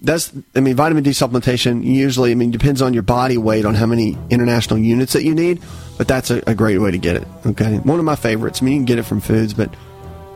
that's 0.00 0.32
I 0.54 0.60
mean 0.60 0.74
vitamin 0.74 1.04
D 1.04 1.10
supplementation 1.10 1.84
usually 1.84 2.32
I 2.32 2.34
mean 2.34 2.50
depends 2.50 2.82
on 2.82 2.94
your 2.94 3.04
body 3.04 3.38
weight 3.38 3.64
on 3.64 3.74
how 3.74 3.86
many 3.86 4.18
international 4.30 4.78
units 4.78 5.12
that 5.12 5.24
you 5.24 5.34
need, 5.34 5.62
but 5.98 6.08
that's 6.08 6.30
a, 6.30 6.42
a 6.46 6.54
great 6.54 6.78
way 6.78 6.90
to 6.90 6.98
get 6.98 7.16
it. 7.16 7.26
Okay, 7.46 7.78
one 7.78 7.98
of 7.98 8.04
my 8.04 8.16
favorites. 8.16 8.62
I 8.62 8.64
mean 8.64 8.74
you 8.74 8.78
can 8.80 8.86
get 8.86 8.98
it 8.98 9.04
from 9.04 9.20
foods, 9.20 9.54
but 9.54 9.72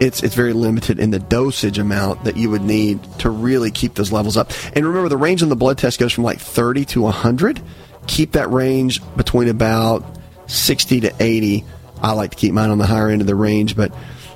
it's 0.00 0.22
it's 0.22 0.34
very 0.34 0.52
limited 0.52 0.98
in 0.98 1.10
the 1.10 1.18
dosage 1.18 1.78
amount 1.78 2.24
that 2.24 2.36
you 2.36 2.50
would 2.50 2.62
need 2.62 3.02
to 3.20 3.30
really 3.30 3.70
keep 3.70 3.94
those 3.94 4.12
levels 4.12 4.36
up. 4.36 4.50
And 4.74 4.84
remember, 4.86 5.08
the 5.08 5.16
range 5.16 5.42
on 5.42 5.48
the 5.48 5.56
blood 5.56 5.78
test 5.78 5.98
goes 5.98 6.12
from 6.12 6.24
like 6.24 6.38
30 6.38 6.84
to 6.86 7.02
100. 7.02 7.60
Keep 8.06 8.32
that 8.32 8.50
range 8.50 9.00
between 9.16 9.48
about 9.48 10.04
60 10.46 11.00
to 11.00 11.14
80. 11.18 11.64
I 12.02 12.12
like 12.12 12.30
to 12.30 12.36
keep 12.36 12.52
mine 12.52 12.70
on 12.70 12.78
the 12.78 12.86
higher 12.86 13.08
end 13.08 13.20
of 13.20 13.26
the 13.26 13.34
range, 13.34 13.76
but 13.76 13.92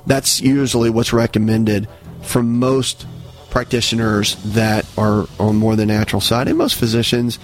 that's 0.07 0.41
usually 0.41 0.89
what's 0.89 1.13
recommended 1.13 1.87
from 2.23 2.59
most 2.59 3.05
practitioners 3.49 4.35
that 4.53 4.85
are 4.97 5.27
on 5.39 5.57
more 5.57 5.75
the 5.75 5.85
natural 5.85 6.21
side 6.21 6.47
and 6.47 6.57
most 6.57 6.75
physicians 6.75 7.37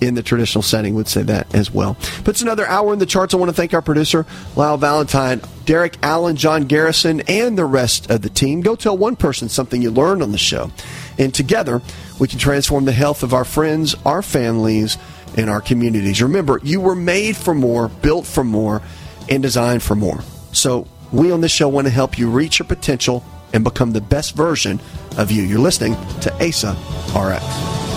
in 0.00 0.14
the 0.14 0.22
traditional 0.22 0.62
setting 0.62 0.94
would 0.94 1.08
say 1.08 1.22
that 1.22 1.54
as 1.54 1.72
well. 1.72 1.96
Puts 2.24 2.42
another 2.42 2.66
hour 2.66 2.92
in 2.92 2.98
the 2.98 3.06
charts. 3.06 3.34
I 3.34 3.36
want 3.36 3.50
to 3.50 3.56
thank 3.56 3.74
our 3.74 3.82
producer, 3.82 4.26
Lyle 4.56 4.76
Valentine, 4.76 5.40
Derek 5.64 5.96
Allen, 6.02 6.36
John 6.36 6.64
Garrison, 6.64 7.20
and 7.28 7.56
the 7.56 7.64
rest 7.64 8.10
of 8.10 8.22
the 8.22 8.30
team. 8.30 8.60
Go 8.60 8.76
tell 8.76 8.96
one 8.96 9.16
person 9.16 9.48
something 9.48 9.82
you 9.82 9.90
learned 9.90 10.22
on 10.22 10.32
the 10.32 10.38
show. 10.38 10.70
And 11.18 11.34
together, 11.34 11.82
we 12.18 12.28
can 12.28 12.38
transform 12.38 12.84
the 12.84 12.92
health 12.92 13.22
of 13.22 13.34
our 13.34 13.44
friends, 13.44 13.94
our 14.04 14.22
families, 14.22 14.96
and 15.36 15.50
our 15.50 15.60
communities. 15.60 16.22
Remember, 16.22 16.60
you 16.62 16.80
were 16.80 16.96
made 16.96 17.36
for 17.36 17.54
more, 17.54 17.88
built 17.88 18.26
for 18.26 18.44
more, 18.44 18.82
and 19.28 19.42
designed 19.42 19.82
for 19.82 19.94
more. 19.94 20.20
So, 20.52 20.86
we 21.12 21.32
on 21.32 21.40
this 21.40 21.52
show 21.52 21.68
want 21.68 21.86
to 21.86 21.92
help 21.92 22.18
you 22.18 22.30
reach 22.30 22.60
your 22.60 22.66
potential 22.66 23.24
and 23.52 23.64
become 23.64 23.92
the 23.92 24.00
best 24.00 24.36
version 24.36 24.80
of 25.18 25.30
you. 25.30 25.42
You're 25.42 25.58
listening 25.58 25.94
to 26.20 26.32
ASA 26.34 26.76
RX. 27.16 27.89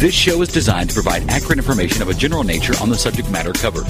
This 0.00 0.14
show 0.14 0.40
is 0.40 0.48
designed 0.48 0.88
to 0.88 0.94
provide 0.94 1.28
accurate 1.28 1.58
information 1.58 2.00
of 2.00 2.08
a 2.08 2.14
general 2.14 2.42
nature 2.42 2.72
on 2.80 2.88
the 2.88 2.96
subject 2.96 3.30
matter 3.30 3.52
covered, 3.52 3.84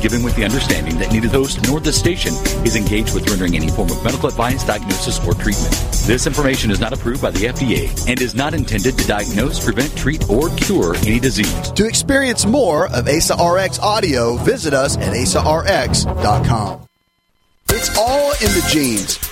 given 0.00 0.22
with 0.22 0.34
the 0.34 0.44
understanding 0.46 0.96
that 0.96 1.12
neither 1.12 1.28
the 1.28 1.36
host 1.36 1.68
nor 1.68 1.78
the 1.78 1.92
station 1.92 2.32
is 2.64 2.74
engaged 2.74 3.12
with 3.12 3.28
rendering 3.28 3.54
any 3.54 3.68
form 3.68 3.90
of 3.90 4.02
medical 4.02 4.30
advice, 4.30 4.64
diagnosis, 4.64 5.18
or 5.26 5.34
treatment. 5.34 5.74
This 6.06 6.26
information 6.26 6.70
is 6.70 6.80
not 6.80 6.94
approved 6.94 7.20
by 7.20 7.32
the 7.32 7.40
FDA 7.40 8.08
and 8.08 8.22
is 8.22 8.34
not 8.34 8.54
intended 8.54 8.96
to 8.96 9.06
diagnose, 9.06 9.62
prevent, 9.62 9.94
treat, 9.94 10.26
or 10.30 10.48
cure 10.56 10.96
any 11.04 11.20
disease. 11.20 11.70
To 11.72 11.86
experience 11.86 12.46
more 12.46 12.86
of 12.86 13.06
ASA 13.06 13.34
RX 13.34 13.78
audio, 13.80 14.38
visit 14.38 14.72
us 14.72 14.96
at 14.96 15.12
asarx.com. 15.12 16.86
It's 17.68 17.98
all 17.98 18.32
in 18.32 18.48
the 18.54 18.66
genes. 18.70 19.31